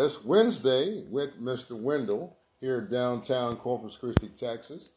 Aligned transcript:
It's 0.00 0.22
Wednesday 0.22 1.02
with 1.10 1.42
Mr. 1.42 1.72
Wendell 1.72 2.36
here 2.60 2.80
downtown 2.80 3.56
Corpus 3.56 3.96
Christi, 3.96 4.28
Texas, 4.28 4.92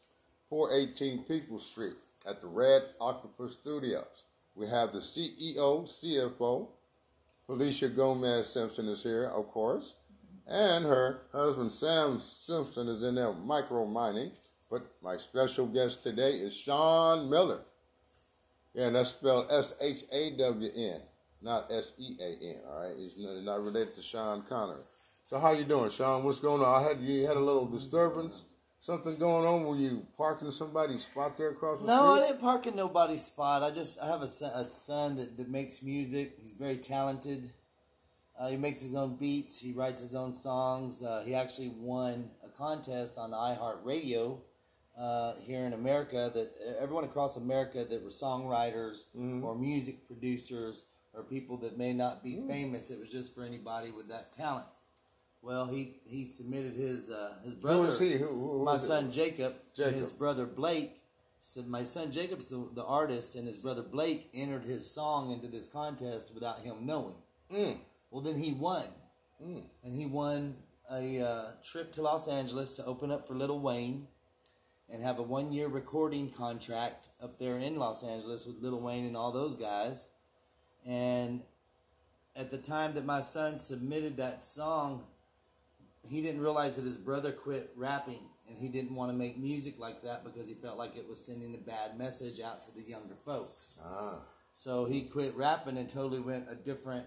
418 0.48 1.24
People 1.24 1.58
Street 1.58 1.96
at 2.24 2.40
the 2.40 2.46
Red 2.46 2.82
Octopus 3.00 3.54
Studios. 3.54 4.22
We 4.54 4.68
have 4.68 4.92
the 4.92 5.00
CEO, 5.00 5.88
CFO, 5.88 6.68
Felicia 7.48 7.88
Gomez 7.88 8.52
Simpson 8.52 8.86
is 8.86 9.02
here, 9.02 9.24
of 9.24 9.48
course, 9.48 9.96
and 10.46 10.84
her 10.84 11.22
husband 11.32 11.72
Sam 11.72 12.20
Simpson 12.20 12.86
is 12.86 13.02
in 13.02 13.16
there 13.16 13.32
micro 13.32 13.84
mining. 13.84 14.30
But 14.70 14.82
my 15.02 15.16
special 15.16 15.66
guest 15.66 16.04
today 16.04 16.30
is 16.30 16.56
Sean 16.56 17.28
Miller. 17.28 17.62
Yeah, 18.72 18.86
and 18.86 18.94
that's 18.94 19.08
spelled 19.08 19.48
S 19.50 19.74
H 19.82 20.04
A 20.12 20.30
W 20.38 20.70
N, 20.76 21.00
not 21.42 21.72
S 21.72 21.92
E 21.98 22.14
A 22.20 22.44
N. 22.44 22.60
All 22.68 22.82
right, 22.82 22.96
not, 23.18 23.42
not 23.42 23.64
related 23.64 23.96
to 23.96 24.02
Sean 24.02 24.42
Connery. 24.42 24.84
So 25.32 25.38
how 25.38 25.52
you 25.52 25.64
doing, 25.64 25.88
Sean? 25.88 26.24
What's 26.24 26.40
going 26.40 26.60
on? 26.60 26.84
I 26.84 26.86
had 26.86 27.00
you 27.00 27.26
had 27.26 27.38
a 27.38 27.40
little 27.40 27.66
disturbance. 27.66 28.44
Something 28.80 29.16
going 29.18 29.46
on? 29.46 29.64
Were 29.64 29.76
you 29.76 30.06
parking 30.18 30.50
somebody's 30.50 31.04
spot 31.04 31.38
there 31.38 31.52
across 31.52 31.78
the 31.78 31.84
street? 31.84 31.94
No, 31.94 32.16
I 32.16 32.26
didn't 32.26 32.40
park 32.42 32.66
in 32.66 32.76
nobody's 32.76 33.22
spot. 33.24 33.62
I 33.62 33.70
just 33.70 33.98
I 33.98 34.08
have 34.08 34.20
a 34.20 34.28
son, 34.28 34.50
a 34.54 34.70
son 34.74 35.16
that, 35.16 35.38
that 35.38 35.48
makes 35.48 35.82
music. 35.82 36.36
He's 36.42 36.52
very 36.52 36.76
talented. 36.76 37.50
Uh, 38.38 38.48
he 38.48 38.58
makes 38.58 38.82
his 38.82 38.94
own 38.94 39.16
beats. 39.16 39.58
He 39.58 39.72
writes 39.72 40.02
his 40.02 40.14
own 40.14 40.34
songs. 40.34 41.02
Uh, 41.02 41.22
he 41.24 41.34
actually 41.34 41.72
won 41.78 42.28
a 42.44 42.48
contest 42.48 43.16
on 43.16 43.30
iHeartRadio 43.30 44.38
uh, 45.00 45.32
here 45.46 45.64
in 45.64 45.72
America. 45.72 46.30
That 46.34 46.52
everyone 46.78 47.04
across 47.04 47.38
America 47.38 47.86
that 47.86 48.04
were 48.04 48.10
songwriters 48.10 49.04
or 49.42 49.56
music 49.56 50.06
producers 50.06 50.84
or 51.14 51.22
people 51.22 51.56
that 51.56 51.78
may 51.78 51.94
not 51.94 52.22
be 52.22 52.42
famous. 52.46 52.90
It 52.90 52.98
was 52.98 53.10
just 53.10 53.34
for 53.34 53.44
anybody 53.44 53.90
with 53.92 54.10
that 54.10 54.30
talent. 54.30 54.66
Well, 55.42 55.66
he 55.66 55.96
he 56.04 56.24
submitted 56.24 56.74
his 56.74 57.10
uh, 57.10 57.34
his 57.44 57.54
brother. 57.54 57.82
Who 57.82 57.88
is 57.88 57.98
he? 57.98 58.12
Who, 58.12 58.64
my 58.64 58.76
is 58.76 58.84
it? 58.84 58.86
son 58.86 59.12
Jacob, 59.12 59.54
Jacob. 59.74 59.94
his 59.94 60.12
brother 60.12 60.46
Blake. 60.46 60.98
So 61.40 61.62
my 61.62 61.82
son 61.82 62.12
Jacob's 62.12 62.50
the, 62.50 62.68
the 62.72 62.84
artist, 62.84 63.34
and 63.34 63.44
his 63.44 63.56
brother 63.56 63.82
Blake 63.82 64.30
entered 64.32 64.62
his 64.62 64.88
song 64.88 65.32
into 65.32 65.48
this 65.48 65.68
contest 65.68 66.32
without 66.32 66.60
him 66.60 66.86
knowing. 66.86 67.16
Mm. 67.52 67.78
Well, 68.12 68.22
then 68.22 68.38
he 68.38 68.52
won, 68.52 68.84
and 69.40 69.96
he 69.96 70.06
won 70.06 70.54
a 70.88 71.20
uh, 71.20 71.44
trip 71.64 71.92
to 71.94 72.02
Los 72.02 72.28
Angeles 72.28 72.74
to 72.74 72.84
open 72.84 73.10
up 73.10 73.26
for 73.26 73.34
Little 73.34 73.58
Wayne, 73.58 74.06
and 74.88 75.02
have 75.02 75.18
a 75.18 75.22
one-year 75.22 75.66
recording 75.66 76.30
contract 76.30 77.08
up 77.20 77.38
there 77.38 77.58
in 77.58 77.76
Los 77.76 78.04
Angeles 78.04 78.46
with 78.46 78.62
Little 78.62 78.80
Wayne 78.80 79.06
and 79.06 79.16
all 79.16 79.32
those 79.32 79.56
guys. 79.56 80.06
And 80.86 81.42
at 82.36 82.50
the 82.50 82.58
time 82.58 82.94
that 82.94 83.04
my 83.04 83.22
son 83.22 83.58
submitted 83.58 84.16
that 84.18 84.44
song, 84.44 85.04
he 86.08 86.20
didn't 86.22 86.40
realize 86.40 86.76
that 86.76 86.84
his 86.84 86.96
brother 86.96 87.32
quit 87.32 87.70
rapping 87.76 88.20
and 88.48 88.56
he 88.56 88.68
didn't 88.68 88.94
want 88.94 89.10
to 89.10 89.16
make 89.16 89.38
music 89.38 89.78
like 89.78 90.02
that 90.02 90.24
because 90.24 90.48
he 90.48 90.54
felt 90.54 90.76
like 90.78 90.96
it 90.96 91.08
was 91.08 91.24
sending 91.24 91.54
a 91.54 91.58
bad 91.58 91.96
message 91.98 92.40
out 92.40 92.62
to 92.64 92.74
the 92.74 92.82
younger 92.82 93.14
folks. 93.24 93.78
Ah, 93.84 94.20
So 94.52 94.84
he 94.84 95.02
quit 95.02 95.34
rapping 95.36 95.78
and 95.78 95.88
totally 95.88 96.20
went 96.20 96.48
a 96.50 96.54
different 96.54 97.06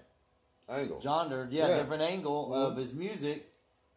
angle. 0.69 0.99
genre, 0.99 1.47
yeah, 1.51 1.67
Yeah. 1.67 1.77
different 1.77 2.01
angle 2.01 2.53
of 2.53 2.77
his 2.77 2.93
music. 2.93 3.51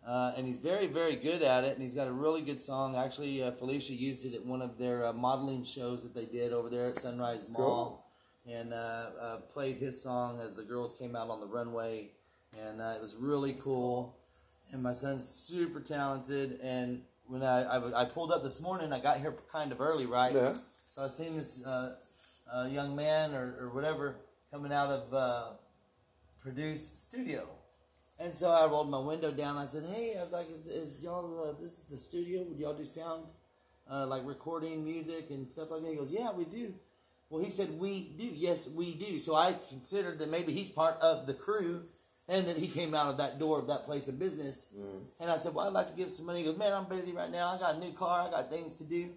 Uh, 0.07 0.33
and 0.37 0.47
he's 0.47 0.59
very, 0.59 0.87
very 0.87 1.17
good 1.17 1.43
at 1.43 1.65
it, 1.65 1.73
and 1.75 1.83
he's 1.83 1.93
got 1.93 2.09
a 2.09 2.13
really 2.13 2.41
good 2.41 2.63
song. 2.63 2.97
Actually, 2.97 3.43
uh, 3.43 3.51
Felicia 3.53 3.93
used 3.93 4.25
it 4.25 4.33
at 4.35 4.45
one 4.47 4.63
of 4.63 4.79
their 4.79 5.05
uh, 5.05 5.13
modeling 5.13 5.65
shows 5.65 6.03
that 6.03 6.15
they 6.15 6.25
did 6.25 6.53
over 6.53 6.71
there 6.71 6.87
at 6.89 6.99
Sunrise 6.99 7.47
Mall, 7.49 8.07
and 8.47 8.73
uh, 8.73 9.11
uh, 9.21 9.37
played 9.53 9.77
his 9.77 10.01
song 10.03 10.41
as 10.41 10.55
the 10.55 10.63
girls 10.63 10.95
came 10.99 11.15
out 11.15 11.29
on 11.29 11.41
the 11.41 11.47
runway, 11.47 12.13
and 12.59 12.81
uh, 12.81 12.95
it 12.97 13.03
was 13.03 13.17
really 13.17 13.53
cool. 13.55 14.18
And 14.73 14.83
my 14.83 14.93
son's 14.93 15.27
super 15.27 15.81
talented, 15.81 16.61
and 16.63 17.03
when 17.27 17.43
I 17.43 17.77
I 17.95 18.05
pulled 18.05 18.33
up 18.33 18.43
this 18.43 18.61
morning, 18.61 18.93
I 18.93 19.01
got 19.01 19.19
here 19.19 19.35
kind 19.51 19.73
of 19.73 19.81
early, 19.81 20.07
right? 20.07 20.35
Yeah. 20.35 20.57
So 20.87 21.05
I 21.05 21.09
seen 21.09 21.37
this 21.37 21.65
uh, 21.65 21.97
uh, 22.53 22.69
young 22.71 22.97
man 22.97 23.35
or, 23.35 23.57
or 23.61 23.71
whatever 23.71 24.17
coming 24.51 24.73
out 24.73 24.89
of 24.89 25.15
uh, 25.15 25.45
Produce 26.41 26.87
Studio. 26.99 27.49
And 28.19 28.35
so 28.35 28.51
I 28.51 28.67
rolled 28.67 28.91
my 28.91 28.99
window 28.99 29.31
down. 29.31 29.57
I 29.57 29.67
said, 29.67 29.85
"Hey, 29.85 30.15
I 30.19 30.23
was 30.23 30.33
like, 30.33 30.51
is, 30.51 30.67
is 30.67 31.03
y'all 31.03 31.51
uh, 31.51 31.53
this 31.53 31.79
is 31.79 31.85
the 31.85 31.97
studio? 31.97 32.43
Would 32.43 32.59
y'all 32.59 32.75
do 32.75 32.85
sound, 32.85 33.25
uh, 33.91 34.07
like 34.07 34.23
recording 34.27 34.85
music 34.85 35.31
and 35.31 35.49
stuff 35.49 35.71
like 35.71 35.83
that?" 35.83 35.91
He 35.91 35.97
goes, 35.97 36.11
"Yeah, 36.11 36.33
we 36.33 36.45
do." 36.45 36.75
Well, 37.31 37.45
he 37.45 37.51
said, 37.51 37.79
"We 37.79 38.11
do." 38.19 38.25
Yes, 38.25 38.69
we 38.69 38.95
do. 38.95 39.19
So 39.19 39.35
I 39.35 39.55
considered 39.69 40.19
that 40.19 40.31
maybe 40.31 40.53
he's 40.53 40.69
part 40.69 40.99
of 41.01 41.27
the 41.27 41.35
crew, 41.35 41.85
and 42.29 42.47
then 42.47 42.57
he 42.57 42.69
came 42.69 42.95
out 42.95 43.09
of 43.09 43.17
that 43.19 43.39
door 43.39 43.59
of 43.59 43.67
that 43.69 43.85
place 43.85 44.09
of 44.09 44.19
business. 44.19 44.73
And 45.21 45.31
I 45.31 45.37
said, 45.39 45.55
"Well, 45.55 45.67
I'd 45.67 45.73
like 45.73 45.89
to 45.89 45.95
give 45.95 46.11
some 46.11 46.27
money." 46.27 46.41
He 46.41 46.45
goes, 46.45 46.57
"Man, 46.57 46.73
I'm 46.73 46.85
busy 46.89 47.13
right 47.13 47.31
now. 47.31 47.49
I 47.55 47.59
got 47.59 47.77
a 47.77 47.79
new 47.79 47.93
car. 47.93 48.29
I 48.29 48.31
got 48.31 48.51
things 48.51 48.77
to 48.77 48.85
do." 48.85 49.11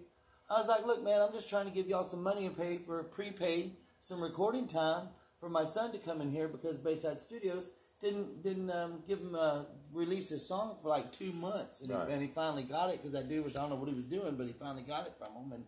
I 0.50 0.58
was 0.58 0.68
like, 0.68 0.84
"Look, 0.86 1.02
man, 1.02 1.20
I'm 1.20 1.32
just 1.32 1.48
trying 1.48 1.66
to 1.66 1.72
give 1.72 1.86
y'all 1.88 2.04
some 2.04 2.22
money 2.22 2.46
and 2.46 2.56
pay 2.56 2.78
for 2.78 3.02
prepay 3.04 3.72
some 4.00 4.20
recording 4.22 4.66
time 4.66 5.08
for 5.40 5.48
my 5.48 5.64
son 5.64 5.92
to 5.92 5.98
come 5.98 6.20
in 6.20 6.30
here 6.30 6.48
because 6.48 6.78
Bayside 6.80 7.20
Studios." 7.20 7.70
didn't 8.00 8.42
didn't 8.42 8.68
um, 8.68 9.00
give 9.06 9.20
him 9.20 9.36
a 9.36 9.64
release 9.92 10.30
his 10.30 10.44
song 10.44 10.76
for 10.82 10.88
like 10.88 11.12
two 11.12 11.32
months, 11.34 11.82
and, 11.82 11.90
Right. 11.90 12.08
he, 12.08 12.12
and 12.14 12.20
he 12.22 12.26
finally 12.26 12.64
got 12.64 12.90
it 12.90 12.96
because 12.96 13.12
that 13.12 13.28
dude 13.28 13.44
was 13.44 13.54
I 13.54 13.60
don't 13.60 13.70
know 13.70 13.76
what 13.76 13.88
he 13.88 13.94
was 13.94 14.04
doing, 14.04 14.34
but 14.34 14.46
he 14.48 14.52
finally 14.52 14.82
got 14.82 15.06
it 15.06 15.12
from 15.16 15.28
him, 15.36 15.52
and 15.52 15.64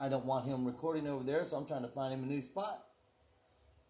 I 0.00 0.08
don't 0.08 0.24
want 0.24 0.46
him 0.46 0.64
recording 0.64 1.06
over 1.06 1.22
there, 1.22 1.44
so 1.44 1.58
I'm 1.58 1.66
trying 1.66 1.82
to 1.82 1.88
find 1.88 2.14
him 2.14 2.22
a 2.22 2.26
new 2.26 2.40
spot. 2.40 2.83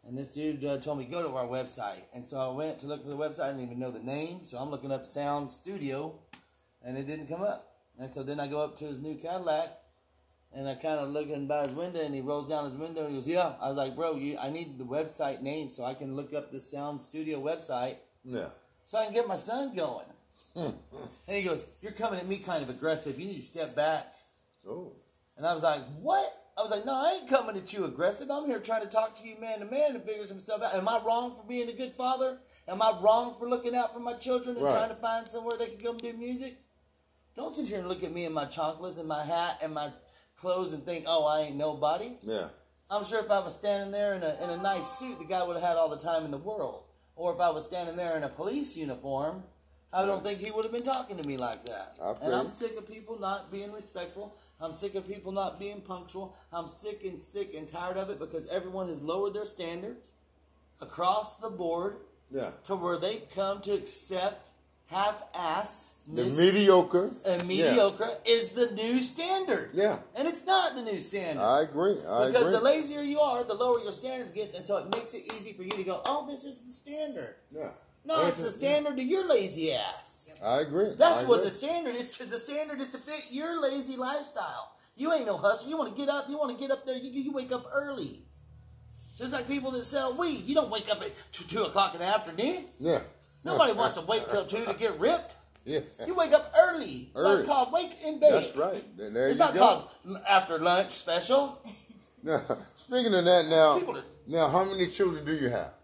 And 0.06 0.18
this 0.18 0.30
dude 0.30 0.62
uh, 0.64 0.76
told 0.78 0.98
me 0.98 1.06
go 1.06 1.22
to 1.26 1.34
our 1.34 1.46
website, 1.46 2.02
and 2.12 2.26
so 2.26 2.38
I 2.38 2.48
went 2.54 2.78
to 2.80 2.86
look 2.86 3.02
for 3.02 3.08
the 3.08 3.16
website. 3.16 3.44
I 3.44 3.48
didn't 3.52 3.62
even 3.62 3.78
know 3.78 3.90
the 3.90 4.00
name, 4.00 4.40
so 4.44 4.58
I'm 4.58 4.70
looking 4.70 4.92
up 4.92 5.06
Sound 5.06 5.50
Studio, 5.50 6.18
and 6.84 6.98
it 6.98 7.06
didn't 7.06 7.26
come 7.26 7.40
up. 7.42 7.72
And 7.98 8.10
so 8.10 8.22
then 8.22 8.38
I 8.38 8.46
go 8.46 8.60
up 8.60 8.76
to 8.78 8.84
his 8.84 9.00
new 9.00 9.14
Cadillac, 9.14 9.70
and 10.52 10.68
I 10.68 10.74
kind 10.74 11.00
of 11.00 11.10
looking 11.10 11.46
by 11.46 11.62
his 11.62 11.72
window, 11.72 12.00
and 12.00 12.14
he 12.14 12.20
rolls 12.20 12.48
down 12.48 12.66
his 12.66 12.74
window, 12.74 13.06
and 13.06 13.14
he 13.14 13.20
goes, 13.20 13.26
"Yeah." 13.28 13.54
I 13.60 13.68
was 13.68 13.78
like, 13.78 13.96
"Bro, 13.96 14.16
you, 14.16 14.36
I 14.38 14.50
need 14.50 14.76
the 14.78 14.84
website 14.84 15.40
name 15.40 15.70
so 15.70 15.84
I 15.84 15.94
can 15.94 16.14
look 16.14 16.34
up 16.34 16.52
the 16.52 16.60
Sound 16.60 17.00
Studio 17.00 17.40
website, 17.40 17.96
Yeah. 18.24 18.48
so 18.82 18.98
I 18.98 19.04
can 19.06 19.14
get 19.14 19.26
my 19.26 19.36
son 19.36 19.74
going." 19.74 20.06
and 20.54 20.74
he 21.28 21.44
goes, 21.44 21.64
"You're 21.80 21.92
coming 21.92 22.20
at 22.20 22.26
me 22.28 22.38
kind 22.38 22.62
of 22.62 22.68
aggressive. 22.68 23.18
You 23.18 23.26
need 23.26 23.36
to 23.36 23.42
step 23.42 23.74
back." 23.74 24.14
Oh. 24.68 24.92
And 25.38 25.46
I 25.46 25.54
was 25.54 25.62
like, 25.62 25.82
"What?" 26.02 26.43
I 26.56 26.62
was 26.62 26.70
like, 26.70 26.84
"No, 26.86 26.94
I 26.94 27.18
ain't 27.20 27.28
coming 27.28 27.56
at 27.56 27.72
you 27.72 27.84
aggressive. 27.84 28.30
I'm 28.30 28.46
here 28.46 28.60
trying 28.60 28.82
to 28.82 28.88
talk 28.88 29.14
to 29.16 29.26
you 29.28 29.36
man 29.40 29.58
to 29.60 29.64
man 29.64 29.94
and 29.96 30.04
figure 30.04 30.24
some 30.24 30.38
stuff 30.40 30.62
out. 30.62 30.74
Am 30.74 30.88
I 30.88 31.00
wrong 31.04 31.34
for 31.34 31.42
being 31.46 31.68
a 31.68 31.72
good 31.72 31.92
father? 31.94 32.38
Am 32.68 32.80
I 32.80 32.96
wrong 33.00 33.34
for 33.38 33.48
looking 33.48 33.74
out 33.74 33.92
for 33.92 34.00
my 34.00 34.14
children 34.14 34.56
and 34.56 34.64
Right. 34.64 34.74
trying 34.76 34.88
to 34.90 34.94
find 34.94 35.26
somewhere 35.26 35.56
they 35.58 35.66
can 35.66 35.78
come 35.78 35.96
do 35.98 36.12
music? 36.12 36.56
Don't 37.34 37.54
sit 37.54 37.66
here 37.66 37.78
and 37.80 37.88
look 37.88 38.04
at 38.04 38.12
me 38.12 38.24
in 38.24 38.32
my 38.32 38.44
chocolates 38.44 38.98
and 38.98 39.08
my 39.08 39.24
hat 39.24 39.58
and 39.62 39.74
my 39.74 39.90
clothes 40.36 40.72
and 40.72 40.84
think, 40.86 41.04
oh, 41.08 41.26
I 41.26 41.40
ain't 41.40 41.56
nobody. 41.56 42.18
Yeah. 42.22 42.48
I'm 42.90 43.04
sure 43.04 43.22
if 43.24 43.30
I 43.30 43.40
was 43.40 43.56
standing 43.56 43.90
there 43.90 44.14
in 44.14 44.22
a, 44.22 44.36
in 44.42 44.50
a 44.50 44.56
nice 44.62 44.86
suit, 44.98 45.18
the 45.18 45.24
guy 45.24 45.42
would 45.42 45.56
have 45.56 45.64
had 45.64 45.76
all 45.76 45.88
the 45.88 45.98
time 45.98 46.24
in 46.24 46.30
the 46.30 46.38
world. 46.38 46.84
Or 47.16 47.34
if 47.34 47.40
I 47.40 47.50
was 47.50 47.66
standing 47.66 47.96
there 47.96 48.16
in 48.16 48.22
a 48.22 48.28
police 48.28 48.76
uniform, 48.76 49.42
I 49.92 50.04
don't 50.06 50.22
think 50.24 50.40
he 50.40 50.50
would 50.50 50.64
have 50.64 50.72
been 50.72 50.82
talking 50.82 51.16
to 51.16 51.26
me 51.28 51.36
like 51.36 51.64
that. 51.66 51.96
And 52.22 52.34
I'm 52.34 52.48
sick 52.48 52.76
of 52.78 52.88
people 52.88 53.18
not 53.18 53.50
being 53.50 53.72
respectful. 53.72 54.34
I'm 54.60 54.72
sick 54.72 54.94
of 54.94 55.06
people 55.08 55.32
not 55.32 55.58
being 55.58 55.80
punctual. 55.80 56.34
I'm 56.52 56.68
sick 56.68 57.04
and 57.04 57.20
sick 57.22 57.54
and 57.54 57.68
tired 57.68 57.96
of 57.96 58.08
it 58.10 58.18
because 58.18 58.46
everyone 58.46 58.88
has 58.88 59.02
lowered 59.02 59.34
their 59.34 59.44
standards 59.46 60.12
across 60.80 61.36
the 61.36 61.50
board 61.50 61.96
Yeah. 62.30 62.50
to 62.64 62.76
where 62.76 62.96
they 62.96 63.18
come 63.34 63.60
to 63.62 63.72
accept 63.72 64.50
half-ass 64.86 65.94
The 66.06 66.24
mediocre. 66.24 67.10
and 67.26 67.46
mediocre 67.46 68.18
is 68.26 68.50
the 68.50 68.70
new 68.72 68.98
standard. 69.00 69.70
Yeah. 69.74 69.98
And 70.14 70.28
it's 70.28 70.44
not 70.46 70.74
the 70.74 70.82
new 70.82 70.98
standard. 71.00 71.42
I 71.42 71.62
agree. 71.62 71.96
I 72.06 72.26
Because 72.26 72.42
agree. 72.42 72.52
the 72.52 72.60
lazier 72.60 73.02
you 73.02 73.18
are, 73.20 73.44
the 73.44 73.54
lower 73.54 73.80
your 73.80 73.90
standard 73.92 74.34
gets, 74.34 74.56
and 74.56 74.64
so 74.64 74.76
it 74.78 74.90
makes 74.94 75.14
it 75.14 75.24
easy 75.34 75.52
for 75.52 75.62
you 75.62 75.70
to 75.72 75.84
go, 75.84 76.00
"Oh, 76.04 76.26
this 76.30 76.44
is 76.44 76.56
the 76.66 76.72
standard." 76.72 77.36
yeah. 77.50 77.70
No, 78.04 78.26
it's 78.26 78.42
the 78.42 78.50
standard 78.50 78.96
to 78.96 79.02
your 79.02 79.26
lazy 79.26 79.72
ass. 79.72 80.30
I 80.44 80.60
agree. 80.60 80.90
That's 80.98 81.22
I 81.22 81.24
what 81.24 81.38
agree. 81.40 81.48
the 81.50 81.54
standard 81.54 81.94
is. 81.94 82.16
To 82.18 82.24
the 82.24 82.36
standard 82.36 82.80
is 82.80 82.90
to 82.90 82.98
fit 82.98 83.28
your 83.30 83.60
lazy 83.62 83.96
lifestyle. 83.96 84.72
You 84.96 85.12
ain't 85.12 85.26
no 85.26 85.36
hustler. 85.36 85.70
You 85.70 85.78
want 85.78 85.94
to 85.94 86.00
get 86.00 86.08
up. 86.08 86.28
You 86.28 86.38
want 86.38 86.56
to 86.56 86.60
get 86.60 86.70
up 86.70 86.84
there. 86.86 86.96
You, 86.96 87.10
you 87.10 87.32
wake 87.32 87.50
up 87.50 87.66
early. 87.72 88.22
Just 89.16 89.32
like 89.32 89.46
people 89.48 89.70
that 89.72 89.84
sell 89.84 90.16
weed, 90.16 90.42
you 90.44 90.54
don't 90.54 90.70
wake 90.70 90.90
up 90.90 91.00
at 91.00 91.12
two, 91.32 91.44
two 91.44 91.62
o'clock 91.62 91.94
in 91.94 92.00
the 92.00 92.06
afternoon. 92.06 92.64
Yeah. 92.78 92.98
Nobody 93.44 93.72
wants 93.80 93.94
to 93.94 94.02
wait 94.02 94.28
till 94.28 94.44
two 94.44 94.64
to 94.64 94.74
get 94.74 94.98
ripped. 94.98 95.36
Yeah. 95.64 95.80
You 96.06 96.14
wake 96.14 96.32
up 96.32 96.52
early. 96.68 97.08
It's 97.10 97.18
Early. 97.20 97.38
it's 97.40 97.48
called 97.48 97.72
wake 97.72 97.96
and 98.04 98.20
bake. 98.20 98.30
That's 98.30 98.56
right. 98.56 98.84
It's 98.98 99.38
not 99.38 99.54
go. 99.54 99.60
called 99.60 100.20
after 100.28 100.58
lunch 100.58 100.92
special. 100.92 101.60
Now, 102.26 102.40
speaking 102.74 103.12
of 103.14 103.22
that, 103.26 103.48
now, 103.48 103.78
now, 104.26 104.48
how 104.48 104.64
many 104.64 104.86
children 104.86 105.26
do 105.26 105.34
you 105.34 105.50
have? 105.50 105.74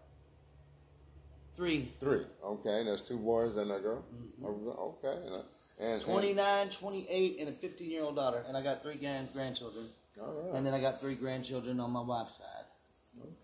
Three. 1.61 1.91
Three. 1.99 2.25
Okay, 2.43 2.81
there's 2.83 3.03
two 3.03 3.19
boys 3.19 3.55
and 3.55 3.71
a 3.71 3.79
girl. 3.79 4.03
Okay, 4.43 5.15
and, 5.27 5.35
uh, 5.35 5.39
and 5.79 5.91
and- 5.93 6.01
29, 6.01 6.69
28, 6.69 7.39
and 7.39 7.49
a 7.49 7.51
15 7.51 7.91
year 7.91 8.01
old 8.01 8.15
daughter. 8.15 8.43
And 8.47 8.57
I 8.57 8.63
got 8.63 8.81
three 8.81 8.95
grand- 8.95 9.31
grandchildren. 9.31 9.85
all 10.19 10.33
right. 10.33 10.55
And 10.55 10.65
then 10.65 10.73
I 10.73 10.81
got 10.81 10.99
three 10.99 11.13
grandchildren 11.13 11.79
on 11.79 11.91
my 11.91 12.01
wife's 12.01 12.37
side. 12.39 12.65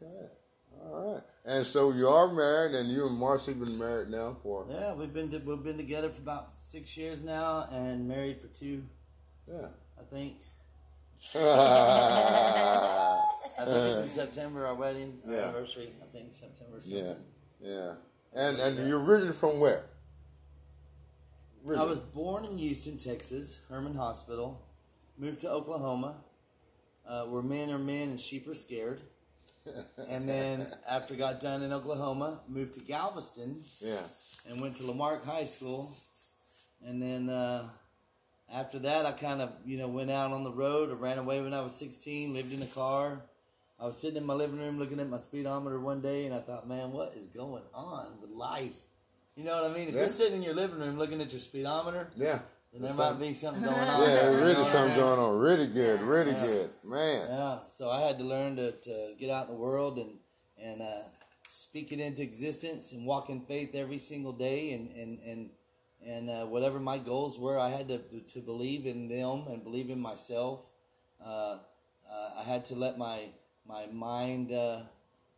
Okay. 0.02 0.30
All 0.82 1.14
right. 1.14 1.22
And 1.46 1.64
so 1.64 1.92
you 1.92 2.08
are 2.08 2.34
married, 2.34 2.74
and 2.74 2.90
you 2.90 3.06
and 3.06 3.16
Marcy 3.20 3.54
been 3.54 3.78
married 3.78 4.10
now 4.10 4.36
for 4.42 4.66
Yeah, 4.68 4.96
we've 4.96 5.14
been 5.14 5.30
to, 5.30 5.38
we've 5.38 5.64
been 5.64 5.78
together 5.78 6.10
for 6.10 6.24
about 6.24 6.54
six 6.58 6.98
years 6.98 7.22
now, 7.22 7.68
and 7.72 8.08
married 8.08 8.42
for 8.42 8.48
two, 8.48 8.84
yeah. 9.48 9.68
I 10.00 10.04
think. 10.12 10.38
I 11.36 13.24
think 13.64 13.78
it's 13.92 14.02
in 14.02 14.10
September 14.10 14.66
our 14.66 14.74
wedding 14.74 15.22
Yeah. 15.24 15.38
anniversary. 15.50 15.94
I 16.02 16.06
think 16.12 16.34
September. 16.34 16.80
Yeah. 16.84 17.14
Yeah. 17.62 17.94
And 18.36 18.60
and 18.60 18.88
you're 18.88 19.00
originally 19.04 19.34
from 19.34 19.60
where? 19.60 19.86
I 21.78 21.84
was 21.84 22.00
born 22.00 22.46
in 22.46 22.58
Houston, 22.58 22.98
Texas, 22.98 23.62
Hermann 23.70 23.96
Hospital. 23.96 24.62
Moved 25.18 25.42
to 25.42 25.50
Oklahoma, 25.52 26.18
uh, 27.08 27.24
where 27.24 27.42
men 27.42 27.72
are 27.72 27.80
men 27.80 28.10
and 28.10 28.20
sheep 28.20 28.48
are 28.48 28.54
scared. 28.54 29.02
and 30.10 30.30
then 30.30 30.68
after 30.90 31.16
got 31.16 31.42
done 31.42 31.62
in 31.64 31.74
Oklahoma, 31.74 32.40
moved 32.48 32.76
to 32.76 32.80
Galveston 32.80 33.58
Yeah. 33.82 34.00
and 34.48 34.62
went 34.62 34.78
to 34.78 34.86
La 34.86 34.94
Marque 34.94 35.26
High 35.26 35.44
School. 35.44 35.92
And 36.86 37.02
then 37.02 37.30
uh, 37.30 37.68
after 38.54 38.80
that, 38.80 39.06
I 39.06 39.12
kind 39.12 39.42
of 39.42 39.52
you 39.66 39.78
know 39.78 39.88
went 39.90 40.12
out 40.12 40.32
on 40.32 40.44
the 40.44 40.52
road. 40.54 40.90
I 40.90 40.94
ran 40.94 41.18
away 41.18 41.42
when 41.42 41.54
I 41.54 41.62
was 41.62 41.76
16. 41.76 42.34
Lived 42.34 42.54
in 42.54 42.62
a 42.62 42.68
car. 42.68 43.24
I 43.80 43.86
was 43.86 43.98
sitting 43.98 44.18
in 44.18 44.26
my 44.26 44.34
living 44.34 44.58
room 44.60 44.80
looking 44.80 45.00
at 45.00 45.08
my 45.10 45.18
speedometer 45.18 45.80
one 45.80 46.02
day, 46.02 46.26
and 46.26 46.34
I 46.34 46.40
thought, 46.40 46.68
man, 46.68 46.92
what 46.92 47.14
is 47.16 47.28
going 47.28 47.64
on 47.74 48.20
with 48.22 48.32
life? 48.32 48.76
You 49.36 49.44
know 49.44 49.62
what 49.62 49.70
I 49.72 49.74
mean? 49.74 49.90
If 49.90 49.94
Yeah. 49.94 50.02
you're 50.02 50.10
sitting 50.10 50.38
in 50.38 50.44
your 50.44 50.56
living 50.56 50.80
room 50.80 50.98
looking 50.98 51.22
at 51.22 51.32
your 51.32 51.40
speedometer, 51.40 52.12
Yeah. 52.16 52.40
then 52.74 52.82
there 52.82 52.94
might 52.96 53.20
be 53.20 53.36
something 53.36 53.64
going 53.64 53.76
on. 53.76 54.02
Yeah, 54.02 54.08
there, 54.16 54.32
you 54.32 54.46
really 54.46 54.64
something 54.64 54.96
going 54.98 55.20
on. 55.20 55.38
Really 55.38 55.68
good. 55.68 56.02
Really 56.02 56.32
good. 56.34 56.72
Man. 56.84 57.28
Yeah, 57.30 57.60
so 57.68 57.92
I 57.92 58.02
had 58.02 58.18
to 58.18 58.26
learn 58.26 58.56
to, 58.56 58.72
to 58.72 59.16
get 59.20 59.30
out 59.30 59.48
in 59.48 59.54
the 59.54 59.60
world 59.60 60.00
and 60.00 60.20
and 60.60 60.82
uh, 60.82 61.04
speak 61.48 61.92
it 61.92 62.00
into 62.00 62.24
existence 62.24 62.92
and 62.94 63.06
walk 63.06 63.30
in 63.30 63.42
faith 63.46 63.76
every 63.76 64.00
single 64.00 64.34
day 64.34 64.72
and 64.74 64.90
and 64.90 65.20
and 65.20 65.50
and 66.04 66.30
uh, 66.32 66.46
whatever 66.48 66.80
my 66.80 66.98
goals 66.98 67.38
were, 67.38 67.60
I 67.60 67.70
had 67.70 67.88
to 67.90 68.00
to 68.00 68.40
believe 68.42 68.88
in 68.88 69.08
them 69.08 69.46
and 69.48 69.64
believe 69.64 69.92
in 69.92 70.00
myself. 70.00 70.72
Uh, 71.24 71.60
uh, 72.12 72.30
I 72.40 72.44
had 72.44 72.66
to 72.66 72.76
let 72.76 72.98
my 72.98 73.30
my 73.68 73.88
mind 73.88 74.52
uh, 74.52 74.82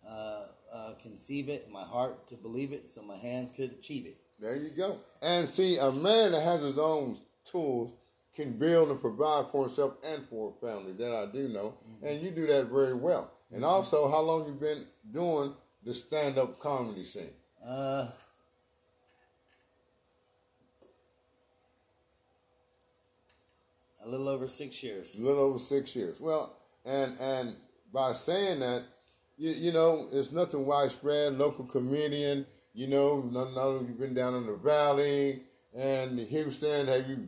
uh, 0.07 0.45
uh, 0.73 0.93
conceive 1.01 1.49
it, 1.49 1.69
my 1.71 1.83
heart 1.83 2.27
to 2.27 2.35
believe 2.35 2.71
it, 2.71 2.87
so 2.87 3.01
my 3.01 3.17
hands 3.17 3.51
could 3.51 3.71
achieve 3.71 4.05
it. 4.05 4.17
There 4.39 4.55
you 4.55 4.69
go. 4.77 4.99
And 5.21 5.47
see, 5.47 5.77
a 5.77 5.91
man 5.91 6.31
that 6.31 6.43
has 6.43 6.61
his 6.61 6.77
own 6.77 7.17
tools 7.43 7.93
can 8.35 8.57
build 8.57 8.89
and 8.89 9.01
provide 9.01 9.51
for 9.51 9.65
himself 9.65 9.95
and 10.05 10.25
for 10.29 10.53
a 10.55 10.65
family. 10.65 10.93
That 10.93 11.11
I 11.11 11.31
do 11.31 11.49
know, 11.49 11.73
and 12.01 12.21
you 12.21 12.31
do 12.31 12.47
that 12.47 12.67
very 12.67 12.95
well. 12.95 13.31
And 13.51 13.65
also, 13.65 14.09
how 14.09 14.21
long 14.21 14.45
you 14.45 14.53
been 14.53 14.85
doing 15.11 15.53
the 15.83 15.93
stand-up 15.93 16.59
comedy 16.59 17.03
scene? 17.03 17.33
Uh, 17.65 18.07
a 24.05 24.07
little 24.07 24.29
over 24.29 24.47
six 24.47 24.83
years. 24.83 25.17
A 25.17 25.21
little 25.21 25.43
over 25.43 25.59
six 25.59 25.95
years. 25.95 26.21
Well, 26.21 26.55
and 26.85 27.17
and 27.19 27.55
by 27.93 28.13
saying 28.13 28.59
that, 28.59 28.83
you, 29.37 29.51
you 29.51 29.71
know, 29.71 30.07
it's 30.11 30.31
nothing 30.31 30.65
widespread. 30.65 31.37
Local 31.37 31.65
comedian, 31.65 32.45
you 32.73 32.87
know, 32.87 33.21
none, 33.21 33.53
none 33.55 33.75
of 33.77 33.87
you've 33.87 33.99
been 33.99 34.13
down 34.13 34.35
in 34.35 34.45
the 34.45 34.55
valley 34.57 35.41
and 35.77 36.19
Houston. 36.19 36.87
Have 36.87 37.07
you 37.09 37.27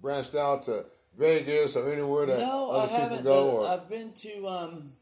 branched 0.00 0.34
out 0.34 0.64
to 0.64 0.84
Vegas 1.16 1.74
or 1.76 1.90
anywhere 1.92 2.26
that 2.26 2.38
No, 2.38 2.70
I 2.70 2.74
other 2.76 2.86
people 2.88 3.00
haven't. 3.08 3.24
go? 3.24 3.50
Or, 3.62 3.68
I've 3.68 3.88
been 3.88 4.12
to 4.12 4.46
um, 4.46 4.92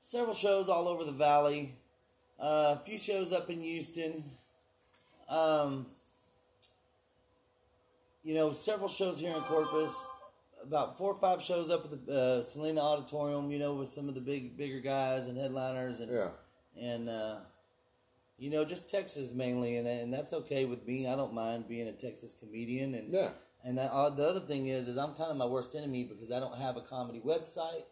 several 0.00 0.34
shows 0.34 0.68
all 0.68 0.88
over 0.88 1.04
the 1.04 1.12
valley. 1.12 1.74
Uh, 2.38 2.76
a 2.78 2.82
few 2.84 2.98
shows 2.98 3.32
up 3.32 3.48
in 3.48 3.60
Houston. 3.60 4.24
Um, 5.28 5.86
you 8.24 8.34
know, 8.34 8.52
several 8.52 8.88
shows 8.88 9.18
here 9.20 9.34
in 9.34 9.42
Corpus. 9.42 10.06
About 10.64 10.96
four 10.98 11.12
or 11.12 11.20
five 11.20 11.42
shows 11.42 11.70
up 11.70 11.84
at 11.84 12.06
the 12.06 12.12
uh, 12.12 12.42
Selena 12.42 12.80
Auditorium. 12.80 13.50
You 13.50 13.58
know, 13.58 13.74
with 13.74 13.88
some 13.88 14.08
of 14.08 14.14
the 14.14 14.20
big, 14.20 14.56
bigger 14.56 14.80
guys 14.80 15.26
and 15.26 15.36
headliners, 15.36 16.00
and 16.00 16.12
yeah, 16.12 16.28
and 16.80 17.08
uh, 17.08 17.36
you 18.38 18.50
know, 18.50 18.64
just 18.64 18.88
Texas 18.88 19.32
mainly, 19.32 19.76
and 19.76 19.86
and 19.86 20.12
that's 20.12 20.32
okay 20.32 20.64
with 20.64 20.86
me. 20.86 21.06
I 21.06 21.16
don't 21.16 21.34
mind 21.34 21.68
being 21.68 21.88
a 21.88 21.92
Texas 21.92 22.34
comedian, 22.38 22.94
and 22.94 23.12
Yeah. 23.12 23.30
And 23.64 23.78
I, 23.78 23.84
uh, 23.84 24.10
the 24.10 24.26
other 24.26 24.40
thing 24.40 24.66
is, 24.66 24.88
is 24.88 24.96
I'm 24.98 25.14
kind 25.14 25.30
of 25.30 25.36
my 25.36 25.46
worst 25.46 25.76
enemy 25.76 26.02
because 26.02 26.32
I 26.32 26.40
don't 26.40 26.56
have 26.58 26.76
a 26.76 26.80
comedy 26.80 27.20
website. 27.24 27.84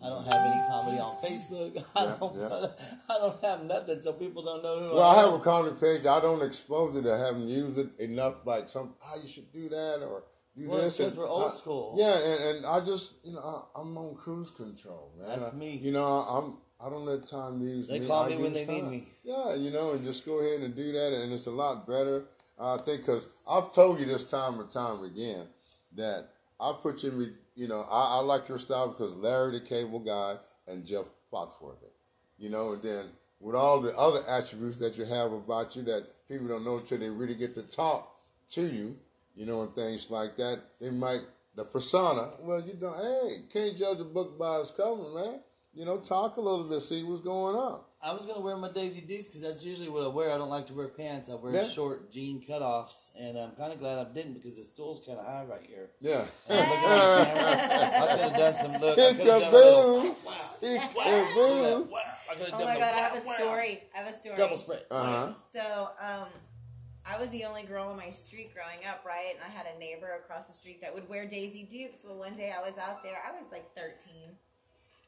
I 0.00 0.08
don't 0.08 0.22
have 0.24 0.34
any 0.34 0.60
comedy 0.70 0.98
on 0.98 1.16
Facebook. 1.16 1.84
I 1.96 2.04
Yeah, 2.04 2.16
don't. 2.20 2.36
yeah. 2.38 2.66
I 3.10 3.18
don't 3.18 3.42
have 3.42 3.64
nothing, 3.64 4.00
so 4.02 4.12
people 4.12 4.44
don't 4.44 4.62
know 4.62 4.78
who 4.78 4.94
Well, 4.94 5.02
I 5.02 5.16
I 5.16 5.20
have 5.24 5.32
a 5.34 5.38
comedy 5.40 5.74
page. 5.80 6.06
I 6.06 6.20
don't 6.20 6.42
expose 6.44 6.94
it. 6.96 7.06
I 7.10 7.18
haven't 7.18 7.48
used 7.48 7.76
it 7.78 7.98
enough. 7.98 8.34
Like 8.44 8.68
some, 8.68 8.94
ah, 9.02 9.16
you 9.20 9.26
should 9.26 9.50
do 9.52 9.68
that 9.70 10.02
or 10.08 10.22
do 10.56 10.68
Well, 10.68 10.80
it's 10.80 10.96
this. 10.96 11.08
'cause 11.10 11.18
we're 11.18 11.28
old 11.28 11.50
I- 11.50 11.54
school. 11.54 11.94
Yeah, 11.98 12.14
and, 12.16 12.56
and 12.58 12.66
I 12.66 12.80
just, 12.80 13.14
you 13.24 13.32
know, 13.32 13.40
I, 13.40 13.80
I'm 13.80 13.96
on 13.98 14.14
cruise 14.16 14.50
control, 14.50 15.12
man. 15.18 15.28
That's 15.40 15.52
I- 15.54 15.56
me. 15.56 15.76
You 15.76 15.92
know, 15.92 16.04
I'm. 16.04 16.58
I 16.78 16.90
don't 16.90 17.06
let 17.06 17.26
time 17.26 17.62
use 17.62 17.88
They 17.88 18.00
me. 18.00 18.06
call 18.06 18.26
me 18.28 18.36
when 18.36 18.52
they 18.52 18.66
need 18.66 18.84
me. 18.84 19.08
Yeah, 19.24 19.54
you 19.54 19.70
know, 19.70 19.92
and 19.92 20.04
just 20.04 20.26
go 20.26 20.40
ahead 20.40 20.60
and 20.60 20.76
do 20.76 20.92
that, 20.92 21.12
and 21.22 21.32
it's 21.32 21.46
a 21.46 21.50
lot 21.50 21.86
better. 21.86 22.26
I 22.60 22.76
think 22.78 23.00
because 23.00 23.28
I've 23.48 23.72
told 23.72 23.98
you 23.98 24.04
this 24.04 24.30
time 24.30 24.60
and 24.60 24.70
time 24.70 25.02
again 25.02 25.46
that 25.94 26.28
I 26.60 26.74
put 26.82 27.02
you, 27.02 27.10
in, 27.12 27.34
you 27.54 27.66
know, 27.66 27.80
I, 27.90 28.18
I 28.18 28.20
like 28.20 28.46
your 28.50 28.58
style 28.58 28.88
because 28.88 29.14
Larry 29.16 29.52
the 29.52 29.60
Cable 29.60 30.00
Guy 30.00 30.36
and 30.68 30.84
Jeff 30.84 31.04
Foxworthy, 31.32 31.88
you 32.38 32.50
know, 32.50 32.74
and 32.74 32.82
then 32.82 33.06
with 33.40 33.54
all 33.56 33.80
the 33.80 33.96
other 33.96 34.20
attributes 34.28 34.76
that 34.78 34.98
you 34.98 35.06
have 35.06 35.32
about 35.32 35.76
you 35.76 35.82
that 35.84 36.06
people 36.28 36.46
don't 36.46 36.64
know 36.64 36.76
until 36.76 36.98
they 36.98 37.08
really 37.08 37.34
get 37.36 37.54
to 37.54 37.62
talk 37.62 38.10
to 38.50 38.66
you, 38.66 38.96
you 39.36 39.46
know, 39.46 39.62
and 39.62 39.74
things 39.74 40.10
like 40.10 40.36
that, 40.36 40.60
they 40.80 40.90
might 40.90 41.20
the 41.54 41.64
persona. 41.64 42.30
Well, 42.40 42.60
you 42.60 42.74
don't. 42.74 42.96
Hey, 42.96 43.44
can't 43.52 43.76
judge 43.76 44.00
a 44.00 44.04
book 44.04 44.38
by 44.38 44.58
its 44.58 44.70
cover, 44.70 44.96
man. 45.14 45.40
You 45.74 45.84
know, 45.84 45.98
talk 45.98 46.36
a 46.38 46.40
little 46.40 46.64
bit, 46.64 46.80
see 46.80 47.02
what's 47.02 47.20
going 47.20 47.54
on. 47.54 47.82
I 48.02 48.12
was 48.12 48.24
gonna 48.24 48.40
wear 48.40 48.56
my 48.56 48.70
Daisy 48.70 49.00
Dukes 49.00 49.28
because 49.28 49.42
that's 49.42 49.64
usually 49.64 49.88
what 49.88 50.04
I 50.04 50.08
wear. 50.08 50.30
I 50.32 50.38
don't 50.38 50.48
like 50.48 50.66
to 50.66 50.74
wear 50.74 50.88
pants. 50.88 51.28
I 51.28 51.34
wear 51.34 51.52
Yeah. 51.52 51.64
short 51.64 52.10
jean 52.12 52.42
cutoffs, 52.46 53.10
and 53.18 53.36
I'm 53.38 53.50
kind 53.52 53.72
of 53.72 53.78
glad 53.78 53.98
I 53.98 54.04
didn't 54.04 54.34
because 54.34 54.56
the 54.56 54.64
stool's 54.64 55.04
kind 55.04 55.18
of 55.18 55.26
high 55.26 55.44
right 55.44 55.64
here. 55.66 55.90
Yeah. 56.00 56.24
Look 56.48 56.50
at 56.50 57.34
the. 57.34 57.96
I 57.96 58.06
could 58.10 58.20
have 58.20 58.36
done 58.36 58.54
some 58.54 58.72
look. 58.80 58.98
I 58.98 59.12
could 59.12 59.16
have 59.16 59.26
done 59.26 59.42
a 59.42 59.50
little. 59.50 60.02
Peekaboo. 60.02 60.24
Wow. 60.26 60.32
Peekaboo. 60.62 61.90
Wow. 61.90 62.00
I 62.30 62.34
could 62.34 62.46
have 62.48 62.54
Oh 62.60 62.64
my 62.64 62.74
god, 62.78 62.82
I 62.94 62.98
have 62.98 63.12
a 63.12 63.16
wow, 63.16 63.22
wow. 63.26 63.34
story. 63.34 63.82
I 63.94 63.98
have 63.98 64.14
a 64.14 64.14
story. 64.14 64.36
Double 64.36 64.56
spread. 64.56 64.82
Uh 64.90 65.04
huh. 65.04 65.32
So, 65.52 65.88
um, 66.00 66.28
I 67.08 67.18
was 67.18 67.30
the 67.30 67.44
only 67.44 67.62
girl 67.62 67.88
on 67.88 67.96
my 67.96 68.10
street 68.10 68.52
growing 68.52 68.84
up, 68.88 69.04
right? 69.06 69.32
And 69.34 69.44
I 69.44 69.56
had 69.56 69.66
a 69.74 69.78
neighbor 69.78 70.18
across 70.22 70.48
the 70.48 70.52
street 70.52 70.80
that 70.82 70.92
would 70.92 71.08
wear 71.08 71.26
Daisy 71.26 71.62
Dukes. 71.62 72.00
Well, 72.04 72.18
one 72.18 72.34
day 72.34 72.52
I 72.56 72.60
was 72.60 72.78
out 72.78 73.04
there, 73.04 73.18
I 73.24 73.38
was 73.40 73.52
like 73.52 73.74
13. 73.76 74.34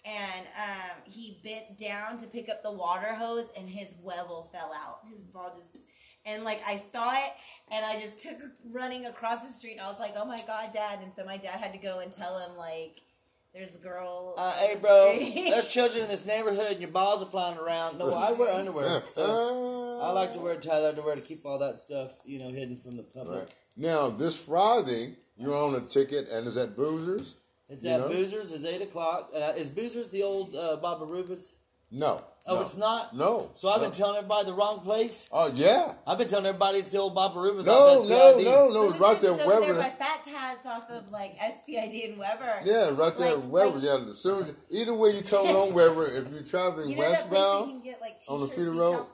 And 0.04 0.46
um, 0.56 0.96
he 1.04 1.40
bent 1.42 1.78
down 1.78 2.18
to 2.18 2.28
pick 2.28 2.48
up 2.48 2.62
the 2.62 2.70
water 2.70 3.14
hose, 3.14 3.48
and 3.58 3.68
his 3.68 3.94
wevel 4.00 4.48
fell 4.52 4.72
out. 4.72 5.00
His 5.12 5.24
ball 5.24 5.52
just, 5.54 5.84
and 6.24 6.44
like 6.44 6.60
I 6.66 6.80
saw 6.92 7.12
it, 7.12 7.32
and 7.70 7.84
I 7.84 8.00
just 8.00 8.18
took 8.18 8.38
running 8.70 9.06
across 9.06 9.42
the 9.42 9.52
street, 9.52 9.72
and 9.72 9.80
I 9.80 9.88
was 9.88 9.98
like, 9.98 10.14
"Oh 10.16 10.24
my 10.24 10.40
god, 10.46 10.70
dad!" 10.72 11.00
And 11.02 11.12
so 11.14 11.24
my 11.24 11.36
dad 11.36 11.60
had 11.60 11.72
to 11.72 11.78
go 11.78 11.98
and 11.98 12.12
tell 12.12 12.38
him 12.38 12.56
like, 12.56 13.02
"There's 13.54 13.70
the 13.70 13.78
girl." 13.78 14.34
Uh, 14.36 14.52
hey, 14.58 14.76
bro, 14.80 15.18
there's 15.50 15.66
children 15.72 16.02
in 16.04 16.08
this 16.08 16.26
neighborhood 16.26 16.72
and 16.72 16.80
your 16.80 16.90
balls 16.90 17.22
are 17.22 17.26
flying 17.26 17.58
around. 17.58 17.98
No, 17.98 18.14
I 18.14 18.32
wear 18.32 18.52
underwear. 18.54 19.02
So 19.06 20.00
I 20.02 20.10
like 20.12 20.32
to 20.34 20.40
wear 20.40 20.56
tight 20.56 20.82
underwear 20.84 21.14
to 21.16 21.20
keep 21.20 21.44
all 21.44 21.58
that 21.58 21.78
stuff, 21.78 22.20
you 22.24 22.38
know, 22.38 22.50
hidden 22.50 22.76
from 22.76 22.96
the 22.96 23.02
public. 23.02 23.40
Right. 23.40 23.54
Now, 23.76 24.10
this 24.10 24.36
Friday, 24.36 25.14
you're 25.36 25.54
on 25.54 25.74
a 25.74 25.80
ticket, 25.80 26.28
and 26.30 26.46
is 26.46 26.56
at 26.56 26.76
Boozers? 26.76 27.34
It's 27.68 27.84
You 27.84 27.92
at 27.92 28.00
know? 28.00 28.08
Boozers. 28.08 28.52
It's 28.52 28.64
8 28.64 28.82
o'clock. 28.82 29.30
Uh, 29.34 29.52
is 29.56 29.70
Boozers 29.70 30.10
the 30.10 30.22
old 30.22 30.54
uh, 30.56 30.76
Baba 30.76 31.04
Rubas? 31.04 31.54
No. 31.90 32.20
Oh, 32.48 32.54
no. 32.56 32.60
it's 32.62 32.76
not? 32.76 33.14
No. 33.14 33.50
So 33.54 33.68
I've 33.68 33.78
no. 33.80 33.88
been 33.88 33.92
telling 33.92 34.16
everybody 34.16 34.46
the 34.46 34.54
wrong 34.54 34.80
place? 34.80 35.28
Oh 35.30 35.50
yeah. 35.54 35.92
I've 36.06 36.16
been 36.18 36.28
telling 36.28 36.46
everybody 36.46 36.78
it's 36.78 36.90
the 36.92 36.98
old 36.98 37.14
Baba 37.14 37.36
Rubas 37.38 37.66
No, 37.66 37.72
off 37.72 38.08
no, 38.08 38.32
SPID. 38.36 38.44
no, 38.46 38.68
no. 38.68 38.72
So 38.72 38.90
It's 38.90 39.00
right 39.00 39.16
is 39.16 39.22
there, 39.22 39.30
over 39.32 39.44
there 39.44 39.60
Weber. 39.60 39.74
by 39.74 39.90
Fat 39.90 40.24
Tats 40.24 40.66
off 40.66 40.90
of 40.90 41.10
like 41.12 41.36
SPID 41.36 42.10
and 42.10 42.18
Weber. 42.18 42.60
Yeah, 42.64 42.90
right 42.96 43.16
there, 43.16 43.36
Like- 43.36 43.52
Weber. 43.52 43.74
like- 43.76 43.84
yeah, 43.84 44.10
as 44.10 44.18
soon 44.18 44.42
as 44.42 44.54
either 44.70 44.94
way 44.94 45.10
you 45.10 45.22
come 45.22 45.46
on 45.46 45.74
Weber, 45.78 46.06
if 46.06 46.32
you're 46.32 46.42
traveling 46.42 46.90
You 46.90 46.96
know 46.96 47.02
that 47.02 47.24
you 47.26 47.30
westbound, 47.30 47.70
can 47.70 47.82
get 47.84 48.00
like 48.00 48.20
on 48.28 48.40
the 48.40 48.48
Feeder 48.48 48.72
Road? 48.72 49.04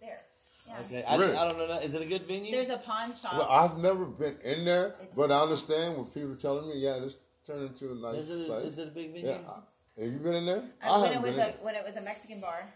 There. 0.00 0.20
Yeah. 0.68 0.80
Okay, 0.86 1.04
I, 1.04 1.16
Really? 1.16 1.34
I 1.36 1.44
don't 1.48 1.58
know. 1.58 1.78
Is 1.78 1.94
it 1.94 2.02
a 2.02 2.06
good 2.06 2.22
venue? 2.22 2.52
There's 2.52 2.68
a 2.68 2.76
pawn 2.78 3.12
shop. 3.12 3.34
well, 3.38 3.48
I've 3.50 3.78
never 3.78 4.04
been 4.04 4.36
in 4.44 4.64
there, 4.64 4.88
It's- 4.88 5.08
but 5.16 5.32
I 5.32 5.40
understand 5.40 5.96
when 5.96 6.06
people 6.06 6.32
are 6.32 6.36
telling 6.36 6.68
me, 6.68 6.76
yeah, 6.78 6.98
this 6.98 7.14
turned 7.46 7.62
into 7.68 7.92
a 7.92 7.94
nice 7.94 8.22
is, 8.24 8.30
it 8.30 8.40
a, 8.42 8.44
place. 8.44 8.64
is 8.66 8.78
it 8.78 8.88
a 8.88 8.90
big 8.90 9.12
venue? 9.12 9.28
yeah, 9.28 9.38
I- 9.48 9.60
have 10.02 10.12
you 10.12 10.18
been 10.18 10.34
in 10.34 10.44
there? 10.46 10.56
Uh, 10.82 11.00
when 11.00 11.10
it 11.10 11.14
haven't 11.14 11.22
was 11.22 11.30
been 11.32 11.40
a 11.40 11.48
in 11.48 11.54
when 11.64 11.74
it 11.74 11.82
was 11.84 11.96
a 11.96 12.02
Mexican 12.02 12.40
bar. 12.42 12.68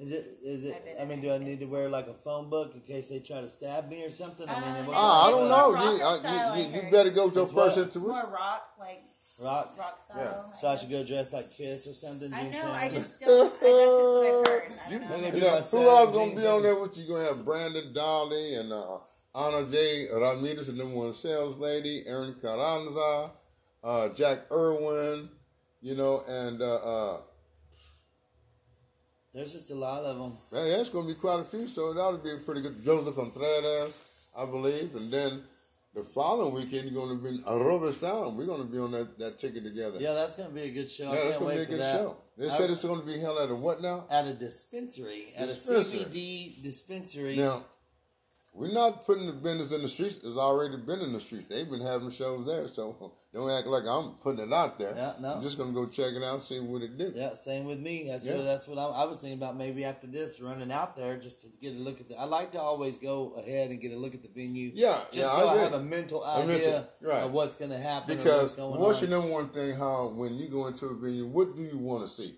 Is 0.00 0.12
it? 0.12 0.24
Is 0.44 0.64
it? 0.64 0.96
I've 1.00 1.02
I 1.02 1.04
mean, 1.10 1.20
do 1.20 1.32
I 1.32 1.38
need 1.38 1.58
to 1.60 1.66
wear 1.66 1.88
like 1.88 2.06
a 2.06 2.14
phone 2.14 2.48
book 2.48 2.72
in 2.74 2.80
case 2.82 3.10
they 3.10 3.18
try 3.20 3.40
to 3.40 3.48
stab 3.48 3.88
me 3.88 4.04
or 4.04 4.10
something? 4.10 4.48
I 4.48 4.54
mean, 4.60 4.94
Uh, 4.94 5.26
I 5.26 5.30
don't 5.30 5.48
know. 5.48 5.70
You, 5.70 6.00
I, 6.04 6.56
you, 6.58 6.62
you, 6.62 6.82
you 6.84 6.90
better 6.90 7.10
go 7.10 7.30
to 7.30 7.40
a 7.42 7.46
person 7.46 7.84
It's 7.88 7.96
more 7.96 8.10
intuition. 8.10 8.30
rock, 8.32 8.62
like 8.78 9.02
Rock. 9.42 9.74
rock 9.78 9.98
style. 9.98 10.44
Yeah. 10.48 10.52
So 10.54 10.68
I 10.68 10.76
should 10.76 10.90
go 10.90 11.04
dress 11.04 11.32
like 11.32 11.50
Kiss 11.52 11.86
or 11.88 11.94
something. 11.94 12.32
I 12.32 12.42
Gene 12.44 12.52
know. 12.52 12.72
I 12.72 12.88
Simmons? 12.88 13.10
just 13.10 13.20
don't. 13.20 13.30
I, 13.30 13.58
that's 13.58 13.60
just 13.60 13.66
what 13.66 14.26
I've 14.26 14.46
heard. 14.46 14.72
You, 14.90 14.98
don't 15.00 15.10
know. 15.10 15.20
Maybe 15.20 15.36
you 15.38 15.42
know, 15.44 15.50
who 15.50 15.88
else 15.88 16.16
gonna 16.16 16.36
be 16.36 16.46
on 16.46 16.62
there 16.62 16.80
with 16.80 16.98
you? 16.98 17.08
Gonna 17.08 17.26
have 17.34 17.44
Brandon 17.44 17.92
Dolly 17.92 18.54
and 18.54 18.72
uh, 18.72 18.98
Ana 19.34 19.66
J. 19.70 20.06
Ramirez, 20.14 20.66
the 20.68 20.72
number 20.74 20.96
one 20.96 21.12
sales 21.12 21.58
lady, 21.58 22.04
Aaron 22.06 22.34
Carranza, 22.40 23.30
uh, 23.84 24.08
Jack 24.10 24.46
Irwin, 24.50 25.28
you 25.80 25.94
know, 25.96 26.22
and 26.28 26.60
uh, 26.62 26.74
uh, 26.76 27.16
There's 29.38 29.52
just 29.52 29.70
a 29.70 29.76
lot 29.76 30.02
of 30.02 30.18
them. 30.18 30.32
man, 30.50 30.68
that's 30.76 30.88
gonna 30.88 31.06
be 31.06 31.14
quite 31.14 31.38
a 31.38 31.44
few. 31.44 31.68
So 31.68 31.92
that'll 31.92 32.18
be 32.18 32.30
pretty 32.44 32.60
good. 32.60 32.82
Joseph 32.84 33.14
Contreras, 33.14 34.30
I 34.36 34.44
believe, 34.44 34.96
and 34.96 35.08
then 35.12 35.42
the 35.94 36.02
following 36.02 36.54
weekend 36.54 36.90
you're 36.90 37.06
gonna 37.06 37.20
be 37.20 37.28
in 37.28 37.44
Robstown. 37.44 38.34
We're 38.34 38.46
gonna 38.46 38.64
be 38.64 38.80
on 38.80 38.90
that, 38.90 39.16
that 39.20 39.38
ticket 39.38 39.62
together. 39.62 39.98
Yeah, 40.00 40.14
that's 40.14 40.34
gonna 40.34 40.50
be 40.50 40.62
a 40.62 40.70
good 40.70 40.90
show. 40.90 41.04
Yeah, 41.04 41.22
that's 41.22 41.36
gonna 41.36 41.54
be 41.54 41.60
a 41.60 41.66
good 41.66 41.78
that. 41.78 41.92
show. 41.92 42.16
They 42.36 42.46
I- 42.46 42.48
said 42.48 42.70
it's 42.70 42.84
gonna 42.84 43.02
be 43.02 43.20
held 43.20 43.38
at 43.38 43.48
a 43.50 43.54
what 43.54 43.80
now? 43.80 44.06
at 44.10 44.26
a 44.26 44.34
dispensary, 44.34 45.26
at 45.36 45.48
a 45.48 45.52
CBD 45.52 46.60
dispensary. 46.60 47.36
Now, 47.36 47.64
we're 48.58 48.72
not 48.72 49.06
putting 49.06 49.26
the 49.26 49.32
vendors 49.32 49.70
in 49.72 49.82
the 49.82 49.88
streets. 49.88 50.16
It's 50.16 50.36
already 50.36 50.76
been 50.78 51.00
in 51.00 51.12
the 51.12 51.20
streets. 51.20 51.46
They've 51.48 51.68
been 51.70 51.80
having 51.80 52.10
shows 52.10 52.44
there, 52.44 52.66
so 52.66 53.12
don't 53.32 53.48
act 53.50 53.68
like 53.68 53.84
I'm 53.86 54.14
putting 54.20 54.40
it 54.46 54.52
out 54.52 54.78
there. 54.78 54.92
Yeah, 54.96 55.12
no. 55.20 55.34
I'm 55.36 55.42
just 55.42 55.56
gonna 55.58 55.72
go 55.72 55.86
check 55.86 56.14
it 56.14 56.22
out, 56.24 56.42
see 56.42 56.58
what 56.58 56.82
it 56.82 56.98
did. 56.98 57.14
Yeah, 57.14 57.34
same 57.34 57.66
with 57.66 57.78
me. 57.78 58.08
That's 58.08 58.26
Yeah. 58.26 58.36
what 58.36 58.44
that's 58.44 58.66
what 58.66 58.78
I, 58.78 58.86
I 58.86 59.04
was 59.04 59.20
thinking 59.22 59.38
about. 59.38 59.56
Maybe 59.56 59.84
after 59.84 60.06
this, 60.08 60.40
running 60.40 60.72
out 60.72 60.96
there 60.96 61.16
just 61.16 61.42
to 61.42 61.46
get 61.60 61.74
a 61.76 61.78
look 61.78 62.00
at 62.00 62.08
the. 62.08 62.16
I 62.18 62.24
like 62.24 62.50
to 62.52 62.60
always 62.60 62.98
go 62.98 63.34
ahead 63.38 63.70
and 63.70 63.80
get 63.80 63.92
a 63.92 63.96
look 63.96 64.14
at 64.14 64.22
the 64.22 64.28
venue. 64.28 64.72
Yeah, 64.74 64.98
just 65.12 65.16
yeah, 65.16 65.30
so 65.30 65.48
I 65.48 65.52
I, 65.52 65.56
have 65.58 65.72
a 65.74 65.82
mental 65.82 66.24
A 66.24 66.38
mental- 66.44 66.56
idea 66.56 66.88
right. 67.02 67.22
of 67.22 67.32
what's 67.32 67.54
going 67.56 67.70
to 67.70 67.78
happen. 67.78 68.16
Because 68.16 68.42
what's 68.42 68.54
going 68.56 68.80
what's 68.80 69.00
your 69.00 69.10
number 69.10 69.30
one 69.32 69.48
thing? 69.50 69.72
How 69.76 70.08
when 70.08 70.36
you 70.36 70.48
go 70.48 70.66
into 70.66 70.86
a 70.86 70.94
venue, 70.94 71.26
what 71.26 71.54
do 71.54 71.62
you 71.62 71.78
want 71.78 72.02
to 72.02 72.08
see? 72.08 72.34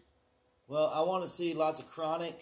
well, 0.69 0.93
I 0.95 1.01
want 1.03 1.25
to 1.25 1.29
see 1.29 1.55
lots 1.55 1.81
of 1.81 1.89
chronic. 1.89 2.39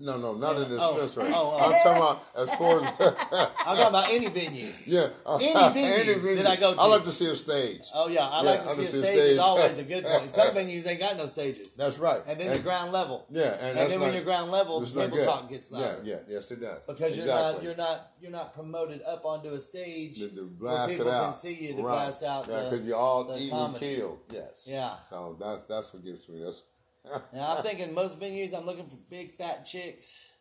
No, 0.00 0.16
no, 0.18 0.34
not 0.34 0.56
in 0.56 0.68
this 0.68 0.80
Oh, 0.82 1.00
dispensary. 1.00 1.32
oh, 1.34 1.56
oh. 1.58 1.64
I'm 1.64 1.82
talking 1.82 2.02
about 2.02 2.24
as 2.36 2.58
far 2.58 2.80
as 2.80 3.48
I'm 3.66 3.76
talking 3.76 3.86
about 3.88 4.10
any 4.10 4.28
venue. 4.28 4.68
yeah, 4.86 5.08
uh, 5.26 5.36
Any 5.40 5.72
venue 5.74 5.94
any 6.12 6.14
venue 6.20 6.36
that 6.42 6.46
I 6.46 6.56
go 6.56 6.74
to. 6.74 6.80
I 6.80 6.86
like 6.86 7.04
to 7.04 7.12
see 7.12 7.26
a 7.26 7.36
stage. 7.36 7.82
Oh 7.94 8.08
yeah, 8.08 8.26
I 8.26 8.42
Yeah, 8.42 8.50
like 8.50 8.62
to 8.62 8.68
I 8.68 8.72
see 8.72 8.82
a 8.82 8.84
see 8.86 8.98
a 9.00 9.04
stage. 9.04 9.18
Is 9.18 9.38
always 9.38 9.78
a 9.78 9.82
good 9.84 10.04
point. 10.04 10.30
Some 10.30 10.54
venues 10.54 10.86
ain't 10.88 11.00
got 11.00 11.16
no 11.16 11.26
stages. 11.26 11.76
That's 11.76 11.98
right. 11.98 12.20
and 12.26 12.38
then 12.40 12.52
the 12.56 12.62
ground 12.62 12.92
level. 12.92 13.26
Yeah, 13.30 13.52
and, 13.54 13.60
and 13.70 13.78
that's 13.78 13.92
then 13.92 14.00
when 14.00 14.08
not- 14.10 14.14
you're 14.16 14.24
ground 14.24 14.50
level, 14.50 14.80
the 14.80 14.86
table 15.00 15.16
good. 15.16 15.26
talk 15.26 15.48
gets 15.50 15.70
louder. 15.72 16.00
Yeah, 16.04 16.14
yeah, 16.14 16.20
yes, 16.34 16.50
it 16.50 16.60
does. 16.60 16.84
Because 16.84 17.16
you're 17.16 17.26
not 17.26 17.62
you're 17.62 17.76
not 17.76 18.10
you're 18.20 18.30
not 18.32 18.54
promoted 18.54 19.02
up 19.02 19.24
onto 19.24 19.50
a 19.50 19.58
stage 19.60 20.18
to, 20.18 20.28
to 20.28 20.42
where 20.58 20.88
people 20.88 21.08
it 21.08 21.14
out. 21.14 21.24
can 21.24 21.34
see 21.34 21.54
you 21.54 21.68
to 21.76 21.82
right. 21.82 21.82
blast 21.82 22.22
out 22.22 22.46
Yeah, 22.48 22.56
the, 22.64 22.70
because 22.70 22.86
you're 22.86 22.96
all 22.96 23.24
the 23.24 23.38
even 23.38 23.74
killed. 23.74 24.20
Yes. 24.32 24.66
Yeah. 24.70 24.94
So 25.08 25.36
that's 25.38 25.62
that's 25.62 25.92
what 25.92 26.04
gets 26.04 26.28
me. 26.28 26.42
That's 26.42 26.62
Now 27.32 27.56
I'm 27.56 27.62
thinking 27.62 27.92
most 27.94 28.18
venues 28.18 28.54
I'm 28.56 28.64
looking 28.66 28.86
for 28.86 28.96
big 29.10 29.32
fat 29.32 29.64
chicks, 29.64 30.32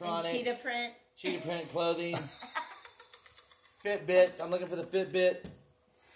And 0.00 0.08
chronic, 0.08 0.30
cheetah 0.32 0.58
print. 0.62 0.92
cheetah 1.16 1.46
print 1.46 1.68
clothing, 1.72 2.16
Fitbits. 3.84 4.42
I'm 4.42 4.50
looking 4.50 4.66
for 4.66 4.76
the 4.76 4.84
Fitbit. 4.84 5.44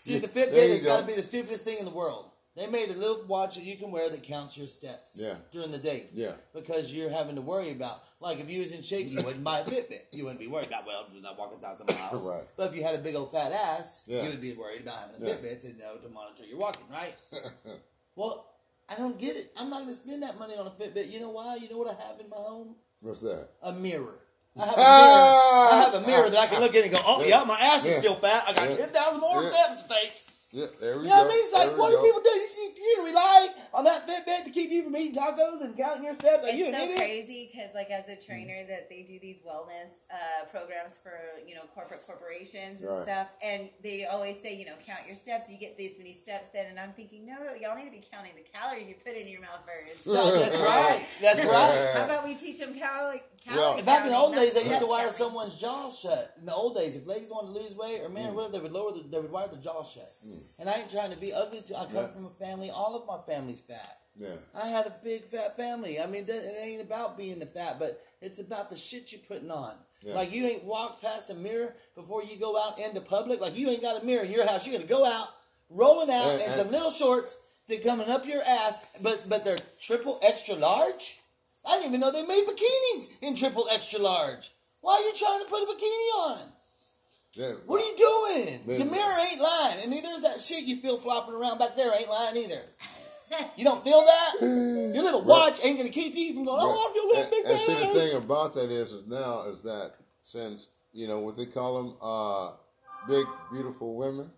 Yeah, 0.04 0.19
Dude, 0.19 0.23
the 0.23 0.28
Fitbit 0.28 0.50
there 0.52 0.66
you 0.69 0.75
has 0.75 0.85
got 0.85 1.00
to 1.00 1.07
be 1.07 1.14
the 1.14 1.23
stupidest 1.23 1.64
thing 1.64 1.78
in 1.78 1.85
the 1.85 1.92
world. 1.92 2.28
They 2.54 2.66
made 2.66 2.90
a 2.90 2.95
little 2.95 3.25
watch 3.26 3.54
that 3.54 3.64
you 3.64 3.76
can 3.76 3.90
wear 3.92 4.11
that 4.11 4.23
counts 4.25 4.59
your 4.59 4.66
steps 4.66 5.19
Yeah. 5.19 5.35
during 5.52 5.71
the 5.71 5.78
day. 5.78 6.09
Yeah. 6.12 6.33
Because 6.52 6.92
you're 6.92 7.09
having 7.09 7.37
to 7.37 7.40
worry 7.40 7.71
about, 7.71 8.00
like 8.21 8.40
if 8.40 8.50
you 8.50 8.61
was 8.61 8.73
in 8.75 8.83
shape, 8.83 9.07
you 9.09 9.23
wouldn't 9.25 9.42
buy 9.45 9.61
a 9.61 9.64
Fitbit. 9.64 10.00
You 10.11 10.25
wouldn't 10.25 10.40
be 10.40 10.49
worried 10.49 10.66
about, 10.66 10.87
well, 10.87 11.07
I'm 11.14 11.23
not 11.23 11.38
walking 11.38 11.59
a 11.59 11.62
thousand 11.62 11.87
miles. 11.87 12.26
Right. 12.28 12.42
But 12.57 12.71
if 12.71 12.76
you 12.76 12.83
had 12.83 12.95
a 12.95 12.99
big 12.99 13.14
old 13.14 13.33
fat 13.33 13.52
ass, 13.52 14.04
Yeah. 14.07 14.25
you 14.25 14.31
would 14.31 14.40
be 14.42 14.52
worried 14.52 14.83
about 14.83 14.97
having 14.97 15.23
a 15.23 15.28
Yeah. 15.28 15.35
Fitbit 15.37 15.61
to 15.62 15.78
know 15.78 15.97
to 15.97 16.09
monitor 16.11 16.45
your 16.45 16.59
walking, 16.59 16.85
right? 16.90 17.14
well, 18.16 18.51
I 18.93 18.97
don't 18.97 19.19
get 19.19 19.37
it. 19.37 19.53
I'm 19.59 19.71
not 19.71 19.81
going 19.81 19.89
to 19.89 19.95
spend 19.95 20.23
that 20.23 20.39
money 20.39 20.55
on 20.55 20.67
a 20.67 20.71
Fitbit. 20.71 21.11
You 21.11 21.21
know 21.21 21.31
why? 21.31 21.57
You 21.57 21.69
know 21.71 21.79
what 21.79 21.89
I 21.89 21.97
have 22.07 22.21
in 22.21 22.29
my 22.29 22.37
home? 22.37 22.77
what's 23.01 23.21
that? 23.23 23.49
A 23.63 23.73
mirror. 23.73 24.21
I 24.55 24.67
have 24.67 24.75
a 24.75 24.77
mirror. 24.77 25.25
Ah! 25.33 25.73
I 25.73 25.75
have 25.83 25.95
a 25.95 26.07
mirror 26.07 26.29
that 26.29 26.39
I 26.39 26.47
can 26.47 26.61
look 26.61 26.75
in 26.75 26.85
and 26.85 26.93
go, 26.93 27.01
oh, 27.03 27.25
yeah, 27.25 27.43
my 27.49 27.57
ass 27.59 27.87
is 27.87 27.95
Yeah. 27.95 27.99
still 28.01 28.15
fat. 28.17 28.45
I 28.47 28.53
got 28.53 28.69
Yeah. 28.69 28.77
10,000 28.87 29.21
more 29.21 29.43
Yeah. 29.43 29.49
steps 29.49 29.83
to 29.83 29.89
take. 29.89 30.13
Yeah, 30.53 30.67
there 30.79 30.99
we 30.99 31.05
You 31.05 31.09
know 31.09 31.17
go. 31.17 31.23
what 31.25 31.27
I 31.27 31.35
mean? 31.35 31.45
It's 31.45 31.55
like, 31.55 31.69
There 31.73 31.77
what 31.79 31.91
do 31.91 31.97
people 32.05 32.21
do? 32.21 32.29
You, 32.31 32.49
you, 32.62 32.73
you 32.83 33.04
rely 33.07 33.49
on 33.75 33.85
that 33.85 34.07
Fitbit 34.07 34.45
to 34.45 34.50
keep 34.50 34.71
you 34.71 34.85
from 34.85 34.97
eating 34.97 35.14
tacos 35.14 35.62
and 35.62 35.76
counting 35.76 36.04
your 36.04 36.14
steps? 36.14 36.47
Are 36.47 36.50
It's 36.50 36.59
you 36.59 36.66
an 36.66 36.75
so 36.75 36.83
idiot? 36.85 36.99
crazy 36.99 37.50
because, 37.52 37.75
like, 37.75 37.90
as 37.90 38.09
a 38.09 38.16
trainer, 38.16 38.64
that 38.69 38.88
they 38.88 39.02
do 39.02 39.19
these 39.21 39.40
wellness 39.40 39.90
uh, 40.12 40.45
programs 40.50 40.99
for 41.02 41.12
you 41.47 41.54
know 41.54 41.62
corporate 41.75 42.00
corporations 42.07 42.81
and 42.83 42.88
Right. 42.90 43.02
stuff, 43.02 43.28
and 43.45 43.69
they 43.83 44.07
always 44.07 44.40
say, 44.42 44.57
you 44.57 44.66
know, 44.66 44.75
count 44.87 45.00
your 45.07 45.16
steps. 45.16 45.50
You 45.50 45.59
get 45.59 45.76
these 45.78 45.99
many 45.99 46.12
steps 46.12 46.54
in, 46.54 46.66
and 46.66 46.78
I'm 46.78 46.92
thinking, 46.92 47.26
no, 47.26 47.54
y'all 47.61 47.76
need 47.76 47.87
to 47.87 47.90
be 47.90 48.02
counting 48.12 48.33
the 48.37 48.42
calories 48.52 48.88
you 48.88 48.95
put 49.04 49.14
in 49.16 49.26
your 49.28 49.40
mouth 49.40 49.61
first. 49.66 50.07
No, 50.07 50.38
that's 50.38 50.59
right. 50.73 51.04
That's 51.21 51.40
right. 51.45 51.90
How 51.97 52.04
about 52.04 52.25
we 52.25 52.35
teach 52.35 52.59
them 52.61 52.75
calorie? 52.78 53.23
Well- 53.47 53.73
calorie 53.75 53.83
Back 53.83 54.04
in 54.07 54.12
the 54.12 54.16
old 54.16 54.35
days, 54.35 54.54
they 54.54 54.64
used 54.64 54.78
to 54.81 54.87
wire 54.87 55.02
counting. 55.11 55.14
someone's 55.16 55.59
jaw 55.61 55.90
shut. 55.90 56.35
In 56.38 56.47
the 56.47 56.54
old 56.54 56.76
days, 56.76 56.95
if 56.95 57.07
ladies 57.07 57.31
wanted 57.31 57.52
to 57.54 57.59
lose 57.61 57.75
weight 57.75 58.00
or 58.02 58.09
men 58.09 58.26
Mm. 58.28 58.33
or 58.33 58.35
whatever, 58.35 58.52
they 58.52 58.61
would 58.61 58.73
lower 58.73 58.92
the, 58.92 59.02
they 59.02 59.19
would 59.19 59.33
wire 59.33 59.49
the 59.49 59.57
jaw 59.57 59.83
shut. 59.83 60.09
And 60.61 60.69
I 60.69 60.75
ain't 60.75 60.90
trying 60.90 61.11
to 61.11 61.16
be 61.16 61.33
ugly. 61.33 61.59
I 61.76 61.85
come 61.87 61.95
Yeah. 61.95 62.07
from 62.09 62.26
a 62.26 62.31
family. 62.31 62.51
All 62.71 62.94
of 62.97 63.06
my 63.06 63.18
family's 63.32 63.61
fat. 63.61 63.99
Yeah. 64.18 64.37
I 64.54 64.66
had 64.68 64.87
a 64.87 64.94
big 65.02 65.25
fat 65.25 65.56
family. 65.56 65.99
I 66.00 66.06
mean, 66.06 66.25
it 66.28 66.56
ain't 66.61 66.82
about 66.82 67.16
being 67.16 67.38
the 67.38 67.47
fat, 67.47 67.78
but 67.78 68.00
it's 68.21 68.38
about 68.38 68.68
the 68.68 68.76
shit 68.76 69.11
you're 69.12 69.23
putting 69.26 69.50
on. 69.50 69.75
Yeah. 70.02 70.14
Like 70.14 70.32
you 70.35 70.47
ain't 70.47 70.64
walked 70.64 71.02
past 71.02 71.30
a 71.30 71.35
mirror 71.35 71.75
before 71.94 72.23
you 72.23 72.38
go 72.38 72.61
out 72.61 72.78
into 72.78 73.00
public. 73.00 73.40
Like 73.40 73.56
you 73.56 73.68
ain't 73.71 73.82
got 73.82 74.02
a 74.02 74.04
mirror 74.04 74.25
in 74.25 74.30
your 74.32 74.47
house. 74.47 74.66
You're 74.66 74.76
gonna 74.78 74.88
go 74.88 75.06
out 75.06 75.28
rolling 75.71 76.11
out 76.11 76.26
And- 76.32 76.40
in 76.42 76.47
and- 76.47 76.54
some 76.54 76.71
little 76.71 76.90
shorts 76.90 77.37
that 77.68 77.82
coming 77.85 78.11
up 78.11 78.26
your 78.26 78.42
ass, 78.42 78.78
but 79.00 79.28
but 79.28 79.44
they're 79.44 79.59
triple 79.80 80.18
extra 80.23 80.56
large. 80.56 81.21
I 81.64 81.76
didn't 81.76 81.90
even 81.90 82.00
know 82.00 82.11
they 82.11 82.26
made 82.26 82.44
bikinis 82.47 83.09
in 83.23 83.35
triple 83.37 83.66
extra 83.71 84.00
large. 84.00 84.50
Why 84.80 84.94
are 84.94 85.06
you 85.06 85.14
trying 85.14 85.40
to 85.44 85.47
put 85.49 85.62
a 85.62 85.66
bikini 85.66 86.30
on? 86.30 86.51
Yeah. 87.35 87.53
What 87.67 87.81
are 87.81 87.87
you 87.87 87.97
doing? 87.97 88.61
Then- 88.67 88.81
Your 88.81 88.91
mirror 88.91 89.17
ain't 89.31 89.41
lying, 89.41 89.79
and 89.83 89.91
neither 89.91 90.09
is 90.11 90.23
that 90.23 90.41
shit 90.41 90.65
you 90.65 90.77
feel 90.77 90.99
flopping 90.99 91.35
around 91.35 91.59
back 91.59 91.77
there 91.77 91.93
ain't 91.99 92.09
lying 92.09 92.37
either. 92.37 92.61
You 93.57 93.65
don't 93.65 93.83
feel 93.83 94.03
that? 94.03 94.33
Your 94.95 95.03
little 95.05 95.23
watch 95.23 95.59
ain't 95.65 95.79
gonna 95.79 95.89
keep 95.89 96.15
you 96.15 96.35
from 96.35 96.45
going. 96.45 96.59
Oh, 96.61 96.91
I 96.91 96.93
feel 96.93 97.09
like 97.15 97.23
and, 97.23 97.31
big 97.31 97.47
and 97.47 97.59
see 97.59 97.73
the 97.73 97.99
thing 98.01 98.17
about 98.23 98.53
that 98.53 98.71
is, 98.71 98.93
is 98.93 99.07
now 99.07 99.47
is 99.47 99.62
that 99.62 99.93
since 100.23 100.69
you 100.93 101.09
know 101.09 101.21
what 101.21 101.39
they 101.39 101.47
call 101.47 101.83
them, 101.83 101.97
uh, 102.03 102.51
big 103.09 103.25
beautiful 103.51 103.97
women, 103.97 104.31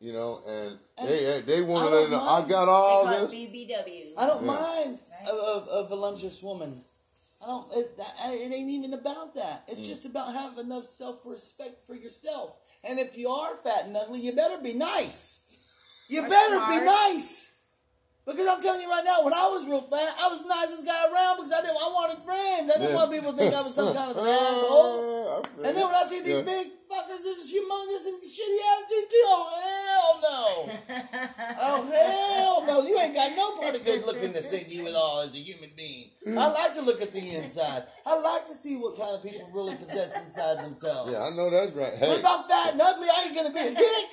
you 0.00 0.12
know, 0.12 0.40
and, 0.44 0.76
they 1.08 1.40
they 1.46 1.62
want 1.62 1.84
I 1.84 1.86
to 1.88 1.94
let 1.94 2.00
don't 2.00 2.10
know 2.10 2.28
I 2.28 2.38
mind. 2.40 2.50
got 2.50 2.64
They 2.64 2.70
all 2.72 3.04
call 3.04 3.26
this. 3.28 3.32
BBWs. 3.34 4.12
I 4.18 4.26
don't 4.26 4.44
Yeah. 4.44 4.50
mind 4.50 4.98
a, 5.28 5.32
a, 5.32 5.58
a 5.84 5.86
voluptuous 5.86 6.42
woman. 6.42 6.82
I 7.42 7.46
don't. 7.46 7.66
It, 7.72 7.96
that, 7.96 8.14
it 8.26 8.52
ain't 8.52 8.68
even 8.68 8.92
about 8.94 9.34
that. 9.34 9.66
Mm. 9.66 9.72
It's 9.72 9.86
just 9.88 10.04
about 10.04 10.34
having 10.34 10.64
enough 10.66 10.84
self 10.84 11.20
respect 11.24 11.86
for 11.86 11.94
yourself. 11.94 12.58
And 12.84 12.98
if 12.98 13.16
you 13.16 13.28
are 13.28 13.56
fat 13.56 13.86
and 13.86 13.96
ugly, 13.96 14.20
you 14.20 14.32
better 14.32 14.62
be 14.62 14.74
nice. 14.74 16.04
You 16.08 16.20
Or 16.24 16.28
better 16.28 16.56
smart. 16.56 16.80
be 16.80 16.86
nice. 16.86 17.49
Because 18.30 18.46
I'm 18.46 18.62
telling 18.62 18.80
you 18.80 18.90
right 18.90 19.02
now, 19.02 19.26
when 19.26 19.34
I 19.34 19.50
was 19.50 19.66
real 19.66 19.82
fat, 19.82 20.14
I 20.22 20.30
was 20.30 20.42
the 20.42 20.48
nicest 20.48 20.86
guy 20.86 21.02
around 21.10 21.42
because 21.42 21.50
I 21.50 21.60
didn't. 21.66 21.76
I 21.82 21.88
wanted 21.90 22.22
friends. 22.22 22.70
I 22.70 22.78
didn't 22.78 22.94
Yeah. 22.94 23.00
want 23.02 23.10
people 23.10 23.32
to 23.32 23.38
think 23.38 23.50
I 23.50 23.62
was 23.62 23.74
some 23.74 23.90
kind 23.98 24.10
of 24.10 24.16
an 24.16 24.26
asshole. 24.26 25.42
Uh, 25.42 25.66
and 25.66 25.72
then 25.74 25.84
when 25.84 25.94
I 25.98 26.04
see 26.06 26.22
these 26.22 26.38
Yeah. 26.38 26.46
big 26.46 26.66
fuckers 26.86 27.22
that 27.26 27.36
is 27.38 27.50
humongous 27.50 28.06
and 28.06 28.18
shitty 28.22 28.60
attitude 28.70 29.06
too, 29.10 29.26
oh 29.26 29.46
hell 29.58 30.12
no! 30.26 30.42
oh 31.66 31.78
hell 31.90 32.54
no! 32.66 32.86
You 32.86 32.98
ain't 32.98 33.14
got 33.14 33.34
no 33.36 33.58
part 33.58 33.74
of 33.74 33.84
good 33.84 34.02
lookingness 34.06 34.50
in 34.54 34.70
you 34.70 34.86
at 34.86 34.94
all 34.94 35.22
as 35.22 35.34
a 35.34 35.38
human 35.38 35.70
being. 35.76 36.10
I 36.26 36.30
mm. 36.30 36.54
like 36.54 36.74
to 36.74 36.82
look 36.82 37.02
at 37.02 37.12
the 37.12 37.34
inside. 37.34 37.84
I 38.06 38.18
like 38.18 38.44
to 38.46 38.54
see 38.54 38.76
what 38.76 38.98
kind 38.98 39.14
of 39.14 39.22
people 39.22 39.50
really 39.54 39.74
possess 39.76 40.14
inside 40.22 40.62
themselves. 40.64 41.12
Yeah, 41.12 41.26
I 41.26 41.30
know 41.30 41.50
that's 41.50 41.72
right. 41.72 41.92
But 41.98 41.98
Hey, 41.98 42.14
if 42.14 42.26
I'm 42.26 42.44
fat 42.46 42.72
and 42.72 42.80
ugly, 42.80 43.08
I 43.10 43.26
ain't 43.26 43.34
gonna 43.36 43.54
be 43.54 43.66
a 43.66 43.74
dick. 43.74 44.08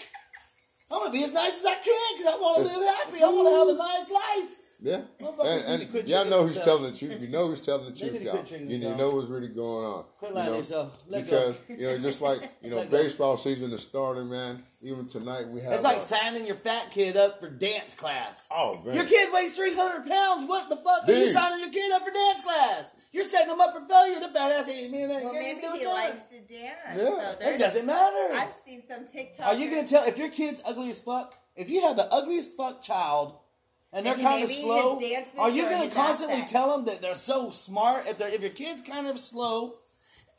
I'm 0.91 0.99
gonna 0.99 1.11
be 1.11 1.23
as 1.23 1.33
nice 1.33 1.59
as 1.59 1.65
I 1.65 1.75
can 1.75 2.17
because 2.17 2.33
I 2.33 2.37
want 2.39 2.57
to 2.57 2.63
live 2.63 2.95
happy. 2.95 3.23
I 3.23 3.27
want 3.29 3.47
to 3.47 3.55
have 3.55 3.67
a 3.67 3.77
nice 3.77 4.11
life. 4.11 4.66
Yeah, 4.79 5.01
and, 5.19 5.79
need 5.79 5.85
to 5.85 5.91
quit 5.91 6.01
and 6.03 6.09
y'all 6.09 6.21
tricking 6.21 6.29
know 6.29 6.41
who's 6.45 6.63
telling 6.63 6.91
the 6.91 6.97
truth. 6.97 7.19
You 7.19 7.27
know 7.29 7.47
who's 7.47 7.61
telling 7.61 7.85
the 7.85 7.97
truth, 7.97 8.23
y'all. 8.23 8.43
You, 8.59 8.77
you 8.77 8.95
know 8.95 9.15
what's 9.15 9.27
really 9.27 9.47
going 9.47 9.85
on. 9.85 10.05
Quit 10.19 10.35
lying 10.35 10.45
to 10.45 10.51
know, 10.51 10.57
yourself. 10.57 11.03
Let 11.07 11.25
go. 11.25 11.31
because 11.31 11.61
you 11.67 11.87
know, 11.87 11.97
just 11.97 12.21
like 12.21 12.41
you 12.61 12.69
know, 12.69 12.85
baseball 12.85 13.37
season 13.37 13.71
is 13.71 13.81
starting, 13.81 14.29
man. 14.29 14.61
Even 14.83 15.07
tonight 15.07 15.47
we 15.47 15.61
have. 15.61 15.73
It's 15.73 15.83
like 15.83 15.97
uh, 15.97 16.01
signing 16.01 16.45
your 16.45 16.55
fat 16.55 16.91
kid 16.91 17.17
up 17.17 17.39
for 17.39 17.49
dance 17.49 17.95
class. 17.95 18.47
oh 18.51 18.79
man, 18.85 18.93
Your 18.93 19.05
kid 19.05 19.33
weighs 19.33 19.53
300 19.53 20.07
pounds. 20.07 20.47
What 20.47 20.69
the 20.69 20.75
fuck 20.75 21.09
are 21.09 21.11
you 21.11 21.25
signing 21.25 21.59
your 21.59 21.71
kid 21.71 21.91
up 21.93 22.03
for 22.03 22.11
dance 22.11 22.41
class? 22.41 22.95
You're 23.11 23.23
setting 23.23 23.49
them 23.49 23.59
up 23.59 23.73
for 23.73 23.87
failure. 23.87 24.19
The 24.19 24.27
fat 24.27 24.51
ass 24.51 24.69
ain't 24.69 24.93
in 24.93 25.09
there. 25.09 25.21
Well, 25.23 25.33
you 25.33 25.39
maybe 25.39 25.61
can't 25.61 25.73
he 25.73 25.79
even 25.79 25.81
do 25.81 25.89
a 25.89 25.91
likes 25.91 26.21
to 26.21 26.39
dance. 26.41 27.01
Yeah. 27.01 27.33
So 27.39 27.49
It 27.49 27.59
doesn't 27.59 27.87
matter. 27.87 28.35
I've 28.35 28.53
seen 28.63 28.83
some 28.87 29.07
TikTok. 29.07 29.47
Are 29.47 29.55
you 29.55 29.71
gonna 29.71 29.87
tell 29.87 30.05
if 30.05 30.19
your 30.19 30.29
kid's 30.29 30.61
ugly 30.63 30.91
as 30.91 31.01
fuck? 31.01 31.33
If 31.55 31.71
you 31.71 31.81
have 31.81 31.97
an 31.97 32.05
ugly 32.11 32.37
as 32.37 32.47
fuck 32.47 32.83
child 32.83 33.39
and 33.93 34.05
they're 34.05 34.15
kind 34.15 34.43
of 34.43 34.49
slow, 34.49 34.99
are 35.37 35.49
you 35.49 35.63
gonna 35.63 35.89
constantly 35.89 36.35
aspect. 36.35 36.51
tell 36.51 36.75
them 36.75 36.85
that 36.85 37.01
they're 37.01 37.15
so 37.15 37.49
smart? 37.49 38.07
If 38.07 38.17
they're 38.17 38.29
if 38.33 38.41
your 38.41 38.51
kid's 38.51 38.81
kind 38.81 39.07
of 39.07 39.17
slow 39.17 39.73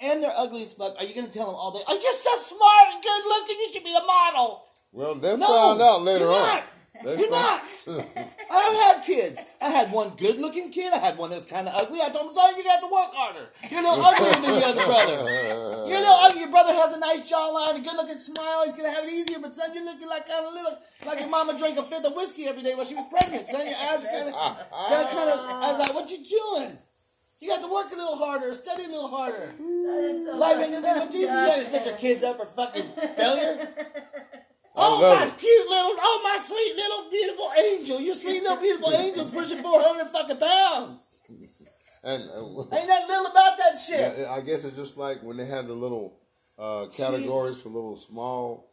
and 0.01 0.23
they're 0.23 0.33
ugly 0.37 0.63
as 0.63 0.75
fuck, 0.75 0.95
are 0.99 1.05
you 1.05 1.15
gonna 1.15 1.29
tell 1.29 1.47
them 1.47 1.55
all 1.55 1.73
day? 1.73 1.83
Oh, 1.89 1.95
you're 1.95 2.13
so 2.13 2.37
smart 2.55 2.95
and 2.95 3.03
good 3.03 3.25
looking. 3.27 3.57
You 3.59 3.73
should 3.73 3.85
be 3.85 3.97
a 3.97 4.07
model. 4.07 4.65
Well, 4.93 5.15
they 5.17 5.37
No, 5.37 5.47
found 5.47 5.83
out 5.83 6.03
later 6.03 6.25
you're 6.25 6.33
on. 6.35 6.47
not. 6.49 6.65
They 7.05 7.17
You're 7.19 7.31
not. 7.31 7.63
found- 7.85 8.07
I 8.51 8.93
had 8.95 9.05
kids. 9.05 9.45
I 9.61 9.71
had 9.71 9.93
one 9.93 10.17
good 10.17 10.39
looking 10.39 10.71
kid. 10.71 10.93
I 10.93 10.99
had 10.99 11.17
one 11.17 11.31
that 11.31 11.37
was 11.37 11.47
kind 11.47 11.69
of 11.69 11.75
ugly. 11.77 12.01
I 12.03 12.09
told 12.11 12.31
him, 12.31 12.35
son, 12.35 12.57
you 12.57 12.65
got 12.65 12.81
to 12.81 12.91
work 12.91 13.11
harder. 13.15 13.47
You're 13.71 13.81
a 13.81 13.87
little 13.87 14.05
uglier 14.05 14.35
than 14.41 14.55
your 14.59 14.69
other 14.73 14.87
brother. 14.87 15.17
You're 15.87 16.01
a 16.01 16.05
little 16.05 16.21
ugly. 16.27 16.41
Your 16.43 16.51
brother 16.51 16.73
has 16.75 16.97
a 16.97 17.01
nice 17.01 17.23
jawline, 17.31 17.79
a 17.79 17.83
good 17.83 17.97
looking 17.97 18.19
smile. 18.19 18.65
He's 18.65 18.75
going 18.75 18.89
to 18.91 18.95
have 18.95 19.05
it 19.05 19.13
easier. 19.13 19.39
But, 19.39 19.55
son, 19.55 19.71
you're 19.75 19.85
looking 19.85 20.09
like 20.09 20.27
kind 20.29 20.43
of 20.47 20.53
little, 20.53 20.75
like 21.07 21.21
your 21.21 21.31
mama 21.31 21.57
drank 21.57 21.79
a 21.79 21.83
fifth 21.85 22.07
of 22.07 22.15
whiskey 22.15 22.47
every 22.49 22.63
day 22.63 22.75
while 22.75 22.85
she 22.89 22.95
was 22.99 23.07
pregnant. 23.09 23.47
Son, 23.47 23.63
your 23.67 23.79
eyes 23.79 24.03
are 24.05 24.11
kind 24.11 24.29
of, 24.29 24.35
kind 24.35 25.29
of, 25.31 25.39
I 25.39 25.67
was 25.73 25.79
like, 25.79 25.95
what 25.95 26.11
you 26.11 26.19
doing? 26.25 26.77
You 27.41 27.49
got 27.55 27.63
to 27.63 27.71
work 27.71 27.93
a 27.93 27.97
little 27.97 28.19
harder, 28.19 28.53
study 28.53 28.85
a 28.85 28.89
little 28.89 29.07
harder. 29.09 29.55
Life 29.55 30.59
ain't 30.59 30.73
gonna 30.75 30.83
be 30.83 30.99
much 30.99 31.15
easier. 31.15 31.31
You 31.31 31.47
gotta 31.47 31.65
set 31.65 31.87
your 31.87 31.95
kids 31.97 32.25
up 32.25 32.37
for 32.39 32.47
fucking 32.47 32.83
failure. 33.15 33.69
Oh 34.81 35.01
my 35.03 35.25
it. 35.27 35.37
cute 35.39 35.69
little, 35.69 35.93
oh 35.99 36.21
my 36.25 36.39
sweet 36.39 36.75
little 36.77 37.11
beautiful 37.11 37.49
angel. 37.59 38.01
Your 38.01 38.15
sweet 38.15 38.43
little 38.43 38.57
beautiful 38.63 38.95
angel's 39.05 39.31
pushing 39.31 39.59
four 39.59 39.81
hundred 39.83 40.07
fucking 40.09 40.37
pounds. 40.39 41.11
and 42.05 42.23
uh, 42.31 42.37
Ain't 42.77 42.89
nothing 42.89 43.09
little 43.09 43.27
about 43.27 43.59
that 43.59 43.79
shit. 43.79 44.15
yeah, 44.19 44.31
I 44.33 44.41
guess 44.41 44.65
it's 44.65 44.77
just 44.77 44.97
like 44.97 45.23
when 45.23 45.37
they 45.37 45.47
had 45.47 45.67
the 45.67 45.75
little 45.75 46.19
uh, 46.59 46.87
categories 46.95 47.61
for 47.61 47.69
little 47.71 47.97
small 47.97 48.67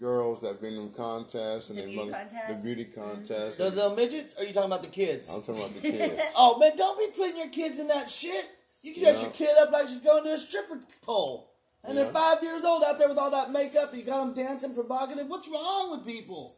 girls 0.00 0.40
that 0.40 0.60
been 0.60 0.74
in 0.74 0.90
contests 0.90 1.70
and 1.70 1.78
The 1.78 1.82
they 1.82 1.88
beauty 1.94 2.10
run- 2.10 2.20
contest? 2.28 2.48
the 2.48 2.54
beauty 2.62 2.84
contest. 2.86 3.58
The 3.58 3.70
little 3.70 3.94
midgets? 3.94 4.34
Or 4.36 4.42
are 4.42 4.46
you 4.46 4.52
talking 4.52 4.70
about 4.70 4.82
the 4.82 4.88
kids? 4.88 5.32
I'm 5.34 5.42
talking 5.42 5.62
about 5.62 5.74
the 5.74 5.80
kids. 5.80 6.22
Oh 6.36 6.58
man, 6.58 6.72
don't 6.76 6.98
be 6.98 7.06
putting 7.16 7.36
your 7.36 7.48
kids 7.50 7.78
in 7.78 7.86
that 7.88 8.08
shit. 8.10 8.46
You 8.82 8.94
can 8.94 9.02
dress 9.04 9.18
Yeah. 9.20 9.26
your 9.28 9.32
kid 9.32 9.58
up 9.62 9.70
like 9.70 9.86
she's 9.86 10.00
going 10.00 10.24
to 10.24 10.32
a 10.32 10.38
stripper 10.38 10.80
pole. 11.02 11.51
And 11.84 11.96
they're 11.96 12.06
five 12.06 12.42
years 12.42 12.64
old 12.64 12.84
out 12.84 12.98
there 12.98 13.08
with 13.08 13.18
all 13.18 13.30
that 13.30 13.50
makeup. 13.50 13.90
and 13.90 13.98
You 13.98 14.06
got 14.06 14.24
them 14.24 14.34
dancing 14.34 14.74
provocative. 14.74 15.26
What's 15.26 15.48
wrong 15.48 15.90
with 15.90 16.06
people? 16.06 16.56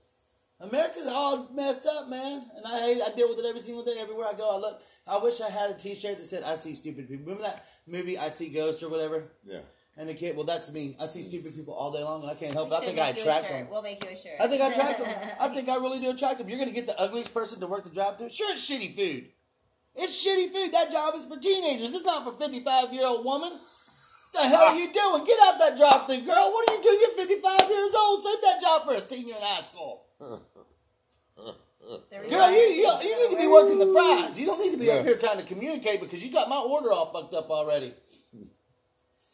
America's 0.60 1.06
all 1.06 1.48
messed 1.52 1.86
up, 1.86 2.08
man. 2.08 2.44
And 2.56 2.66
I 2.66 2.80
hate. 2.80 3.02
I 3.02 3.14
deal 3.14 3.28
with 3.28 3.38
it 3.38 3.46
every 3.46 3.60
single 3.60 3.84
day, 3.84 3.96
everywhere 3.98 4.28
I 4.28 4.34
go. 4.34 4.56
I 4.56 4.58
look. 4.58 4.82
I 5.06 5.18
wish 5.18 5.40
I 5.40 5.50
had 5.50 5.70
a 5.70 5.74
T-shirt 5.74 6.18
that 6.18 6.26
said 6.26 6.42
"I 6.44 6.54
see 6.54 6.74
stupid 6.74 7.08
people." 7.08 7.24
Remember 7.24 7.42
that 7.42 7.64
movie 7.86 8.16
"I 8.16 8.28
See 8.28 8.50
Ghosts" 8.50 8.82
or 8.82 8.90
whatever? 8.90 9.24
Yeah. 9.44 9.60
And 9.96 10.08
the 10.08 10.14
kid, 10.14 10.34
well, 10.34 10.44
that's 10.44 10.72
me. 10.72 10.96
I 11.00 11.06
see 11.06 11.20
mm. 11.20 11.24
stupid 11.24 11.54
people 11.54 11.72
all 11.72 11.92
day 11.92 12.02
long, 12.02 12.22
and 12.22 12.30
I 12.30 12.34
can't 12.34 12.52
help 12.52 12.72
it. 12.72 12.74
I 12.74 12.80
think 12.80 12.98
I 12.98 13.06
make 13.06 13.16
you 13.16 13.30
a 13.30 13.30
attract 13.30 13.48
them. 13.48 13.68
We'll 13.70 13.82
make 13.82 14.04
you 14.04 14.10
a 14.10 14.16
shirt. 14.16 14.40
I 14.40 14.48
think 14.48 14.60
I 14.60 14.70
attract 14.70 14.98
them. 14.98 15.30
I 15.40 15.48
think 15.48 15.68
I 15.68 15.76
really 15.76 16.00
do 16.00 16.10
attract 16.10 16.38
them. 16.38 16.48
You're 16.48 16.58
gonna 16.58 16.72
get 16.72 16.86
the 16.86 17.00
ugliest 17.00 17.32
person 17.32 17.60
to 17.60 17.66
work 17.66 17.84
the 17.84 17.90
drive-through. 17.90 18.30
Sure, 18.30 18.52
it's 18.52 18.68
shitty 18.68 18.94
food. 18.96 19.28
It's 19.94 20.26
shitty 20.26 20.50
food. 20.50 20.72
That 20.72 20.90
job 20.90 21.14
is 21.14 21.26
for 21.26 21.38
teenagers. 21.38 21.94
It's 21.94 22.04
not 22.04 22.24
for 22.24 22.32
55 22.32 22.92
year 22.92 23.06
old 23.06 23.24
woman. 23.24 23.52
What 24.34 24.42
the 24.42 24.48
hell 24.48 24.62
are 24.66 24.76
you 24.76 24.92
doing? 24.92 25.24
Get 25.24 25.38
out 25.46 25.58
that 25.60 25.76
drive-through, 25.76 26.26
girl. 26.26 26.50
What 26.50 26.68
are 26.68 26.74
you 26.74 26.82
doing? 26.82 26.98
You're 27.00 27.26
55 27.26 27.70
years 27.70 27.94
old. 27.94 28.24
Save 28.24 28.42
that 28.42 28.60
job 28.60 28.82
for 28.84 28.94
a 28.94 29.08
senior 29.08 29.34
in 29.36 29.40
high 29.40 29.62
school. 29.62 30.06
There 32.10 32.20
we 32.22 32.30
Girl, 32.30 32.40
go. 32.40 32.50
you, 32.50 32.56
you, 32.56 32.90
you 33.02 33.28
need 33.28 33.36
to 33.36 33.40
be 33.40 33.46
working 33.46 33.78
the 33.78 33.92
fries. 33.92 34.40
You 34.40 34.46
don't 34.46 34.58
need 34.60 34.72
to 34.72 34.78
be 34.78 34.86
Yeah. 34.86 34.94
up 34.94 35.04
here 35.06 35.16
trying 35.16 35.38
to 35.38 35.44
communicate 35.44 36.00
because 36.00 36.24
you 36.24 36.32
got 36.32 36.48
my 36.48 36.56
order 36.56 36.90
all 36.90 37.06
fucked 37.12 37.34
up 37.34 37.50
already. 37.50 37.92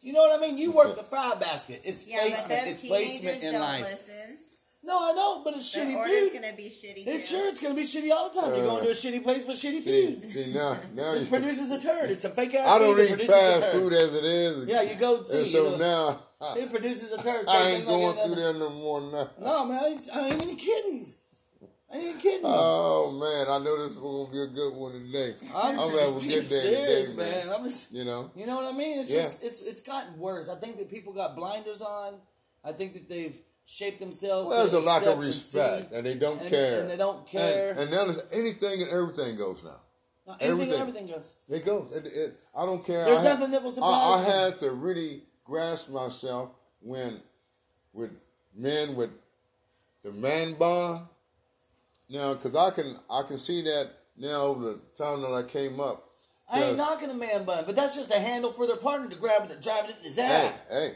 You 0.03 0.13
know 0.13 0.21
what 0.21 0.37
I 0.37 0.41
mean? 0.41 0.57
You 0.57 0.71
work 0.71 0.95
the 0.95 1.03
fry 1.03 1.33
basket. 1.39 1.81
It's 1.85 2.05
Yeah, 2.07 2.17
but 2.17 2.27
placement. 2.27 2.49
them 2.65 2.67
It's 2.73 2.81
placement 2.81 3.41
teenagers 3.41 3.47
in 3.47 3.53
don't 3.53 3.61
life. 3.61 3.81
listen. 3.83 4.37
No, 4.83 4.97
I 5.11 5.13
know, 5.13 5.43
but 5.43 5.53
it's 5.55 5.71
Their 5.73 5.85
shitty 5.85 5.95
order's 5.95 6.11
food. 6.29 6.33
gonna 6.41 6.55
be 6.57 6.63
shitty. 6.63 7.03
It's 7.05 7.29
sure 7.29 7.47
it's 7.47 7.61
gonna 7.61 7.75
be 7.75 7.83
shitty 7.83 8.11
all 8.11 8.29
the 8.33 8.41
time. 8.41 8.55
You're 8.55 8.65
going 8.65 8.83
to 8.83 8.89
a 8.89 8.93
shitty 8.93 9.21
place 9.23 9.43
for 9.43 9.51
shitty 9.51 9.81
See, 9.81 10.15
food. 10.15 10.31
see 10.31 10.53
now, 10.53 10.75
now 10.95 11.13
It 11.13 11.21
you, 11.21 11.25
produces 11.27 11.69
a 11.69 11.79
turd. 11.79 12.09
It's 12.09 12.23
a 12.25 12.29
fake 12.29 12.55
ass. 12.55 12.67
I 12.67 12.79
don't 12.79 12.95
food 12.95 12.97
that 12.97 13.03
eat 13.05 13.09
produces 13.29 13.59
fast 13.61 13.71
food 13.73 13.93
as 13.93 14.15
it 14.15 14.23
is. 14.25 14.65
Yeah, 14.69 14.81
you 14.81 14.95
go 14.95 15.21
see. 15.23 15.37
And 15.37 15.45
you 15.47 15.51
so 15.51 15.77
know, 15.77 16.17
now 16.41 16.53
it 16.57 16.69
produces 16.71 17.11
a 17.11 17.21
turd. 17.21 17.45
I 17.47 17.61
Same 17.61 17.75
ain't 17.75 17.85
thing 17.85 18.01
like 18.01 18.15
going 18.15 18.17
any 18.17 18.33
through 18.35 18.43
there 18.43 18.53
no 18.55 18.69
more 18.71 19.01
now. 19.01 19.29
No, 19.39 19.65
man, 19.67 19.83
I 19.83 19.87
ain't, 19.87 20.01
I 20.15 20.27
ain't 20.29 20.43
even 20.43 20.55
kidding. 20.55 21.05
I 21.91 21.95
ain't 21.95 22.03
even 22.05 22.17
kidding. 22.21 22.41
Oh 22.45 23.11
man, 23.11 23.53
I 23.53 23.63
know 23.63 23.77
this 23.77 23.91
is 23.91 23.97
gonna 23.97 24.31
be 24.31 24.41
a 24.41 24.47
good 24.47 24.73
one 24.75 24.93
today. 24.93 25.35
I'm, 25.53 25.79
I'm 25.79 25.91
just 25.91 26.01
having 26.01 26.17
a 26.17 26.19
being 26.21 26.39
good 26.39 26.47
serious, 26.47 27.11
today, 27.11 27.21
man. 27.23 27.47
man. 27.47 27.55
I'm 27.55 27.63
just, 27.65 27.91
You 27.93 28.05
know, 28.05 28.31
you 28.35 28.47
know 28.47 28.55
what 28.55 28.73
I 28.73 28.75
mean? 28.75 28.99
It's 28.99 29.13
Yeah. 29.13 29.21
just, 29.21 29.43
it's 29.43 29.61
it's 29.61 29.81
gotten 29.83 30.17
worse. 30.17 30.49
I 30.49 30.55
think 30.55 30.77
that 30.79 30.89
people 30.89 31.13
got 31.13 31.35
blinders 31.35 31.83
on. 31.83 32.15
I 32.63 32.71
think 32.71 32.93
that 32.93 33.07
they've 33.09 33.37
shaped 33.71 33.99
themselves. 33.99 34.49
well, 34.49 34.59
there's 34.59 34.73
a 34.73 34.79
lack 34.81 35.03
of 35.03 35.13
and 35.13 35.21
respect, 35.21 35.93
and 35.93 36.05
they 36.05 36.15
don't 36.15 36.39
And- 36.41 36.49
care, 36.49 36.81
and 36.81 36.89
they 36.89 36.97
don't 36.97 37.25
care. 37.25 37.71
And, 37.71 37.79
and 37.81 37.91
now 37.91 38.03
there's 38.05 38.21
anything 38.31 38.81
and 38.81 38.91
everything 38.91 39.37
goes 39.37 39.63
now. 39.63 39.79
No, 40.27 40.33
anything, 40.39 40.51
everything. 40.73 40.81
everything 40.81 41.07
goes. 41.07 41.33
It 41.47 41.65
goes. 41.65 41.91
It, 41.93 42.05
it, 42.05 42.39
I 42.57 42.65
don't 42.65 42.85
care. 42.85 43.05
There's 43.05 43.17
I 43.17 43.23
had- 43.23 43.39
nothing 43.39 43.51
that 43.51 43.63
will 43.63 43.69
I, 43.69 43.73
surprise 43.73 43.93
I 43.93 44.19
me. 44.23 44.29
had 44.51 44.59
to 44.59 44.71
really 44.71 45.23
grasp 45.45 45.89
myself 45.89 46.49
when, 46.81 47.21
with 47.93 48.11
men 48.55 48.95
with 48.95 49.09
the 50.03 50.11
man 50.11 50.53
bun. 50.53 51.07
Now, 52.09 52.33
because 52.33 52.55
I 52.55 52.71
can 52.71 52.97
I 53.09 53.23
can 53.23 53.37
see 53.37 53.61
that 53.63 53.89
now 54.17 54.41
over 54.41 54.61
the 54.73 54.79
time 54.97 55.21
that 55.21 55.33
I 55.33 55.43
came 55.43 55.79
up. 55.79 56.09
I 56.53 56.61
ain't 56.63 56.77
knocking 56.77 57.09
a 57.09 57.13
man 57.13 57.45
bun, 57.45 57.63
but 57.65 57.77
that's 57.77 57.95
just 57.95 58.13
a 58.13 58.19
handle 58.19 58.51
for 58.51 58.67
their 58.67 58.75
partner 58.75 59.09
to 59.09 59.15
grab 59.17 59.43
it 59.45 59.51
and 59.53 59.63
drive 59.63 59.85
it 59.85 59.95
in 59.99 60.03
his 60.03 60.19
ass. 60.19 60.59
hey, 60.69 60.75
hey, 60.75 60.93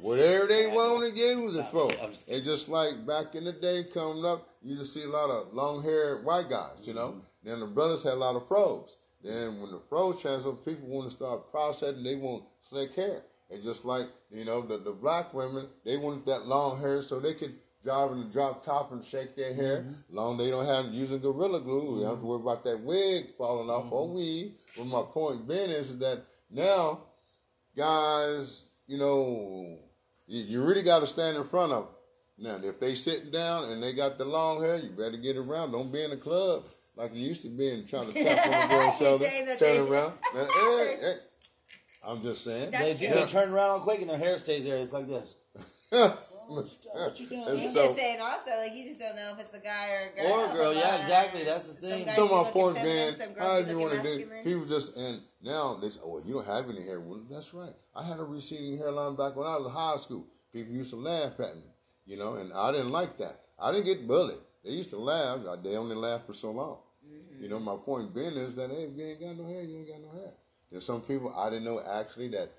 whatever 0.00 0.46
they 0.46 0.66
want 0.68 1.12
to 1.12 1.18
use 1.18 1.56
it 1.56 1.66
for. 1.66 1.90
It's 2.28 2.44
just 2.44 2.68
like 2.68 3.06
back 3.06 3.34
in 3.34 3.44
the 3.44 3.52
day 3.52 3.84
coming 3.92 4.24
up, 4.24 4.48
you 4.62 4.76
just 4.76 4.94
see 4.94 5.04
a 5.04 5.08
lot 5.08 5.30
of 5.30 5.52
long 5.52 5.82
haired 5.82 6.24
white 6.24 6.48
guys, 6.48 6.86
you 6.86 6.94
know. 6.94 7.08
Mm-hmm. 7.08 7.20
Then 7.48 7.60
the 7.60 7.66
brothers 7.66 8.02
had 8.02 8.14
a 8.14 8.16
lot 8.16 8.36
of 8.36 8.46
pros. 8.46 8.96
Then 9.22 9.60
when 9.60 9.70
the 9.70 9.78
pros 9.78 10.20
transfer, 10.22 10.52
people 10.52 10.88
want 10.88 11.10
to 11.10 11.16
start 11.16 11.50
processing, 11.50 12.02
they 12.02 12.14
want 12.16 12.44
slick 12.62 12.94
hair. 12.94 13.22
It's 13.50 13.64
just 13.64 13.84
like, 13.84 14.06
you 14.30 14.44
know, 14.44 14.62
the, 14.62 14.78
the 14.78 14.92
black 14.92 15.34
women, 15.34 15.66
they 15.84 15.96
wanted 15.96 16.24
that 16.26 16.46
long 16.46 16.80
hair 16.80 17.02
so 17.02 17.18
they 17.18 17.34
could 17.34 17.52
drive 17.82 18.12
in 18.12 18.20
the 18.20 18.26
drop 18.30 18.64
top 18.64 18.92
and 18.92 19.04
shake 19.04 19.34
their 19.36 19.52
hair. 19.54 19.78
Mm-hmm. 19.78 20.16
Long 20.16 20.36
they 20.36 20.50
don't 20.50 20.66
have 20.66 20.92
using 20.94 21.18
gorilla 21.20 21.60
glue. 21.60 21.96
You 21.96 22.00
don't 22.02 22.10
have 22.10 22.20
to 22.20 22.26
worry 22.26 22.40
about 22.40 22.62
that 22.64 22.80
wig 22.80 23.34
falling 23.36 23.68
off 23.68 23.84
Mm-hmm. 23.84 23.92
or 23.94 24.14
weave. 24.14 24.52
But 24.76 24.84
my 24.86 25.02
point 25.12 25.48
being 25.48 25.70
is 25.70 25.98
that 25.98 26.22
now 26.50 27.00
guys, 27.76 28.66
you 28.90 28.98
know, 28.98 29.78
you, 30.26 30.42
you 30.42 30.62
really 30.64 30.82
got 30.82 30.98
to 31.00 31.06
stand 31.06 31.36
in 31.36 31.44
front 31.44 31.70
of 31.72 31.84
them. 31.84 31.94
Now, 32.62 32.68
if 32.68 32.80
they 32.80 32.94
sitting 32.94 33.30
down 33.30 33.70
and 33.70 33.80
they 33.82 33.92
got 33.92 34.18
the 34.18 34.24
long 34.24 34.60
hair, 34.62 34.78
you 34.78 34.88
better 34.90 35.16
get 35.16 35.36
around. 35.36 35.72
Don't 35.72 35.92
be 35.92 36.02
in 36.02 36.10
the 36.10 36.16
club 36.16 36.64
like 36.96 37.14
you 37.14 37.20
used 37.28 37.42
to 37.42 37.48
be 37.48 37.68
and 37.70 37.86
trying 37.86 38.12
to 38.12 38.24
tap 38.24 38.46
on 38.46 38.68
the 38.68 38.74
girl's 38.74 38.98
shoulder, 38.98 39.24
turn 39.24 39.56
they- 39.58 39.78
around. 39.78 40.12
Man, 40.34 40.46
hey, 40.46 40.96
hey. 41.00 41.12
I'm 42.06 42.22
just 42.22 42.42
saying. 42.44 42.70
That's 42.72 42.98
They 42.98 43.06
do. 43.06 43.12
true. 43.12 43.20
They 43.22 43.26
turn 43.30 43.52
around 43.52 43.80
quick 43.82 44.00
and 44.00 44.08
their 44.10 44.18
hair 44.18 44.38
stays 44.38 44.64
there. 44.64 44.78
It's 44.78 44.92
like 44.92 45.06
this. 45.06 45.36
What 46.50 47.20
you 47.20 47.26
doing? 47.28 47.48
And 47.48 47.58
He's 47.58 47.72
so- 47.72 47.84
just 47.86 47.96
saying 47.96 48.20
also, 48.20 48.50
like 48.58 48.74
you 48.74 48.84
just 48.84 48.98
don't 48.98 49.16
know 49.16 49.32
if 49.34 49.40
it's 49.40 49.54
a 49.54 49.60
guy 49.60 49.90
or 49.92 50.10
a 50.10 50.16
girl. 50.16 50.32
Or 50.32 50.50
a 50.50 50.52
girl, 50.52 50.74
yeah, 50.74 50.98
exactly, 51.00 51.44
that's 51.44 51.68
the 51.68 51.74
thing. 51.74 52.04
guys 52.06 52.16
So 52.16 52.26
my 52.28 52.38
looking 52.38 52.52
point 52.52 52.76
feminine, 52.76 53.14
being, 53.18 53.34
how 53.38 53.62
do 53.62 53.70
you 53.70 53.78
want 53.78 53.92
to 53.92 54.02
do? 54.02 54.08
masculine. 54.18 54.44
People 54.44 54.66
just 54.66 54.96
and 54.96 55.20
now 55.42 55.74
they 55.80 55.88
say, 55.90 56.00
"Oh, 56.04 56.20
you 56.24 56.34
don't 56.34 56.46
have 56.46 56.68
any 56.68 56.82
hair." 56.82 57.00
Well, 57.00 57.20
that's 57.30 57.54
right. 57.54 57.74
I 57.94 58.02
had 58.04 58.18
a 58.18 58.24
receding 58.24 58.76
hairline 58.78 59.16
back 59.16 59.36
when 59.36 59.46
I 59.46 59.56
was 59.56 59.66
in 59.66 59.72
high 59.72 59.96
school. 59.96 60.26
People 60.52 60.74
used 60.74 60.90
to 60.90 60.96
laugh 60.96 61.38
at 61.38 61.54
me, 61.56 61.62
you 62.06 62.16
know, 62.16 62.34
and 62.34 62.52
I 62.52 62.72
didn't 62.72 62.90
like 62.90 63.16
that. 63.18 63.40
I 63.58 63.70
didn't 63.72 63.86
get 63.86 64.06
bullied. 64.08 64.38
They 64.64 64.72
used 64.72 64.90
to 64.90 64.98
laugh. 64.98 65.38
They 65.62 65.76
only 65.76 65.96
laughed 65.96 66.26
for 66.26 66.34
so 66.34 66.50
long. 66.50 66.78
Mm-hmm. 67.06 67.42
You 67.44 67.48
know, 67.48 67.60
my 67.60 67.76
point 67.76 68.14
being 68.14 68.34
is 68.36 68.56
that 68.56 68.70
hey, 68.70 68.84
if 68.90 68.96
you 68.96 69.04
ain't 69.06 69.20
got 69.20 69.36
no 69.36 69.46
hair, 69.46 69.62
you 69.62 69.78
ain't 69.78 69.88
got 69.88 70.00
no 70.00 70.20
hair. 70.20 70.32
There's 70.70 70.84
some 70.84 71.00
people 71.00 71.32
I 71.36 71.50
didn't 71.50 71.64
know 71.64 71.80
actually 71.80 72.28
that 72.28 72.50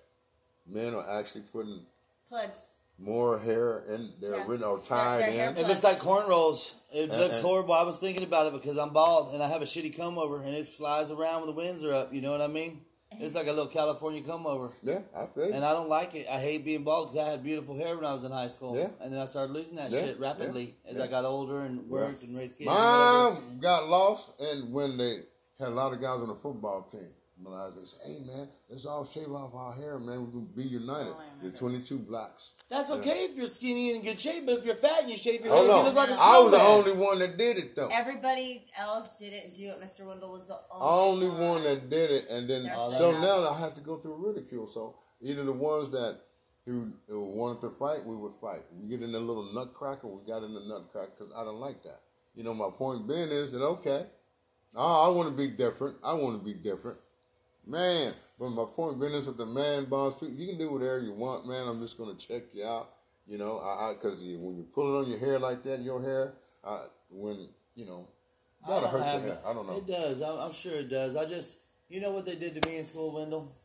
men 0.66 0.96
are 0.96 1.20
actually 1.20 1.42
putting 1.52 1.82
plugs. 2.30 2.68
More 3.02 3.40
hair 3.40 3.84
in 3.90 4.14
their 4.22 4.36
Yeah. 4.38 4.46
written 4.48 4.64
or 4.64 4.78
Their- 4.78 4.86
tied 4.86 5.20
their 5.22 5.32
hair 5.32 5.50
in. 5.52 5.58
It 5.58 5.68
looks 5.68 5.84
like 5.84 6.00
cornrows. 6.00 6.74
It 6.94 7.10
And- 7.10 7.20
looks 7.20 7.36
and- 7.38 7.46
horrible. 7.46 7.74
I 7.74 7.84
was 7.84 7.98
thinking 8.00 8.24
about 8.24 8.48
it 8.48 8.54
because 8.54 8.78
I'm 8.78 8.92
bald 8.92 9.34
and 9.34 9.42
I 9.42 9.48
have 9.48 9.62
a 9.62 9.66
shitty 9.66 9.96
comb 9.96 10.18
over 10.18 10.42
and 10.42 10.54
it 10.56 10.68
flies 10.68 11.10
around 11.12 11.42
when 11.42 11.48
the 11.48 11.56
winds 11.56 11.84
are 11.84 11.94
up. 11.94 12.14
You 12.14 12.22
know 12.22 12.32
what 12.32 12.42
I 12.42 12.48
mean? 12.48 12.86
It's 13.20 13.36
like 13.36 13.48
a 13.48 13.52
little 13.52 13.68
California 13.68 14.22
comb 14.22 14.46
over. 14.48 14.72
Yeah, 14.84 15.00
I 15.14 15.26
feel 15.26 15.48
you. 15.48 15.54
And 15.54 15.66
I 15.66 15.74
don't 15.74 15.90
like 15.90 16.16
it. 16.16 16.28
I 16.30 16.40
hate 16.40 16.64
being 16.64 16.84
bald 16.84 17.10
because 17.12 17.28
I 17.28 17.30
had 17.32 17.44
beautiful 17.44 17.76
hair 17.76 17.96
when 17.96 18.06
I 18.06 18.14
was 18.14 18.24
in 18.24 18.32
high 18.32 18.48
school. 18.48 18.78
Yeah. 18.78 18.88
And 19.02 19.12
then 19.12 19.20
I 19.20 19.26
started 19.26 19.52
losing 19.52 19.76
that 19.76 19.92
Yeah, 19.92 20.00
shit 20.02 20.20
rapidly 20.20 20.76
as 20.86 20.98
yeah. 20.98 21.04
I 21.04 21.08
got 21.08 21.26
older 21.26 21.60
and 21.62 21.90
worked 21.90 22.24
and 22.24 22.38
raised 22.38 22.58
kids. 22.58 22.70
and. 22.70 22.80
Mom 22.80 23.60
got 23.62 23.90
lost, 23.90 24.40
and 24.40 24.74
when 24.74 24.96
they 24.98 25.24
had 25.60 25.70
a 25.70 25.76
lot 25.76 25.92
of 25.92 26.00
guys 26.02 26.20
on 26.22 26.28
the 26.30 26.36
football 26.36 26.84
team, 26.90 27.14
Melissa, 27.42 27.80
they 27.80 27.86
said, 27.86 28.00
"Hey 28.06 28.20
man, 28.26 28.48
let's 28.70 28.86
all 28.86 29.06
shave 29.06 29.32
off 29.32 29.54
our 29.54 29.74
hair, 29.74 30.00
man. 30.00 30.26
We're 30.26 30.32
gonna 30.32 30.56
be 30.56 30.64
united." 30.64 31.14
Oh, 31.14 31.20
I 31.20 31.44
the 31.44 31.52
twenty-two 31.52 32.00
blocks. 32.00 32.54
That's 32.70 32.92
okay 32.92 33.26
if 33.26 33.36
you're 33.36 33.48
skinny 33.48 33.90
and 33.90 34.00
in 34.00 34.06
good 34.06 34.20
shape, 34.20 34.46
but 34.46 34.60
if 34.60 34.66
you're 34.66 34.76
fat 34.76 35.02
and 35.02 35.10
you 35.12 35.18
shave 35.18 35.44
your 35.44 35.56
head, 35.56 35.64
you 35.64 35.68
no, 35.68 35.84
look 35.84 35.96
like 35.96 36.10
a 36.10 36.14
I 36.14 36.40
was 36.40 36.52
the 36.52 36.62
only 36.62 36.94
one 36.94 37.20
that 37.20 37.38
did 37.38 37.58
it 37.58 37.76
though. 37.76 37.90
Everybody 37.92 38.66
else 38.80 39.10
didn't 39.20 39.56
do 39.56 39.70
it. 39.70 39.82
Mr. 39.82 40.08
Wendell 40.08 40.32
was 40.32 40.48
the 40.48 40.58
only, 40.72 41.26
only 41.28 41.48
one 41.48 41.64
that 41.64 41.90
did 41.90 42.12
it, 42.12 42.30
and 42.30 42.50
then 42.50 42.64
There's 42.64 42.78
uh, 42.78 42.92
so 42.92 43.12
that. 43.14 43.22
now 43.22 43.50
I 43.50 43.60
have 43.60 43.76
to 43.76 43.82
go 43.82 43.98
through 43.98 44.28
ridicule. 44.28 44.68
So 44.68 44.96
either 45.22 45.44
the 45.44 45.54
ones 45.54 45.92
that 45.92 46.20
who, 46.66 46.92
who 47.08 47.38
wanted 47.38 47.62
to 47.62 47.72
fight, 47.72 48.06
we 48.06 48.16
would 48.16 48.34
fight. 48.40 48.62
We 48.72 48.90
get 48.90 49.02
in 49.02 49.16
a 49.16 49.20
little 49.20 49.52
nutcracker, 49.54 50.08
we 50.08 50.22
got 50.28 50.44
in 50.44 50.54
the 50.54 50.62
nutcracker 50.62 51.12
because 51.18 51.34
I 51.36 51.44
don't 51.44 51.60
like 51.60 51.84
that. 51.84 52.02
You 52.36 52.44
know, 52.44 52.54
my 52.54 52.70
point 52.76 53.08
being 53.08 53.30
is 53.30 53.52
that 53.52 53.62
okay, 53.62 54.06
oh, 54.76 55.12
I 55.12 55.16
want 55.16 55.30
to 55.30 55.36
be 55.36 55.48
different. 55.48 55.98
I 56.04 56.14
want 56.14 56.38
to 56.40 56.46
be 56.46 56.54
different, 56.54 57.00
man. 57.66 58.14
But 58.40 58.50
my 58.50 58.66
point 58.76 59.00
being 59.00 59.14
is 59.14 59.26
that 59.26 59.38
the 59.38 59.46
man 59.46 59.86
buns. 59.86 60.16
You 60.22 60.48
can 60.48 60.58
do 60.58 60.72
whatever 60.72 61.00
you 61.02 61.14
want, 61.14 61.48
man. 61.48 61.68
I'm 61.68 61.80
just 61.82 61.98
gonna 61.98 62.16
check 62.16 62.44
you 62.54 62.66
out. 62.66 62.90
You 63.28 63.38
know, 63.38 63.60
I 63.60 63.92
I 63.92 63.94
because 63.94 64.22
you, 64.24 64.40
when 64.40 64.56
you 64.56 64.64
pull 64.64 64.96
it 64.96 65.04
on 65.04 65.10
your 65.10 65.20
hair 65.20 65.40
like 65.40 65.64
that, 65.64 65.82
your 65.82 66.02
hair, 66.02 66.34
I, 66.64 66.86
when 67.10 67.48
you 67.76 67.86
know, 67.86 68.08
that'll 68.68 68.90
hurt 68.90 69.00
your 69.00 69.22
hair. 69.22 69.28
it. 69.34 69.40
I 69.48 69.54
don't 69.54 69.68
know. 69.68 69.78
It 69.78 69.88
does. 69.88 70.22
I'm, 70.22 70.40
I'm 70.40 70.54
sure 70.54 70.74
it 70.74 70.90
does. 70.90 71.16
I 71.16 71.26
just, 71.26 71.58
you 71.88 72.02
know 72.02 72.12
what 72.12 72.26
they 72.26 72.36
did 72.36 72.62
to 72.62 72.70
me 72.70 72.78
in 72.78 72.84
school, 72.84 73.14
Wendell? 73.14 73.56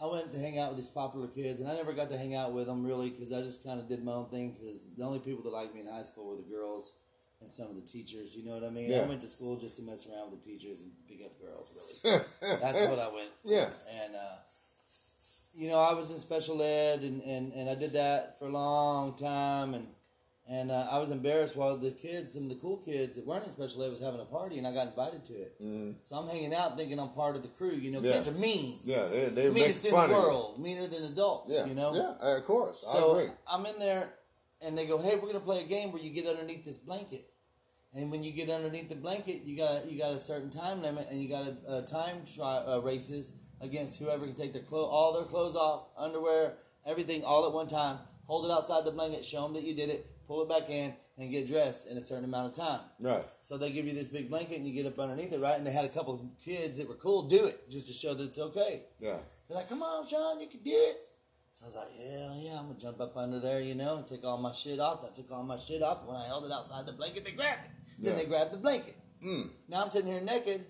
I 0.00 0.06
went 0.06 0.32
to 0.32 0.38
hang 0.38 0.60
out 0.60 0.68
with 0.68 0.78
these 0.78 0.88
popular 0.88 1.26
kids, 1.26 1.60
and 1.60 1.68
I 1.68 1.74
never 1.74 1.92
got 1.92 2.08
to 2.10 2.16
hang 2.16 2.36
out 2.36 2.52
with 2.52 2.66
them 2.66 2.86
really 2.86 3.10
because 3.10 3.32
I 3.32 3.42
just 3.42 3.64
kind 3.64 3.80
of 3.80 3.88
did 3.88 4.04
my 4.04 4.12
own 4.12 4.30
thing. 4.30 4.52
Because 4.52 4.88
the 4.96 5.02
only 5.02 5.18
people 5.18 5.42
that 5.42 5.50
liked 5.50 5.74
me 5.74 5.80
in 5.80 5.88
high 5.88 6.04
school 6.04 6.30
were 6.30 6.36
the 6.36 6.48
girls 6.48 6.92
and 7.40 7.50
some 7.50 7.68
of 7.68 7.74
the 7.76 7.82
teachers. 7.82 8.34
You 8.36 8.44
know 8.44 8.52
what 8.54 8.64
I 8.64 8.70
mean? 8.70 8.90
Yeah. 8.90 9.02
I 9.02 9.06
went 9.06 9.20
to 9.22 9.28
school 9.28 9.56
just 9.58 9.76
to 9.76 9.82
mess 9.82 10.06
around 10.08 10.30
with 10.30 10.42
the 10.42 10.48
teachers 10.50 10.82
and 10.82 10.90
pick 11.08 11.24
up 11.24 11.38
girls. 11.40 11.68
Really, 12.04 12.20
that's 12.60 12.86
what 12.88 12.98
I 12.98 13.08
went. 13.12 13.30
for. 13.42 13.48
Yeah. 13.48 13.68
And 14.04 14.14
uh, 14.14 14.36
you 15.54 15.68
know, 15.68 15.78
I 15.78 15.92
was 15.94 16.10
in 16.10 16.18
special 16.18 16.62
ed, 16.62 17.00
and, 17.02 17.20
and, 17.22 17.52
and 17.52 17.68
I 17.70 17.74
did 17.74 17.92
that 17.94 18.38
for 18.38 18.46
a 18.46 18.50
long 18.52 19.16
time, 19.16 19.74
and 19.74 19.86
and 20.50 20.70
uh, 20.70 20.86
I 20.90 20.98
was 20.98 21.10
embarrassed 21.10 21.56
while 21.56 21.76
the 21.76 21.90
kids, 21.90 22.32
some 22.32 22.44
of 22.44 22.48
the 22.48 22.54
cool 22.54 22.80
kids 22.82 23.16
that 23.16 23.26
weren't 23.26 23.44
in 23.44 23.50
special 23.50 23.82
ed, 23.82 23.90
was 23.90 24.00
having 24.00 24.20
a 24.20 24.24
party, 24.24 24.56
and 24.56 24.66
I 24.66 24.72
got 24.72 24.86
invited 24.86 25.22
to 25.26 25.34
it. 25.34 25.62
Mm-hmm. 25.62 25.90
So 26.04 26.16
I'm 26.16 26.26
hanging 26.26 26.54
out, 26.54 26.78
thinking 26.78 26.98
I'm 26.98 27.10
part 27.10 27.36
of 27.36 27.42
the 27.42 27.48
crew. 27.48 27.72
You 27.72 27.90
know, 27.90 28.00
Yeah. 28.00 28.12
kids 28.12 28.28
are 28.28 28.32
mean, 28.32 28.78
Yeah, 28.82 29.04
they, 29.10 29.28
they 29.28 29.50
meanest 29.50 29.84
in 29.84 29.90
the 29.90 29.96
world, 30.08 30.58
meaner 30.58 30.86
than 30.86 31.04
adults. 31.04 31.52
Yeah, 31.54 31.66
You 31.66 31.74
know, 31.74 31.92
yeah, 31.94 32.36
of 32.38 32.44
course. 32.46 32.78
so 32.80 33.16
I 33.18 33.20
agree. 33.24 33.32
I'm 33.46 33.66
in 33.66 33.78
there, 33.78 34.08
and 34.60 34.76
they 34.76 34.86
go, 34.86 34.98
"Hey, 34.98 35.16
we're 35.16 35.28
gonna 35.28 35.40
play 35.40 35.62
a 35.62 35.66
game 35.66 35.92
where 35.92 36.02
you 36.02 36.10
get 36.10 36.26
underneath 36.26 36.64
this 36.64 36.78
blanket, 36.78 37.30
and 37.92 38.10
when 38.10 38.22
you 38.22 38.32
get 38.32 38.50
underneath 38.50 38.88
the 38.88 38.96
blanket, 38.96 39.42
you 39.44 39.56
got 39.56 39.90
you 39.90 39.98
got 39.98 40.12
a 40.12 40.20
certain 40.20 40.50
time 40.50 40.82
limit, 40.82 41.08
and 41.10 41.20
you 41.20 41.28
got 41.28 41.44
a, 41.44 41.78
a 41.78 41.82
time 41.82 42.22
tri- 42.34 42.64
uh, 42.66 42.80
races 42.80 43.34
against 43.60 43.98
whoever 43.98 44.26
can 44.26 44.34
take 44.34 44.52
their 44.52 44.62
clo- 44.62 44.86
all 44.86 45.12
their 45.12 45.24
clothes 45.24 45.56
off, 45.56 45.88
underwear, 45.96 46.54
everything, 46.86 47.24
all 47.24 47.46
at 47.46 47.52
one 47.52 47.66
time. 47.66 47.98
Hold 48.26 48.44
it 48.44 48.52
outside 48.52 48.84
the 48.84 48.90
blanket, 48.90 49.24
show 49.24 49.42
them 49.42 49.54
that 49.54 49.64
you 49.64 49.74
did 49.74 49.88
it, 49.88 50.06
pull 50.26 50.42
it 50.42 50.48
back 50.48 50.68
in, 50.68 50.94
and 51.16 51.30
get 51.30 51.48
dressed 51.48 51.88
in 51.88 51.96
a 51.96 52.00
certain 52.00 52.24
amount 52.24 52.46
of 52.46 52.52
time. 52.64 52.80
Right. 53.00 53.24
So 53.40 53.56
they 53.56 53.72
give 53.72 53.86
you 53.86 53.94
this 53.94 54.08
big 54.08 54.28
blanket, 54.28 54.58
and 54.58 54.66
you 54.66 54.74
get 54.74 54.86
up 54.86 54.98
underneath 54.98 55.32
it, 55.32 55.40
right? 55.40 55.56
And 55.56 55.66
they 55.66 55.72
had 55.72 55.86
a 55.86 55.88
couple 55.88 56.14
of 56.14 56.20
kids 56.44 56.78
that 56.78 56.88
were 56.88 56.94
cool, 56.94 57.22
do 57.22 57.46
it 57.46 57.68
just 57.70 57.86
to 57.88 57.92
show 57.92 58.14
that 58.14 58.24
it's 58.24 58.38
okay. 58.38 58.82
Yeah. 59.00 59.18
They're 59.48 59.56
like, 59.56 59.68
come 59.68 59.82
on, 59.82 60.06
Sean, 60.06 60.40
you 60.40 60.46
can 60.46 60.60
do 60.60 60.70
it. 60.70 61.07
So 61.52 61.64
I 61.64 61.68
was 61.68 61.74
like, 61.74 61.88
yeah, 61.98 62.34
yeah, 62.52 62.58
I'm 62.60 62.66
gonna 62.68 62.78
jump 62.78 63.00
up 63.00 63.16
under 63.16 63.40
there, 63.40 63.60
you 63.60 63.74
know, 63.74 63.96
and 63.98 64.06
take 64.06 64.24
all 64.24 64.38
my 64.38 64.52
shit 64.52 64.78
off. 64.78 65.00
I 65.04 65.14
took 65.14 65.30
all 65.32 65.42
my 65.42 65.56
shit 65.56 65.82
off. 65.82 66.04
When 66.06 66.16
I 66.16 66.26
held 66.26 66.44
it 66.46 66.52
outside 66.52 66.86
the 66.86 66.92
blanket, 66.92 67.24
they 67.24 67.32
grabbed 67.32 67.64
it. 67.66 67.70
Then 67.98 68.12
Yeah. 68.12 68.18
they 68.22 68.26
grabbed 68.26 68.52
the 68.52 68.58
blanket. 68.58 68.96
Mm. 69.24 69.50
Now 69.68 69.82
I'm 69.82 69.88
sitting 69.88 70.12
here 70.12 70.20
naked. 70.20 70.64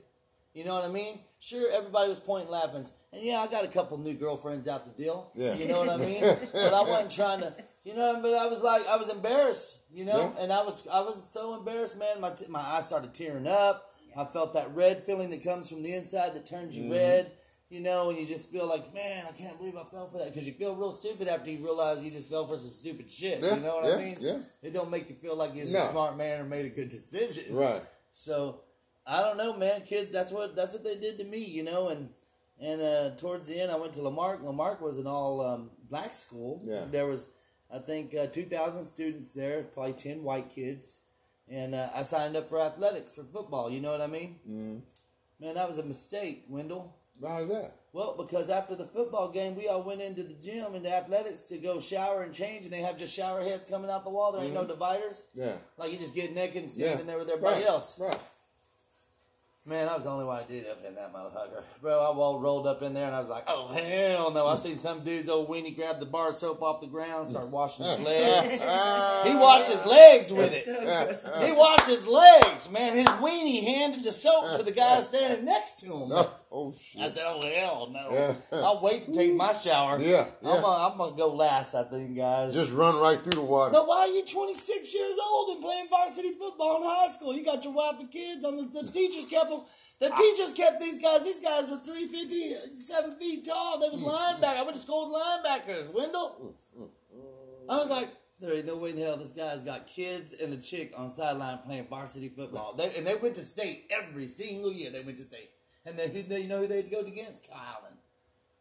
You 0.54 0.64
know 0.64 0.74
what 0.74 0.84
I 0.84 0.88
mean? 0.88 1.20
Sure, 1.40 1.70
everybody 1.70 2.08
was 2.08 2.18
pointing, 2.18 2.50
laughing, 2.50 2.86
and 3.12 3.22
yeah, 3.22 3.38
I 3.40 3.46
got 3.46 3.64
a 3.64 3.68
couple 3.68 3.96
new 3.98 4.14
girlfriends 4.14 4.66
out 4.66 4.84
the 4.86 5.02
deal. 5.02 5.30
Yeah. 5.36 5.54
You 5.54 5.68
know 5.68 5.80
what 5.80 5.90
I 5.90 5.96
mean? 6.04 6.20
but 6.22 6.74
I 6.74 6.80
wasn't 6.82 7.12
trying 7.12 7.40
to, 7.40 7.54
you 7.84 7.94
know. 7.94 8.18
But 8.22 8.32
I 8.34 8.46
was 8.48 8.62
like, 8.62 8.88
I 8.88 8.96
was 8.96 9.10
embarrassed, 9.10 9.78
you 9.92 10.04
know, 10.06 10.18
Yeah. 10.36 10.42
and 10.42 10.52
I 10.52 10.62
was, 10.64 10.88
I 10.88 11.02
was 11.02 11.30
so 11.30 11.54
embarrassed, 11.54 11.98
man. 11.98 12.20
My 12.20 12.30
t- 12.30 12.46
my 12.48 12.60
eyes 12.60 12.86
started 12.88 13.12
tearing 13.14 13.46
up. 13.46 13.84
I 14.16 14.24
felt 14.24 14.54
that 14.54 14.74
red 14.74 15.04
feeling 15.04 15.30
that 15.30 15.44
comes 15.44 15.68
from 15.68 15.82
the 15.82 15.92
inside 15.94 16.34
that 16.34 16.46
turns 16.46 16.74
Mm-hmm. 16.74 16.88
you 16.88 16.94
red. 16.94 17.30
You 17.70 17.80
know, 17.80 18.08
and 18.08 18.18
you 18.18 18.24
just 18.24 18.50
feel 18.50 18.66
like, 18.66 18.94
man, 18.94 19.26
I 19.28 19.32
can't 19.32 19.58
believe 19.58 19.76
I 19.76 19.84
fell 19.84 20.08
for 20.08 20.16
that. 20.18 20.28
Because 20.28 20.46
you 20.46 20.54
feel 20.54 20.74
real 20.74 20.90
stupid 20.90 21.28
after 21.28 21.50
you 21.50 21.62
realize 21.62 22.02
you 22.02 22.10
just 22.10 22.30
fell 22.30 22.46
for 22.46 22.56
some 22.56 22.72
stupid 22.72 23.10
shit. 23.10 23.40
Yeah, 23.42 23.56
you 23.56 23.60
know 23.60 23.76
what 23.76 23.84
yeah, 23.88 23.94
I 23.94 23.98
mean? 23.98 24.16
yeah. 24.20 24.38
It 24.62 24.72
don't 24.72 24.90
make 24.90 25.08
you 25.10 25.14
feel 25.14 25.36
like 25.36 25.54
you're 25.54 25.66
No. 25.66 25.78
a 25.78 25.90
smart 25.90 26.16
man 26.16 26.40
or 26.40 26.44
made 26.44 26.64
a 26.64 26.70
good 26.70 26.88
decision. 26.88 27.54
Right. 27.54 27.82
So 28.10 28.60
I 29.06 29.20
don't 29.20 29.36
know, 29.36 29.54
man. 29.54 29.82
Kids, 29.82 30.10
that's 30.10 30.32
what 30.32 30.56
that's 30.56 30.72
what 30.72 30.82
they 30.82 30.96
did 30.96 31.18
to 31.18 31.24
me, 31.24 31.44
you 31.44 31.62
know. 31.62 31.88
And 31.88 32.08
and 32.58 32.80
uh, 32.80 33.10
towards 33.16 33.48
the 33.48 33.60
end, 33.60 33.70
I 33.70 33.76
went 33.76 33.92
to 33.94 34.02
La 34.02 34.10
Marque. 34.10 34.42
Lamarck 34.42 34.80
was 34.80 34.98
an 34.98 35.06
all 35.06 35.42
um, 35.42 35.70
black 35.90 36.16
school. 36.16 36.62
Yeah. 36.64 36.84
There 36.90 37.06
was, 37.06 37.28
I 37.70 37.80
think, 37.80 38.14
uh, 38.14 38.26
two 38.28 38.44
thousand 38.44 38.84
students 38.84 39.34
there, 39.34 39.62
probably 39.62 39.92
ten 39.92 40.22
white 40.22 40.48
kids, 40.48 41.00
and 41.50 41.74
uh, 41.74 41.90
I 41.94 42.02
signed 42.02 42.34
up 42.34 42.48
for 42.48 42.60
athletics 42.60 43.12
for 43.12 43.24
football. 43.24 43.70
You 43.70 43.80
know 43.80 43.90
what 43.92 44.00
I 44.00 44.06
mean? 44.06 44.36
Mm-hmm. 44.48 44.78
Man, 45.44 45.54
that 45.54 45.68
was 45.68 45.78
a 45.78 45.84
mistake, 45.84 46.44
Wendell. 46.48 46.94
Why 47.20 47.40
is 47.40 47.48
that? 47.48 47.74
Well, 47.92 48.14
because 48.16 48.50
after 48.50 48.76
the 48.76 48.84
football 48.84 49.30
game, 49.30 49.56
we 49.56 49.66
all 49.66 49.82
went 49.82 50.00
into 50.02 50.22
the 50.22 50.34
gym 50.34 50.74
and 50.74 50.84
the 50.84 50.94
athletics 50.94 51.42
to 51.44 51.58
go 51.58 51.80
shower 51.80 52.22
and 52.22 52.32
change, 52.32 52.64
and 52.64 52.72
they 52.72 52.80
have 52.80 52.96
just 52.96 53.16
shower 53.16 53.42
heads 53.42 53.64
coming 53.64 53.90
out 53.90 54.04
the 54.04 54.10
wall. 54.10 54.32
There 54.32 54.42
ain't 54.42 54.54
no 54.54 54.60
mm-hmm. 54.60 54.70
dividers. 54.70 55.28
Yeah. 55.34 55.56
Like 55.76 55.90
you 55.90 55.98
just 55.98 56.14
get 56.14 56.34
naked 56.34 56.62
and 56.62 56.72
Yeah. 56.76 56.88
standing 56.88 57.06
there 57.06 57.18
with 57.18 57.28
everybody 57.28 57.60
right. 57.60 57.66
else. 57.66 57.98
Right. 58.00 58.22
Man, 59.68 59.84
that 59.84 59.96
was 59.96 60.04
the 60.04 60.10
only 60.10 60.24
way 60.24 60.36
I 60.36 60.44
did 60.44 60.66
up 60.66 60.82
in 60.82 60.94
that 60.94 61.12
motherfucker. 61.12 61.62
Bro, 61.82 62.00
I 62.00 62.06
all 62.06 62.40
rolled 62.40 62.66
up 62.66 62.80
in 62.80 62.94
there 62.94 63.04
and 63.04 63.14
I 63.14 63.20
was 63.20 63.28
like, 63.28 63.44
oh, 63.48 63.68
hell 63.68 64.30
no. 64.30 64.46
I 64.46 64.56
seen 64.56 64.78
some 64.78 65.04
dude's 65.04 65.28
old 65.28 65.46
weenie 65.50 65.76
grab 65.76 66.00
the 66.00 66.06
bar 66.06 66.30
of 66.30 66.36
soap 66.36 66.62
off 66.62 66.80
the 66.80 66.86
ground, 66.86 67.28
start 67.28 67.48
washing 67.48 67.84
his 67.84 68.00
legs. 68.00 68.62
Ah. 68.66 69.24
he 69.26 69.34
washed 69.34 69.70
his 69.70 69.84
legs 69.84 70.32
with 70.32 70.52
it. 70.54 70.64
He 71.44 71.52
washed 71.52 71.86
his 71.86 72.06
legs, 72.06 72.70
man. 72.70 72.96
His 72.96 73.08
weenie 73.08 73.62
handed 73.62 74.04
the 74.04 74.12
soap 74.12 74.56
to 74.56 74.62
the 74.62 74.72
guy 74.72 75.00
standing 75.02 75.44
next 75.44 75.80
to 75.80 75.92
him. 75.92 76.12
Oh 76.50 76.74
shit. 76.80 77.02
I 77.02 77.08
said, 77.10 77.24
oh, 77.26 77.42
hell 77.42 77.90
no. 77.90 78.10
Yeah. 78.10 78.34
I'll 78.64 78.80
wait 78.82 79.02
to 79.02 79.12
take 79.12 79.34
my 79.34 79.52
shower. 79.52 80.00
Yeah, 80.00 80.26
yeah. 80.42 80.50
I'm 80.50 80.62
gonna, 80.62 80.92
I'm 80.92 80.98
gonna 80.98 81.16
go 81.16 81.34
last, 81.34 81.74
I 81.74 81.82
think, 81.84 82.16
guys. 82.16 82.54
Just 82.54 82.72
run 82.72 82.96
right 83.00 83.20
through 83.22 83.32
the 83.32 83.42
water. 83.42 83.72
But 83.72 83.86
why 83.86 84.00
are 84.00 84.08
you 84.08 84.24
26 84.24 84.94
years 84.94 85.16
old 85.30 85.50
and 85.50 85.62
playing 85.62 85.88
varsity 85.90 86.30
football 86.30 86.76
in 86.78 86.88
high 86.88 87.08
school? 87.08 87.34
You 87.34 87.44
got 87.44 87.62
your 87.64 87.74
wife 87.74 87.96
and 88.00 88.10
kids 88.10 88.44
on 88.44 88.56
the, 88.56 88.82
the 88.82 88.90
teachers 88.90 89.26
kept 89.26 89.50
them. 89.50 89.60
The 90.00 90.10
teachers 90.10 90.52
kept 90.52 90.80
these 90.80 91.00
guys. 91.00 91.24
These 91.24 91.40
guys 91.40 91.68
were 91.68 91.78
350, 91.78 92.78
7 92.78 93.16
feet 93.16 93.44
tall. 93.44 93.80
They 93.80 93.88
was 93.90 94.00
linebackers. 94.00 94.56
I 94.56 94.62
went 94.62 94.76
to 94.76 94.80
school 94.82 95.10
with 95.10 95.20
linebackers. 95.20 95.92
Wendell. 95.92 96.54
I 97.68 97.76
was 97.76 97.90
like, 97.90 98.08
there 98.40 98.54
ain't 98.54 98.66
no 98.66 98.76
way 98.76 98.90
in 98.90 98.98
hell 98.98 99.16
this 99.16 99.32
guy's 99.32 99.62
got 99.62 99.88
kids 99.88 100.32
and 100.32 100.54
a 100.54 100.56
chick 100.56 100.92
on 100.96 101.10
sideline 101.10 101.58
playing 101.66 101.88
varsity 101.90 102.28
football. 102.28 102.74
They, 102.74 102.94
and 102.96 103.06
they 103.06 103.16
went 103.16 103.34
to 103.34 103.42
state 103.42 103.90
every 103.90 104.28
single 104.28 104.72
year. 104.72 104.90
They 104.90 105.00
went 105.02 105.18
to 105.18 105.24
state. 105.24 105.50
And 105.88 105.98
then 105.98 106.10
who, 106.10 106.36
you 106.36 106.48
know 106.48 106.58
who 106.58 106.66
they'd 106.66 106.90
go 106.90 107.00
against? 107.00 107.48
Calallen. 107.50 107.96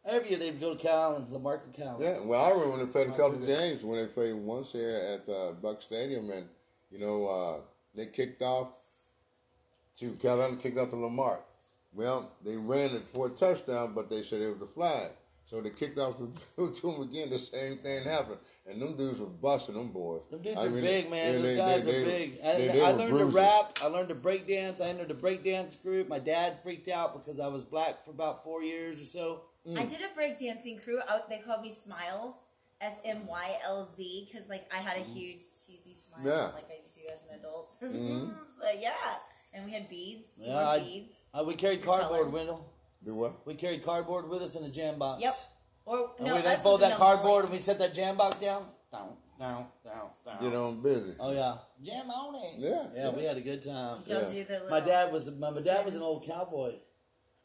Every 0.04 0.30
year 0.30 0.38
they'd 0.38 0.58
go 0.58 0.74
to 0.74 0.82
Kyle 0.82 1.12
Allen, 1.12 1.26
La 1.30 1.38
Marque 1.38 1.64
and 1.66 1.74
Calallen. 1.74 2.00
Yeah, 2.00 2.18
well, 2.24 2.42
I 2.42 2.50
remember 2.50 2.70
when 2.70 2.86
they 2.86 2.92
played 2.92 3.08
a 3.08 3.10
couple 3.10 3.34
of 3.34 3.46
games 3.46 3.82
when 3.82 4.00
they 4.00 4.06
played 4.06 4.34
once 4.34 4.72
here 4.72 5.18
at 5.20 5.28
uh, 5.28 5.52
Buck 5.52 5.82
Stadium, 5.82 6.30
and 6.30 6.46
you 6.90 6.98
know 6.98 7.26
uh, 7.26 7.60
they 7.94 8.06
kicked 8.06 8.40
off 8.40 8.68
to 9.98 10.12
Carolina, 10.12 10.56
kicked 10.56 10.78
off 10.78 10.88
to 10.90 10.96
La 10.96 11.10
Marque. 11.10 11.44
Well, 11.92 12.32
they 12.44 12.56
ran 12.56 12.94
it 12.94 13.02
for 13.12 13.26
a 13.26 13.30
touchdown, 13.30 13.92
but 13.94 14.08
they 14.08 14.22
said 14.22 14.40
it 14.40 14.52
was 14.52 14.62
a 14.62 14.72
flag, 14.72 15.10
so 15.48 15.62
they 15.62 15.70
kicked 15.70 15.98
off 15.98 16.18
to, 16.56 16.70
to 16.72 16.80
them 16.92 17.00
again. 17.08 17.30
The 17.30 17.38
same 17.38 17.78
thing 17.78 18.04
happened, 18.04 18.36
and 18.66 18.82
them 18.82 18.96
dudes 18.98 19.18
were 19.18 19.26
busting 19.26 19.74
them 19.76 19.92
boys. 19.92 20.20
Them 20.30 20.42
dudes 20.42 20.58
I 20.62 20.66
are 20.66 20.70
mean, 20.70 20.82
big, 20.82 21.10
man. 21.10 21.24
yeah, 21.26 21.32
Those 21.32 21.42
they- 21.42 21.56
guys 21.56 21.84
they- 21.86 21.90
are 21.90 22.04
they- 22.04 22.10
big. 22.26 22.38
I, 22.44 22.52
they- 22.56 22.66
they 22.68 22.84
I 22.84 22.90
learned 22.92 23.10
bruisers. 23.10 23.32
to 23.34 23.40
rap. 23.40 23.78
I 23.82 23.86
learned 23.86 24.08
to 24.10 24.14
break 24.14 24.46
dance. 24.46 24.80
I 24.82 24.88
entered 24.88 25.10
a 25.10 25.14
break 25.14 25.42
dance 25.44 25.74
group. 25.76 26.08
My 26.08 26.18
dad 26.18 26.62
freaked 26.62 26.88
out 26.88 27.14
because 27.14 27.40
I 27.40 27.48
was 27.48 27.64
black 27.64 28.04
for 28.04 28.10
about 28.10 28.44
four 28.44 28.62
years 28.62 29.00
or 29.00 29.04
so. 29.06 29.42
I 29.76 29.84
did 29.84 30.00
a 30.02 30.18
breakdancing 30.18 30.82
crew. 30.84 31.00
Out, 31.08 31.28
they 31.30 31.38
called 31.40 31.62
me 31.62 31.70
Smiles, 31.72 32.34
S 32.80 33.00
M 33.04 33.26
Y 33.26 33.56
L 33.66 33.88
Z, 33.96 34.28
because 34.30 34.48
like 34.48 34.64
I 34.72 34.78
had 34.78 34.96
a 34.98 35.04
huge 35.04 35.40
cheesy 35.66 35.94
smile, 35.94 36.26
Yeah. 36.26 36.44
like 36.54 36.64
I 36.70 36.78
do 36.94 37.02
as 37.12 37.28
an 37.30 37.40
adult. 37.40 37.68
but 38.60 38.74
yeah, 38.80 38.92
and 39.54 39.64
we 39.66 39.72
had 39.72 39.88
beads. 39.88 40.28
We 40.40 40.46
Yeah, 40.46 40.68
I- 40.68 40.78
beads. 40.78 41.12
Uh, 41.34 41.44
we 41.46 41.54
carried 41.54 41.82
cardboard, 41.84 42.32
Wendell. 42.32 42.64
Do 43.04 43.14
what? 43.14 43.46
We 43.46 43.54
carried 43.54 43.84
cardboard 43.84 44.28
with 44.28 44.42
us 44.42 44.54
in 44.56 44.64
a 44.64 44.68
jam 44.68 44.98
box. 44.98 45.22
Yep. 45.22 45.34
Or 45.86 46.10
And 46.18 46.26
no, 46.26 46.36
we'd 46.36 46.44
us 46.44 46.56
unfold 46.56 46.80
was 46.80 46.88
that 46.88 46.94
in 46.94 46.98
cardboard 46.98 47.24
mullet. 47.28 47.44
and 47.44 47.52
we'd 47.52 47.64
set 47.64 47.78
that 47.78 47.94
jam 47.94 48.16
box 48.16 48.38
down. 48.38 48.64
Down, 48.92 49.08
down, 49.38 49.66
down, 49.84 50.08
down. 50.26 50.36
Get 50.42 50.54
on 50.54 50.82
busy. 50.82 51.14
Oh 51.20 51.32
yeah, 51.32 51.56
jam 51.82 52.10
on 52.10 52.34
it. 52.34 52.54
Yeah, 52.58 52.70
yeah, 52.94 53.04
yeah. 53.04 53.10
we 53.16 53.24
had 53.24 53.36
a 53.36 53.40
good 53.40 53.62
time. 53.62 53.96
Did 53.98 54.08
y'all 54.08 54.22
Yeah. 54.22 54.28
do 54.28 54.44
the 54.44 54.52
little 54.54 54.70
My 54.70 54.80
dad 54.80 55.12
was 55.12 55.30
my, 55.38 55.50
my 55.50 55.60
dad 55.62 55.84
was 55.84 55.94
an 55.94 56.02
old 56.02 56.26
cowboy. 56.26 56.74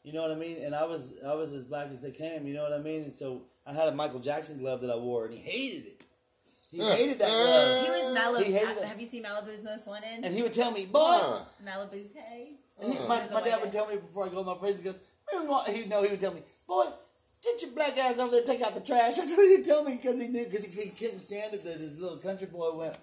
You 0.02 0.12
know 0.12 0.22
what 0.22 0.32
I 0.32 0.34
mean? 0.34 0.62
And 0.64 0.74
I 0.74 0.84
was 0.84 1.14
I 1.26 1.34
was 1.34 1.52
as 1.52 1.64
black 1.64 1.88
as 1.90 2.02
they 2.02 2.10
came. 2.10 2.46
You 2.46 2.54
know 2.54 2.62
what 2.64 2.72
I 2.72 2.78
mean? 2.82 3.04
And 3.04 3.14
so 3.14 3.42
I 3.66 3.72
had 3.72 3.88
a 3.88 3.92
Michael 3.92 4.20
Jackson 4.20 4.58
glove 4.58 4.80
that 4.82 4.90
I 4.90 4.96
wore, 4.96 5.24
and 5.26 5.34
he 5.34 5.40
hated 5.40 5.86
it. 5.86 6.04
He 6.70 6.78
hated 6.80 7.18
that 7.20 7.28
glove. 7.28 7.84
He 7.84 7.90
was 7.90 8.18
Malibu. 8.18 8.44
He 8.46 8.52
hated 8.52 8.78
it. 8.78 8.84
have 8.84 9.00
you 9.00 9.06
seen 9.06 9.22
Malibu's 9.22 9.62
most 9.62 9.86
wanted? 9.86 10.24
And 10.24 10.34
he 10.34 10.42
would 10.42 10.52
tell 10.52 10.72
me, 10.72 10.84
"Boy," 10.86 11.00
Uh, 11.00 11.44
Malibu 11.64 12.12
Tay. 12.12 12.48
and 12.82 12.92
he- 12.92 13.08
my, 13.08 13.26
my 13.32 13.40
dad 13.42 13.60
would 13.62 13.70
tell 13.72 13.86
me 13.88 13.96
before 13.96 14.26
I 14.26 14.28
go 14.28 14.38
with 14.38 14.46
my 14.46 14.58
friends. 14.58 14.80
He 14.80 14.84
goes, 14.84 14.98
"Man, 15.32 15.48
what?" 15.48 15.68
He 15.68 15.84
no, 15.86 16.02
he 16.02 16.10
would 16.10 16.20
tell 16.20 16.34
me, 16.34 16.42
"Boy." 16.66 16.86
Get 17.42 17.60
your 17.60 17.72
black 17.72 17.98
ass 17.98 18.18
over 18.18 18.30
there, 18.30 18.42
take 18.42 18.62
out 18.62 18.74
the 18.74 18.80
trash. 18.80 19.16
That's 19.16 19.36
what 19.36 19.46
he'd 19.46 19.62
tell 19.66 19.84
me 19.84 19.96
because 19.96 20.18
he 20.18 20.28
knew 20.28 20.44
because 20.46 20.64
he, 20.64 20.80
he 20.84 20.88
couldn't 20.88 21.18
stand 21.18 21.52
it 21.52 21.62
that 21.64 21.76
his 21.76 21.98
little 21.98 22.16
country 22.16 22.46
boy 22.46 22.74
went 22.74 22.96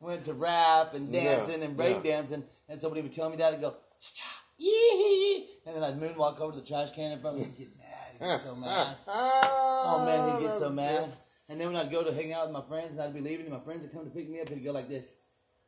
went 0.00 0.24
to 0.26 0.34
rap 0.34 0.94
and 0.94 1.12
Yeah, 1.12 1.34
dancing 1.34 1.64
and 1.64 1.76
break 1.76 2.04
yeah. 2.04 2.12
dancing, 2.12 2.44
and 2.68 2.80
somebody 2.80 3.02
would 3.02 3.10
tell 3.10 3.28
me 3.28 3.34
that 3.38 3.54
and 3.54 3.60
go, 3.60 3.74
"Stop, 3.98 4.28
yee 4.56 5.48
and 5.66 5.76
then 5.76 5.82
I'd 5.82 5.98
moonwalk 6.00 6.40
over 6.40 6.52
to 6.52 6.60
the 6.60 6.66
trash 6.66 6.92
can 6.92 7.12
in 7.12 7.18
front 7.18 7.36
of 7.38 7.42
him 7.42 7.48
and 7.50 7.58
get 7.58 7.68
mad. 7.76 8.12
He'd 8.12 8.24
get 8.24 8.40
so 8.40 8.54
mad. 8.64 8.96
Oh, 9.08 9.84
oh 9.86 10.06
man, 10.06 10.40
he'd 10.40 10.46
get 10.46 10.54
so 10.56 10.70
mad. 10.70 11.10
And 11.50 11.60
then 11.60 11.66
when 11.66 11.76
I'd 11.76 11.90
go 11.90 12.02
to 12.04 12.12
hang 12.14 12.32
out 12.32 12.46
with 12.46 12.54
my 12.54 12.62
friends 12.62 12.92
and 12.92 13.00
I'd 13.02 13.12
be 13.12 13.20
leaving, 13.20 13.46
and 13.46 13.54
my 13.54 13.60
friends 13.60 13.82
would 13.82 13.92
come 13.92 14.04
to 14.04 14.10
pick 14.10 14.28
me 14.30 14.40
up, 14.40 14.48
he'd 14.48 14.64
go 14.64 14.72
like 14.72 14.88
this. 14.88 15.08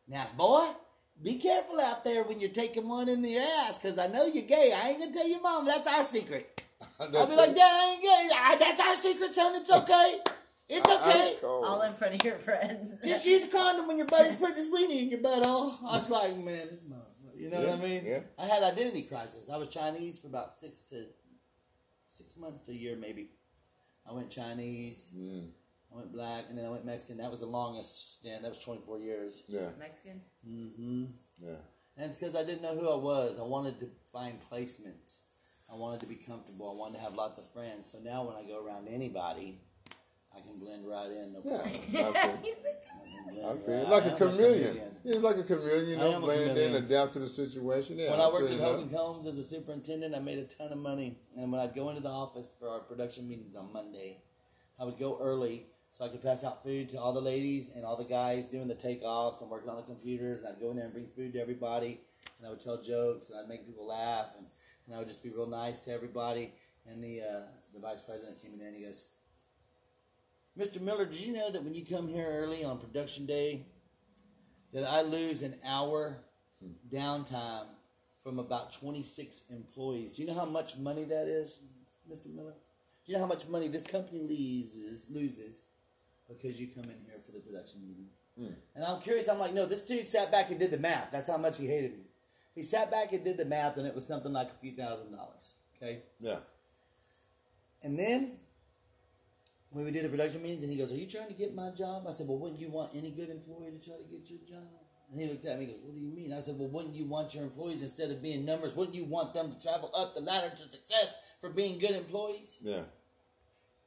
Now, 0.09 0.25
boy, 0.37 0.68
be 1.22 1.38
careful 1.38 1.80
out 1.80 2.04
there 2.04 2.24
when 2.24 2.40
you're 2.40 2.50
taking 2.50 2.88
one 2.88 3.09
in 3.09 3.22
the 3.22 3.38
ass, 3.38 3.78
because 3.78 3.98
I 3.98 4.06
know 4.06 4.26
you're 4.26 4.44
gay. 4.44 4.72
I 4.74 4.90
ain't 4.90 4.98
gonna 5.00 5.12
tell 5.12 5.28
your 5.28 5.40
mom. 5.42 5.66
That's 5.66 5.87
our 5.87 6.04
secret. 6.04 6.62
I'll 7.00 7.09
be 7.09 7.16
like, 7.37 7.54
Dad, 7.54 7.61
I 7.62 7.92
ain't 7.92 8.02
gay. 8.02 8.28
Ah, 8.33 8.56
That's 8.59 8.80
our 8.80 8.94
secret, 8.94 9.35
son. 9.35 9.54
It's 9.61 9.72
okay. 9.72 10.14
It's 10.72 10.88
I- 10.88 10.98
I'm 11.02 11.11
okay. 11.11 11.37
All 11.44 11.83
in 11.83 11.92
front 11.94 12.14
of 12.14 12.24
your 12.24 12.37
friends. 12.37 13.00
Just 13.04 13.26
use 13.26 13.42
a 13.44 13.48
condom 13.48 13.88
when 13.88 13.98
your 13.98 14.06
buddy's 14.06 14.37
putting 14.37 14.54
his 14.54 14.68
weenie 14.68 15.02
in 15.02 15.11
your 15.11 15.18
butthole. 15.18 15.74
I 15.83 15.94
was 15.96 16.09
like, 16.11 16.37
man, 16.37 16.44
this 16.70 16.78
motherfucker. 16.88 17.40
You 17.40 17.50
know 17.50 17.61
Yeah, 17.61 17.70
what 17.74 17.80
I 17.80 17.88
mean? 17.88 18.02
yeah. 18.06 18.20
I 18.38 18.46
had 18.46 18.62
identity 18.62 19.02
crisis. 19.02 19.50
I 19.52 19.56
was 19.56 19.68
Chinese 19.68 20.20
for 20.20 20.28
about 20.28 20.52
six 20.52 20.83
to 20.83 21.06
six 22.09 22.37
months 22.37 22.62
to 22.62 22.70
a 22.70 22.74
year, 22.74 22.96
maybe. 22.96 23.30
I 24.09 24.12
went 24.12 24.30
Chinese. 24.30 25.12
Mm. 25.18 25.48
I 25.92 25.96
went 25.96 26.12
black, 26.12 26.44
and 26.48 26.57
then 26.57 26.64
I 26.64 26.68
went 26.70 26.85
Mexican. 26.85 27.16
That 27.18 27.31
was 27.31 27.40
the 27.40 27.46
longest 27.46 28.14
stint. 28.20 28.42
That 28.42 28.48
was 28.48 28.59
twenty 28.61 28.81
four 28.87 28.98
years. 28.98 29.42
Yeah, 29.48 29.68
Mexican. 29.79 30.20
Mm-hmm. 30.48 31.05
yeah. 31.42 31.55
And 31.96 32.07
it's 32.07 32.16
because 32.16 32.37
I 32.37 32.44
didn't 32.44 32.62
know 32.62 32.74
who 32.76 32.88
I 32.88 32.94
was. 32.96 33.38
I 33.38 33.42
wanted 33.42 33.79
to 33.81 33.87
find 34.12 34.40
placement. 34.48 35.14
I 35.72 35.76
wanted 35.76 36.00
to 36.00 36.07
be 36.07 36.14
comfortable. 36.14 36.70
I 36.70 36.74
wanted 36.79 36.98
to 36.98 37.05
have 37.05 37.14
lots 37.14 37.38
of 37.38 37.50
friends. 37.53 37.90
So 37.90 37.98
now 37.98 38.24
when 38.24 38.37
I 38.37 38.46
go 38.48 38.64
around 38.64 38.88
anybody, 38.88 39.59
I 40.35 40.40
can 40.40 40.59
blend 40.59 40.87
right 40.88 41.11
in. 41.11 41.33
No 41.33 41.40
Yeah, 41.44 41.59
problem. 41.59 41.74
I 42.16 42.37
He's 42.42 42.57
like, 42.64 42.83
I 42.90 43.05
can 43.05 43.35
feel, 43.35 43.44
I 43.44 43.53
blend 43.53 43.64
feel 43.66 43.76
right- 43.76 43.88
like 43.90 44.03
I 44.05 44.07
a 44.07 44.16
chameleon. 44.16 44.81
Yeah, 45.05 45.18
like 45.18 45.37
a 45.38 45.42
chameleon, 45.42 45.88
you 45.88 45.96
I 45.96 45.98
know, 45.98 46.20
blend 46.20 46.59
in, 46.59 46.74
adapt 46.76 47.12
to 47.14 47.18
the 47.20 47.29
situation. 47.29 47.96
Yeah, 47.98 48.11
When 48.12 48.20
I 48.20 48.29
worked 48.29 48.48
feel 48.48 48.55
at 48.57 48.61
that. 48.61 48.76
Hogan 48.76 48.90
Combs 48.90 49.26
as 49.26 49.38
a 49.38 49.42
superintendent, 49.42 50.14
I 50.14 50.18
made 50.20 50.38
a 50.38 50.44
ton 50.44 50.72
of 50.72 50.79
money. 50.79 51.16
And 51.37 51.50
when 51.53 51.61
I'd 51.61 51.74
go 51.74 51.88
into 51.90 52.00
the 52.03 52.11
office 52.11 52.57
for 52.59 52.68
our 52.68 52.81
production 52.81 53.29
meetings 53.29 53.57
on 53.57 53.72
Monday, 53.72 54.18
I 54.79 54.85
would 54.85 54.98
go 54.98 55.18
early 55.20 55.66
so 55.90 56.05
I 56.05 56.09
could 56.09 56.22
pass 56.22 56.44
out 56.44 56.62
food 56.62 56.88
to 56.90 57.00
all 57.00 57.12
the 57.12 57.20
ladies 57.20 57.72
and 57.74 57.85
all 57.85 57.96
the 57.96 58.05
guys 58.05 58.48
doing 58.48 58.68
the 58.68 58.76
takeoffs 58.76 59.42
and 59.42 59.50
working 59.50 59.68
on 59.68 59.76
the 59.76 59.83
computers. 59.83 60.40
And 60.40 60.48
I'd 60.48 60.61
go 60.61 60.70
in 60.70 60.76
there 60.76 60.85
and 60.85 60.94
bring 60.94 61.09
food 61.16 61.33
to 61.33 61.40
everybody. 61.40 62.00
And 62.38 62.46
I 62.46 62.50
would 62.50 62.61
tell 62.61 62.81
jokes 62.81 63.29
and 63.29 63.38
I'd 63.38 63.48
make 63.48 63.66
people 63.66 63.88
laugh. 63.88 64.26
And, 64.38 64.46
and 64.87 64.94
I 64.94 64.98
would 64.98 65.09
just 65.09 65.22
be 65.22 65.31
real 65.31 65.48
nice 65.48 65.81
to 65.87 65.92
everybody. 65.92 66.53
And 66.88 67.03
the, 67.03 67.20
uh, 67.20 67.40
the 67.74 67.81
vice 67.81 68.00
president 68.00 68.40
came 68.40 68.53
in 68.53 68.59
there 68.59 68.68
and 68.68 68.76
he 68.76 68.85
goes, 68.85 69.07
Mr. 70.57 70.81
Miller, 70.81 71.07
did 71.07 71.20
you 71.20 71.33
know 71.33 71.50
that 71.50 71.62
when 71.62 71.74
you 71.74 71.85
come 71.85 72.07
here 72.07 72.26
early 72.26 72.64
on 72.64 72.79
production 72.79 73.26
day, 73.26 73.66
that 74.72 74.85
I 74.85 75.03
lose 75.03 75.42
an 75.42 75.57
hour 75.66 76.18
downtime 76.92 77.66
from 78.22 78.38
about 78.38 78.72
26 78.72 79.44
employees. 79.50 80.16
Do 80.16 80.22
you 80.22 80.29
know 80.29 80.35
how 80.35 80.44
much 80.44 80.79
money 80.79 81.05
that 81.05 81.26
is, 81.26 81.62
Mr. 82.11 82.33
Miller? 82.33 82.55
Do 83.05 83.12
you 83.12 83.14
know 83.14 83.24
how 83.24 83.29
much 83.29 83.48
money 83.48 83.68
this 83.68 83.83
company 83.83 84.20
loses 84.20 85.09
loses 85.11 85.68
because 86.31 86.61
you 86.61 86.69
come 86.69 86.85
in 86.85 86.99
here 87.07 87.19
for 87.25 87.33
the 87.33 87.40
production 87.40 87.81
meeting? 87.83 88.07
Hmm. 88.38 88.55
And 88.75 88.85
I'm 88.85 89.01
curious. 89.01 89.29
I'm 89.29 89.38
like, 89.38 89.53
no, 89.55 89.66
this 89.66 89.83
dude 89.83 90.09
sat 90.09 90.31
back 90.33 90.51
and 90.51 90.59
did 90.59 90.71
the 90.71 90.79
math. 90.79 91.11
That's 91.11 91.29
how 91.29 91.37
much 91.37 91.59
he 91.59 91.66
hated 91.66 91.93
me. 91.93 92.05
He 92.55 92.62
sat 92.62 92.90
back 92.90 93.12
and 93.12 93.25
did 93.25 93.37
the 93.37 93.45
math, 93.45 93.77
and 93.77 93.87
it 93.87 93.95
was 93.95 94.07
something 94.07 94.33
like 94.33 94.49
a 94.49 94.59
few 94.61 94.73
thousand 94.73 95.12
dollars. 95.12 95.55
Okay. 95.77 96.03
Yeah, 96.21 96.40
And 97.83 97.99
then 97.99 98.33
when 99.71 99.85
we 99.85 99.90
do 99.90 100.03
the 100.03 100.09
production 100.11 100.43
meetings, 100.43 100.62
and 100.62 100.71
he 100.73 100.79
goes, 100.79 100.93
"Are 100.93 100.97
you 100.97 101.07
trying 101.07 101.29
to 101.29 101.35
get 101.35 101.55
my 101.55 101.71
job?" 101.71 102.05
I 102.07 102.12
said, 102.12 102.29
"Well, 102.29 102.38
wouldn't 102.38 102.61
you 102.61 102.69
want 102.69 102.90
any 102.95 103.11
good 103.11 103.31
employee 103.31 103.71
to 103.71 103.79
try 103.79 103.97
to 103.97 104.05
get 104.05 104.29
your 104.29 104.40
job?" 104.47 104.69
And 105.11 105.21
he 105.21 105.27
looked 105.27 105.45
at 105.45 105.59
me 105.59 105.64
and 105.64 105.73
goes, 105.75 105.83
What 105.83 105.95
do 105.95 106.01
you 106.01 106.11
mean? 106.11 106.33
I 106.33 106.40
said, 106.40 106.57
Well, 106.57 106.69
wouldn't 106.69 106.95
you 106.95 107.05
want 107.05 107.35
your 107.35 107.45
employees, 107.45 107.83
instead 107.83 108.11
of 108.11 108.23
being 108.23 108.45
numbers, 108.45 108.77
wouldn't 108.77 108.95
you 108.95 109.05
want 109.05 109.35
them 109.35 109.53
to 109.53 109.61
travel 109.61 109.90
up 109.95 110.14
the 110.14 110.21
ladder 110.21 110.51
to 110.51 110.62
success 110.62 111.16
for 111.40 111.51
being 111.51 111.79
good 111.79 111.93
employees? 111.93 112.61
yeah. 112.62 112.83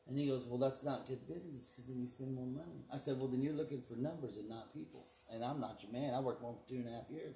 And 0.08 0.18
he 0.18 0.28
goes, 0.28 0.46
Well, 0.46 0.60
that's 0.60 0.84
not 0.84 1.08
good 1.08 1.28
business 1.28 1.70
because 1.70 1.88
then 1.88 2.00
you 2.00 2.08
spend 2.08 2.36
more 2.36 2.46
money. 2.46 2.86
I 2.94 2.98
said, 2.98 3.18
Well, 3.18 3.28
then 3.28 3.42
you're 3.42 3.54
looking 3.54 3.82
for 3.82 3.96
numbers 3.96 4.38
and 4.38 4.50
not 4.50 4.74
people. 4.74 5.06
And 5.34 5.44
I'm 5.44 5.60
not 5.60 5.82
your 5.84 5.92
man. 5.92 6.14
I 6.14 6.20
worked 6.20 6.42
for 6.42 6.52
him 6.52 6.58
for 6.62 6.70
two 6.70 6.76
and 6.76 6.88
a 6.88 6.92
half 6.92 7.10
years. 7.10 7.36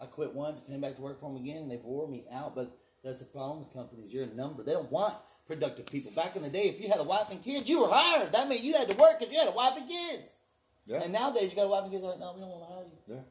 I 0.00 0.06
quit 0.06 0.34
once, 0.34 0.60
came 0.60 0.80
back 0.80 0.96
to 0.96 1.02
work 1.02 1.20
for 1.20 1.32
them 1.32 1.42
again, 1.42 1.62
and 1.62 1.70
they 1.70 1.76
wore 1.76 2.08
me 2.08 2.24
out. 2.32 2.54
But 2.54 2.76
that's 3.04 3.20
the 3.20 3.26
problem 3.26 3.60
with 3.60 3.72
companies. 3.72 4.12
You're 4.12 4.24
a 4.24 4.34
number. 4.34 4.62
They 4.62 4.72
don't 4.72 4.90
want 4.90 5.14
productive 5.46 5.86
people. 5.86 6.12
Back 6.12 6.36
in 6.36 6.42
the 6.42 6.50
day, 6.50 6.64
if 6.64 6.80
you 6.80 6.88
had 6.88 7.00
a 7.00 7.04
wife 7.04 7.30
and 7.30 7.42
kids, 7.42 7.68
you 7.68 7.82
were 7.82 7.88
hired. 7.90 8.32
That 8.32 8.48
meant 8.48 8.62
you 8.62 8.74
had 8.74 8.90
to 8.90 8.96
work 8.96 9.18
because 9.18 9.32
you 9.32 9.38
had 9.38 9.48
a 9.48 9.56
wife 9.56 9.76
and 9.76 9.88
kids. 9.88 10.36
Yeah. 10.86 11.02
And 11.02 11.12
nowadays, 11.12 11.52
you 11.52 11.56
got 11.56 11.66
a 11.66 11.68
wife 11.68 11.84
and 11.84 11.92
kids. 11.92 12.04
Like, 12.04 12.18
no, 12.18 12.32
we 12.34 12.40
don't 12.40 12.50
want 12.50 12.68
to 12.68 12.74
hire 12.74 12.84
you. 12.84 13.14
Yeah. 13.14 13.22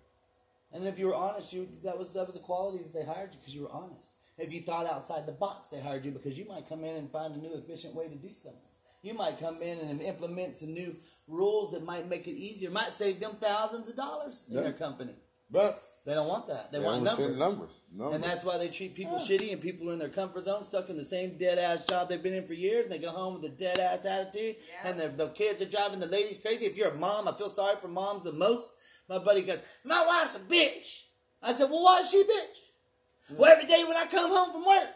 And 0.73 0.84
then 0.84 0.91
if 0.91 0.99
you 0.99 1.08
were 1.08 1.15
honest, 1.15 1.53
you 1.53 1.69
that 1.84 1.97
was 1.97 2.13
that 2.13 2.27
was 2.27 2.36
a 2.36 2.39
quality 2.39 2.79
that 2.79 2.93
they 2.93 3.05
hired 3.05 3.31
you 3.34 3.39
because 3.39 3.55
you 3.55 3.63
were 3.63 3.71
honest. 3.71 4.12
If 4.38 4.52
you 4.54 4.62
thought 4.62 4.86
outside 4.86 5.26
the 5.26 5.32
box, 5.32 5.69
they 5.69 5.80
hired 5.82 6.04
you 6.06 6.12
because 6.12 6.38
you 6.38 6.45
might 6.48 6.67
come 6.67 6.84
in 6.84 6.95
and 6.98 7.10
find 7.10 7.34
a 7.34 7.38
new 7.38 7.54
efficient 7.56 7.95
way 7.95 8.08
to 8.08 8.15
do 8.15 8.34
something. 8.34 8.62
You 9.02 9.13
might 9.13 9.39
come 9.39 9.62
in 9.62 9.80
and 9.80 10.02
implement 10.02 10.56
some 10.56 10.74
new 10.74 10.95
rules 11.28 11.71
that 11.71 11.84
might 11.84 12.10
make 12.10 12.28
it 12.28 12.32
easier, 12.36 12.69
might 12.69 12.91
save 12.91 13.19
them 13.19 13.32
thousands 13.39 13.89
of 13.89 13.95
dollars 13.95 14.45
in 14.50 14.56
Yeah. 14.56 14.62
their 14.62 14.74
company. 14.74 15.15
But 15.50 15.80
They 16.06 16.13
don't 16.13 16.28
want 16.28 16.48
that. 16.48 16.71
They 16.71 16.78
they 16.80 16.84
want 16.86 17.02
numbers. 17.04 17.36
numbers. 17.36 17.71
Numbers. 17.91 18.15
And 18.15 18.24
that's 18.24 18.43
why 18.43 18.58
they 18.60 18.67
treat 18.67 18.93
people 18.93 19.15
shitty 19.17 19.52
and 19.54 19.60
people 19.62 19.89
are 19.89 19.93
in 19.93 20.00
their 20.00 20.10
comfort 20.10 20.45
zone, 20.45 20.63
stuck 20.63 20.89
in 20.89 20.98
the 20.98 21.04
same 21.04 21.38
dead 21.38 21.58
ass 21.58 21.84
job 21.86 22.10
they've 22.10 22.21
been 22.21 22.34
in 22.34 22.45
for 22.45 22.54
years, 22.54 22.86
and 22.86 22.93
they 22.93 23.00
go 23.00 23.10
home 23.10 23.36
with 23.36 23.45
a 23.45 23.56
dead 23.56 23.80
ass 23.80 24.06
attitude. 24.06 24.56
Yeah. 24.69 24.89
And 24.89 25.00
the, 25.00 25.08
the 25.10 25.30
kids 25.30 25.62
are 25.63 25.65
driving 25.65 26.00
the 26.00 26.06
ladies 26.08 26.38
crazy. 26.39 26.65
If 26.65 26.78
you're 26.78 26.89
a 26.91 26.95
mom, 26.95 27.28
I 27.28 27.34
feel 27.34 27.50
sorry 27.50 27.76
for 27.78 27.88
moms 27.88 28.24
the 28.24 28.34
most. 28.34 28.71
My 29.10 29.17
buddy 29.17 29.41
goes, 29.43 29.62
My 29.84 30.06
wife's 30.06 30.36
a 30.36 30.39
bitch. 30.39 31.06
I 31.41 31.54
said, 31.54 31.69
Well, 31.71 31.84
why 31.84 32.00
is 32.02 32.10
she 32.12 32.21
a 32.21 32.24
bitch? 32.24 32.58
Well, 33.31 33.51
every 33.51 33.67
day 33.67 33.83
when 33.88 33.97
I 33.97 34.05
come 34.05 34.29
home 34.29 34.51
from 34.51 34.65
work, 34.65 34.89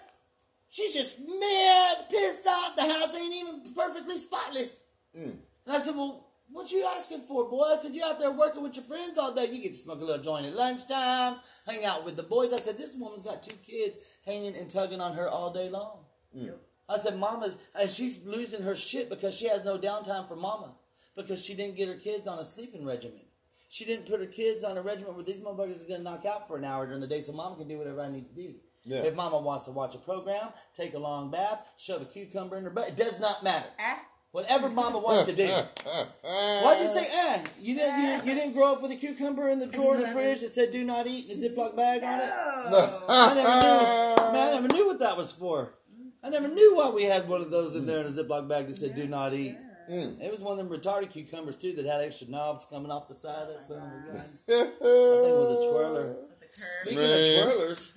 she's 0.70 0.94
just 0.94 1.20
mad, 1.20 2.10
pissed 2.10 2.48
off. 2.48 2.76
The 2.76 2.84
house 2.84 3.16
ain't 3.16 3.34
even 3.34 3.74
perfectly 3.76 4.18
spotless. 4.18 4.84
Mm. 5.18 5.38
And 5.66 5.76
I 5.76 5.80
said, 5.80 5.96
Well, 5.96 6.28
what 6.52 6.72
you 6.72 6.86
asking 6.96 7.22
for, 7.22 7.50
boy? 7.50 7.64
I 7.64 7.78
said, 7.78 7.94
You're 7.94 8.06
out 8.06 8.20
there 8.20 8.32
working 8.32 8.62
with 8.62 8.76
your 8.76 8.86
friends 8.86 9.18
all 9.18 9.34
day. 9.34 9.46
You 9.46 9.62
get 9.62 9.72
to 9.72 9.78
smoke 9.78 10.02
a 10.02 10.06
little 10.06 10.22
joint 10.22 10.46
at 10.46 10.56
lunchtime, 10.56 11.38
hang 11.68 11.86
out 11.86 12.06
with 12.06 12.18
the 12.18 12.24
boys. 12.24 12.54
I 12.54 12.58
said, 12.60 12.78
This 12.78 12.96
woman's 12.96 13.24
got 13.24 13.42
two 13.42 13.56
kids 13.66 13.98
hanging 14.26 14.56
and 14.56 14.70
tugging 14.70 15.02
on 15.02 15.16
her 15.16 15.28
all 15.28 15.52
day 15.52 15.70
long. 15.70 16.06
Mm. 16.38 16.54
I 16.88 16.98
said, 16.98 17.20
Mama's, 17.20 17.58
and 17.80 17.90
she's 17.90 18.26
losing 18.26 18.64
her 18.64 18.76
shit 18.76 19.10
because 19.10 19.38
she 19.38 19.48
has 19.48 19.64
no 19.64 19.78
downtime 19.78 20.28
for 20.28 20.36
Mama 20.36 20.74
because 21.16 21.44
she 21.44 21.54
didn't 21.54 21.78
get 21.78 21.88
her 21.88 21.96
kids 21.96 22.28
on 22.28 22.40
a 22.40 22.46
sleeping 22.46 22.86
regimen. 22.86 23.22
She 23.70 23.86
didn't 23.86 24.08
put 24.08 24.20
her 24.20 24.26
kids 24.26 24.64
on 24.64 24.78
a 24.78 24.82
regiment 24.82 25.14
where 25.16 25.24
these 25.24 25.42
motherfuckers 25.42 25.86
are 25.86 25.88
going 25.88 26.00
to 26.00 26.04
knock 26.04 26.26
out 26.26 26.48
for 26.48 26.58
an 26.58 26.66
hour 26.66 26.88
during 26.88 27.02
the 27.02 27.08
day 27.08 27.22
so 27.22 27.34
Mama 27.34 27.56
can 27.56 27.68
do 27.68 27.78
whatever 27.78 28.02
I 28.02 28.10
need 28.10 28.28
to 28.28 28.36
do. 28.36 28.56
Yeah. 28.84 29.04
If 29.04 29.16
Mama 29.16 29.38
wants 29.40 29.66
to 29.66 29.72
watch 29.72 29.94
a 29.94 30.00
program, 30.00 30.50
take 30.76 30.96
a 30.96 31.00
long 31.00 31.30
bath, 31.30 31.72
shove 31.78 32.02
a 32.02 32.06
cucumber 32.06 32.58
in 32.58 32.64
her 32.64 32.72
butt, 32.72 32.90
it 32.90 32.98
does 32.98 33.20
not 33.20 33.44
matter. 33.44 33.68
Eh? 33.78 33.96
Whatever 34.32 34.70
Mama 34.70 34.98
wants 34.98 35.26
to 35.26 35.36
do. 35.36 35.46
Why'd 36.24 36.82
you 36.82 36.88
say 36.88 37.08
eh? 37.12 37.46
You 37.62 37.76
didn't, 37.76 38.02
you, 38.02 38.32
you 38.32 38.40
didn't 38.40 38.54
grow 38.54 38.74
up 38.74 38.82
with 38.82 38.92
a 38.92 38.96
cucumber 38.96 39.50
in 39.50 39.60
the 39.60 39.68
drawer 39.68 39.96
in 39.96 40.02
the 40.02 40.08
fridge 40.08 40.42
that 40.42 40.50
said 40.50 40.72
do 40.72 40.84
not 40.84 41.06
eat 41.06 41.30
and 41.30 41.44
a 41.44 41.50
Ziploc 41.50 41.76
bag 41.76 42.04
on 42.04 42.20
it? 42.20 42.72
No. 42.72 43.06
I 43.10 43.34
never 43.36 43.50
knew. 43.50 44.34
Man, 44.34 44.48
I 44.48 44.52
never 44.62 44.68
knew 44.68 44.88
what 44.88 45.00
that 45.00 45.16
was 45.16 45.32
for. 45.34 45.76
I 46.24 46.30
never 46.30 46.48
knew 46.48 46.76
why 46.76 46.90
we 46.90 47.04
had 47.04 47.28
one 47.28 47.42
of 47.42 47.52
those 47.52 47.76
in 47.76 47.86
there 47.86 48.02
in 48.02 48.08
a 48.08 48.10
Ziploc 48.10 48.48
bag 48.50 48.68
that 48.68 48.76
said 48.76 48.96
"Do 48.96 49.08
not 49.08 49.34
eat." 49.34 49.56
It 49.92 50.32
was 50.32 50.42
one 50.42 50.60
of 50.60 50.70
them 50.70 50.70
retarded 50.80 51.10
cucumbers 51.12 51.58
too 51.58 51.74
that 51.74 51.86
had 51.86 52.02
extra 52.02 52.28
knobs 52.30 52.66
coming 52.70 52.92
off 52.92 53.08
the 53.08 53.14
side 53.16 53.44
of 53.44 53.48
that 53.50 53.64
son 53.64 53.78
of 53.78 53.84
a 53.84 54.18
gun. 54.18 54.22
I 54.22 54.24
think 54.24 54.72
it 54.80 54.82
was 54.82 55.66
a 55.66 55.70
twirler. 55.72 56.16
Speaking 56.52 56.98
Man. 57.00 57.10
of 57.10 57.26
twirlers, 57.60 57.92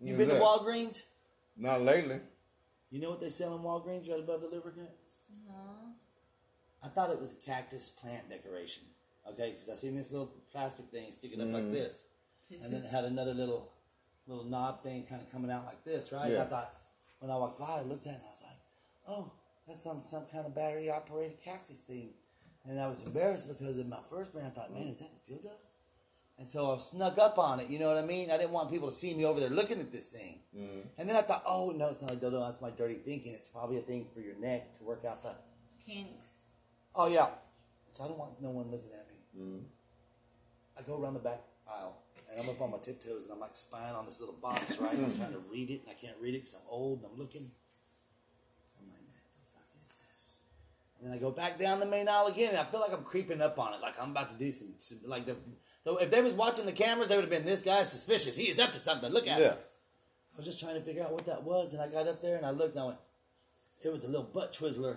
you 0.00 0.16
What's 0.16 0.28
been 0.30 0.38
to? 0.38 0.44
Walgreens? 0.44 1.02
Not 1.56 1.80
lately. 1.82 2.20
You 2.90 3.00
know 3.00 3.10
what 3.10 3.20
they 3.20 3.30
sell 3.30 3.56
in 3.56 3.62
Walgreens 3.62 4.08
right 4.10 4.20
above 4.20 4.40
the 4.40 4.48
lubricant? 4.48 4.90
No. 5.46 5.54
I 6.82 6.88
thought 6.88 7.10
it 7.10 7.18
was 7.20 7.32
a 7.32 7.36
cactus 7.46 7.88
plant 7.90 8.28
decoration. 8.28 8.84
Okay, 9.32 9.50
because 9.50 9.68
I 9.68 9.74
seen 9.74 9.94
this 9.96 10.12
little 10.12 10.32
plastic 10.52 10.86
thing 10.86 11.10
sticking 11.10 11.40
up 11.40 11.48
Mm. 11.48 11.54
like 11.54 11.72
this, 11.72 12.04
and 12.62 12.72
then 12.72 12.82
it 12.84 12.90
had 12.90 13.04
another 13.04 13.34
little 13.34 13.72
little 14.28 14.44
knob 14.44 14.82
thing 14.82 15.04
kind 15.08 15.22
of 15.22 15.30
coming 15.32 15.50
out 15.50 15.64
like 15.64 15.84
this, 15.84 16.12
right? 16.12 16.30
And 16.30 16.42
I 16.42 16.44
thought 16.44 16.72
when 17.20 17.30
I 17.30 17.36
walked 17.36 17.58
by, 17.58 17.78
I 17.78 17.82
looked 17.82 18.06
at 18.06 18.12
it 18.14 18.16
and 18.16 18.24
I 18.24 18.30
was 18.30 18.42
like, 18.42 18.60
"Oh, 19.08 19.32
that's 19.66 19.82
some 19.82 20.00
some 20.00 20.24
kind 20.32 20.46
of 20.46 20.54
battery 20.54 20.90
operated 20.90 21.38
cactus 21.44 21.82
thing." 21.82 22.10
And 22.64 22.80
I 22.80 22.88
was 22.88 23.04
embarrassed 23.04 23.48
because 23.48 23.78
in 23.78 23.88
my 23.88 24.00
first 24.10 24.32
brain 24.32 24.46
I 24.46 24.50
thought, 24.50 24.72
"Man, 24.72 24.88
is 24.88 25.00
that 25.00 25.10
a 25.10 25.32
dildo?" 25.32 25.52
And 26.38 26.46
so 26.46 26.74
I 26.74 26.78
snuck 26.78 27.18
up 27.18 27.38
on 27.38 27.60
it. 27.60 27.70
You 27.70 27.78
know 27.78 27.88
what 27.88 27.96
I 27.96 28.06
mean? 28.06 28.30
I 28.30 28.36
didn't 28.36 28.52
want 28.52 28.70
people 28.70 28.90
to 28.90 28.94
see 28.94 29.14
me 29.14 29.24
over 29.24 29.40
there 29.40 29.48
looking 29.48 29.80
at 29.80 29.90
this 29.90 30.12
thing. 30.12 30.40
Mm-hmm. 30.54 30.80
And 30.98 31.08
then 31.08 31.16
I 31.16 31.22
thought, 31.22 31.42
"Oh 31.46 31.72
no, 31.74 31.88
it's 31.88 32.02
not 32.02 32.12
a 32.12 32.16
dildo. 32.16 32.44
That's 32.44 32.60
my 32.60 32.70
dirty 32.70 32.96
thinking. 32.96 33.32
It's 33.34 33.48
probably 33.48 33.78
a 33.78 33.82
thing 33.82 34.06
for 34.12 34.20
your 34.20 34.36
neck 34.36 34.74
to 34.74 34.84
work 34.84 35.04
out 35.04 35.22
the." 35.22 35.34
Kinks. 35.86 36.46
Oh 36.94 37.06
yeah. 37.06 37.28
So 37.92 38.04
I 38.04 38.08
don't 38.08 38.18
want 38.18 38.42
no 38.42 38.50
one 38.50 38.70
looking 38.70 38.90
at 38.90 39.06
me. 39.08 39.44
Mm-hmm. 39.44 39.64
I 40.78 40.82
go 40.82 41.00
around 41.00 41.14
the 41.14 41.20
back 41.20 41.40
aisle 41.68 42.02
and 42.30 42.38
I'm 42.40 42.48
up 42.50 42.60
on 42.60 42.70
my 42.70 42.78
tiptoes 42.78 43.24
and 43.24 43.32
I'm 43.32 43.40
like 43.40 43.56
spying 43.56 43.94
on 43.94 44.04
this 44.04 44.20
little 44.20 44.34
box, 44.34 44.78
right? 44.78 44.92
I'm 44.92 45.14
trying 45.16 45.32
to 45.32 45.42
read 45.50 45.70
it 45.70 45.82
and 45.82 45.90
I 45.90 45.94
can't 45.94 46.16
read 46.20 46.34
it 46.34 46.38
because 46.38 46.54
I'm 46.54 46.68
old 46.68 47.00
and 47.00 47.08
I'm 47.12 47.18
looking. 47.18 47.50
Then 51.06 51.16
I 51.16 51.20
go 51.20 51.30
back 51.30 51.58
down 51.58 51.80
the 51.80 51.86
main 51.86 52.08
aisle 52.08 52.26
again 52.26 52.50
and 52.50 52.58
I 52.58 52.64
feel 52.64 52.80
like 52.80 52.92
I'm 52.92 53.02
creeping 53.04 53.40
up 53.40 53.58
on 53.58 53.74
it, 53.74 53.80
like 53.80 53.94
I'm 54.00 54.10
about 54.10 54.30
to 54.30 54.36
do 54.36 54.50
some, 54.52 54.74
some 54.78 54.98
like 55.06 55.26
the. 55.26 55.36
Though 55.84 55.96
if 55.98 56.10
they 56.10 56.20
was 56.22 56.34
watching 56.34 56.66
the 56.66 56.72
cameras, 56.72 57.08
they 57.08 57.14
would 57.16 57.22
have 57.24 57.30
been 57.30 57.44
this 57.44 57.62
guy's 57.62 57.90
suspicious. 57.90 58.36
He 58.36 58.44
is 58.44 58.58
up 58.58 58.72
to 58.72 58.80
something. 58.80 59.12
Look 59.12 59.28
at 59.28 59.38
Yeah. 59.38 59.50
him. 59.50 59.56
I 60.34 60.36
was 60.36 60.46
just 60.46 60.60
trying 60.60 60.74
to 60.74 60.82
figure 60.82 61.02
out 61.02 61.12
what 61.12 61.24
that 61.26 61.44
was, 61.44 61.72
and 61.72 61.80
I 61.82 61.88
got 61.88 62.06
up 62.08 62.20
there 62.20 62.36
and 62.36 62.44
I 62.44 62.50
looked 62.50 62.74
and 62.74 62.82
I 62.82 62.86
went, 62.86 62.98
it 63.84 63.92
was 63.92 64.04
a 64.04 64.08
little 64.08 64.24
butt 64.24 64.52
twizzler. 64.52 64.96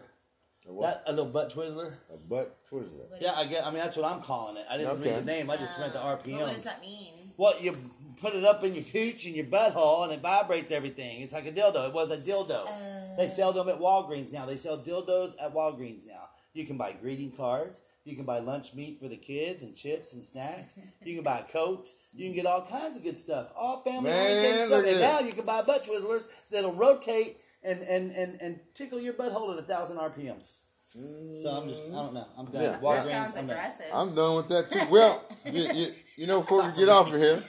A 0.67 0.73
what? 0.73 1.03
That 1.05 1.11
a 1.11 1.13
little 1.13 1.31
butt 1.31 1.49
twizzler. 1.49 1.93
A 2.13 2.17
butt 2.17 2.57
twizzler. 2.69 3.05
Yeah, 3.19 3.33
I 3.35 3.45
get. 3.45 3.65
I 3.65 3.69
mean, 3.71 3.79
that's 3.79 3.97
what 3.97 4.05
I'm 4.11 4.21
calling 4.21 4.57
it. 4.57 4.65
I 4.69 4.77
didn't 4.77 4.99
Okay. 4.99 5.11
read 5.13 5.25
the 5.25 5.25
name. 5.25 5.49
I 5.49 5.57
just 5.57 5.79
read 5.79 5.93
the 5.93 6.01
oh, 6.01 6.07
What 6.15 6.23
does 6.25 6.63
that 6.65 6.81
mean? 6.81 7.13
What 7.37 7.61
you 7.63 7.75
put 8.21 8.35
it 8.35 8.43
up 8.43 8.63
in 8.63 8.75
your 8.75 8.83
cooch 8.83 9.25
and 9.25 9.35
your 9.35 9.45
butthole, 9.45 10.03
and 10.03 10.11
it 10.13 10.19
vibrates 10.19 10.71
everything. 10.71 11.21
It's 11.21 11.33
like 11.33 11.45
a 11.47 11.51
dildo. 11.51 11.87
It 11.87 11.93
was 11.93 12.11
a 12.11 12.17
dildo. 12.17 12.63
Oh. 12.67 12.98
They 13.19 13.27
sell 13.27 13.51
them 13.51 13.67
at 13.67 13.79
Walgreens 13.79 14.31
now. 14.31 14.45
They 14.45 14.55
sell 14.55 14.77
dildos 14.77 15.33
at 15.43 15.53
Walgreens 15.53 16.07
now. 16.07 16.29
You 16.53 16.65
can 16.65 16.77
buy 16.77 16.93
greeting 16.93 17.33
cards. 17.33 17.81
You 18.05 18.15
can 18.15 18.23
buy 18.23 18.39
lunch 18.39 18.73
meat 18.73 18.97
for 18.97 19.09
the 19.09 19.17
kids 19.17 19.61
and 19.61 19.75
chips 19.75 20.13
and 20.13 20.23
snacks. 20.23 20.79
You 21.03 21.15
can 21.15 21.23
buy 21.25 21.43
cokes. 21.51 21.95
You 22.13 22.27
can 22.27 22.35
get 22.35 22.45
all 22.45 22.65
kinds 22.65 22.95
of 22.95 23.03
good 23.03 23.17
stuff. 23.17 23.51
All 23.57 23.79
family 23.81 24.09
Man, 24.09 24.37
oriented 24.37 24.67
stuff. 24.67 24.85
And 24.87 25.01
now 25.01 25.19
you 25.19 25.33
can 25.33 25.45
buy 25.45 25.61
butt 25.63 25.83
twizzlers 25.83 26.27
that'll 26.49 26.73
rotate 26.73 27.37
and, 27.61 27.81
and, 27.81 28.11
and, 28.13 28.39
and 28.39 28.59
tickle 28.73 29.01
your 29.01 29.13
butthole 29.13 29.51
at 29.53 29.59
a 29.59 29.63
thousand 29.63 29.97
RPMs. 29.97 30.53
So 30.93 31.49
I'm 31.49 31.67
just, 31.67 31.89
I 31.89 31.95
don't 31.95 32.13
know. 32.13 32.25
I'm 32.37 32.45
done. 32.45 32.61
Yeah. 32.61 32.79
Walgreens, 32.81 33.11
sounds 33.11 33.37
I'm 33.37 33.47
done. 33.47 33.57
aggressive. 33.57 33.85
I'm 33.93 34.15
done 34.15 34.35
with 34.37 34.47
that 34.47 34.71
too. 34.71 34.87
Well, 34.89 35.23
you, 35.45 35.73
you, 35.73 35.93
you 36.15 36.27
know, 36.27 36.39
before 36.39 36.65
we 36.65 36.73
get 36.73 36.87
off 36.87 37.13
of 37.13 37.19
here, 37.19 37.43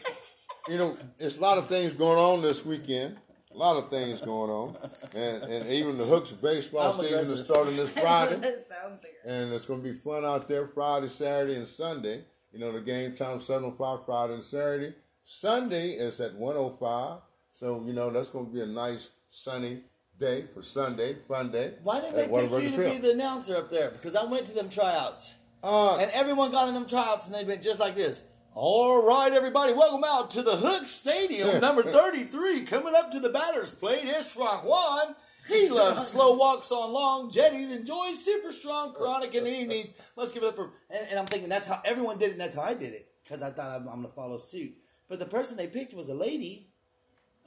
you 0.68 0.78
know, 0.78 0.96
it's 1.20 1.38
a 1.38 1.40
lot 1.40 1.58
of 1.58 1.68
things 1.68 1.94
going 1.94 2.18
on 2.18 2.42
this 2.42 2.66
weekend. 2.66 3.16
A 3.52 3.56
lot 3.58 3.76
of 3.76 3.90
things 3.90 4.20
going 4.20 4.50
on, 4.50 4.76
and 5.14 5.42
and 5.42 5.66
even 5.70 5.98
the 5.98 6.04
Hooks 6.04 6.30
baseball 6.30 6.92
I'm 6.94 7.00
season 7.00 7.34
is 7.34 7.40
starting 7.40 7.76
this 7.76 7.92
Friday. 7.92 8.36
that 8.40 8.64
sounds 8.68 9.04
aggressive. 9.04 9.20
and 9.26 9.52
it's 9.52 9.64
going 9.64 9.82
to 9.82 9.88
be 9.92 9.96
fun 9.96 10.24
out 10.24 10.46
there 10.46 10.68
Friday, 10.68 11.08
Saturday, 11.08 11.56
and 11.56 11.66
Sunday. 11.66 12.22
You 12.52 12.60
know, 12.60 12.70
the 12.72 12.80
game 12.80 13.14
time 13.14 13.40
seven 13.40 13.64
oh 13.64 13.76
five 13.76 14.06
Friday 14.06 14.34
and 14.34 14.44
Saturday. 14.44 14.94
Sunday 15.24 15.90
is 15.90 16.20
at 16.20 16.34
one 16.34 16.56
oh 16.56 16.70
five. 16.80 17.22
So 17.50 17.82
you 17.84 17.92
know 17.92 18.10
that's 18.10 18.28
going 18.30 18.46
to 18.46 18.52
be 18.52 18.60
a 18.60 18.66
nice 18.66 19.10
sunny 19.28 19.80
day 20.18 20.44
for 20.54 20.62
Sunday, 20.62 21.16
fun 21.26 21.50
day. 21.50 21.72
Why 21.82 22.00
didn't 22.00 22.16
they 22.16 22.28
pick 22.28 22.62
you 22.62 22.70
to 22.70 22.76
be 22.76 22.98
the 22.98 23.12
announcer 23.12 23.56
up 23.56 23.70
there? 23.70 23.90
Because 23.90 24.14
I 24.14 24.24
went 24.24 24.46
to 24.46 24.52
them 24.54 24.68
tryouts. 24.68 25.34
Uh, 25.62 25.98
And 25.98 26.10
everyone 26.14 26.52
got 26.52 26.68
in 26.68 26.74
them 26.74 26.86
tryouts 26.86 27.26
and 27.26 27.34
they 27.34 27.44
went 27.44 27.62
just 27.62 27.80
like 27.80 27.94
this. 27.96 28.22
All 28.52 29.06
right, 29.06 29.32
everybody, 29.32 29.72
welcome 29.72 30.02
out 30.04 30.32
to 30.32 30.42
the 30.42 30.56
Hook 30.56 30.88
Stadium, 30.88 31.60
number 31.60 31.84
33, 31.84 32.62
coming 32.62 32.94
up 32.96 33.12
to 33.12 33.20
the 33.20 33.28
batter's 33.28 33.70
plate, 33.72 34.02
Ishrak 34.02 34.64
Juan. 34.64 35.14
He 35.46 35.68
loves 35.68 36.08
slow 36.08 36.36
walks 36.36 36.72
on 36.72 36.92
long 36.92 37.30
jetties, 37.30 37.72
enjoys 37.72 38.22
super 38.22 38.50
strong 38.50 38.92
chronic 38.92 39.36
in 39.36 39.44
the 39.44 39.56
evenings. 39.56 39.92
Let's 40.16 40.32
give 40.32 40.42
it 40.42 40.48
up 40.48 40.56
for. 40.56 40.72
And, 40.90 41.10
and 41.10 41.18
I'm 41.20 41.26
thinking 41.26 41.48
that's 41.48 41.68
how 41.68 41.80
everyone 41.84 42.18
did 42.18 42.30
it, 42.30 42.32
and 42.32 42.40
that's 42.40 42.56
how 42.56 42.62
I 42.62 42.74
did 42.74 42.92
it, 42.92 43.06
because 43.22 43.40
I 43.40 43.50
thought 43.50 43.68
I'm, 43.68 43.88
I'm 43.88 44.00
going 44.00 44.08
to 44.08 44.14
follow 44.14 44.36
suit. 44.38 44.72
But 45.08 45.20
the 45.20 45.26
person 45.26 45.56
they 45.56 45.68
picked 45.68 45.94
was 45.94 46.08
a 46.08 46.14
lady, 46.14 46.66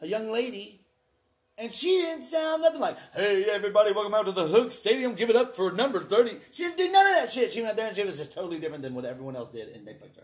a 0.01 0.07
young 0.07 0.31
lady, 0.31 0.85
and 1.57 1.71
she 1.71 1.89
didn't 1.89 2.23
sound 2.23 2.61
nothing 2.61 2.79
like, 2.79 2.97
hey, 3.13 3.43
everybody, 3.51 3.91
welcome 3.91 4.13
out 4.13 4.25
to 4.27 4.31
the 4.31 4.47
Hook 4.47 4.71
Stadium. 4.71 5.15
Give 5.15 5.29
it 5.29 5.35
up 5.35 5.53
for 5.53 5.73
number 5.73 5.99
30. 5.99 6.37
She 6.53 6.63
didn't 6.63 6.77
do 6.77 6.91
none 6.93 7.07
of 7.07 7.15
that 7.15 7.29
shit. 7.29 7.51
She 7.51 7.59
went 7.59 7.71
out 7.71 7.77
there 7.77 7.87
and 7.87 7.95
she 7.95 8.05
was 8.05 8.17
just 8.17 8.33
totally 8.33 8.59
different 8.59 8.83
than 8.83 8.95
what 8.95 9.03
everyone 9.03 9.35
else 9.35 9.51
did, 9.51 9.67
and 9.75 9.85
they 9.85 9.93
picked 9.93 10.15
her. 10.15 10.23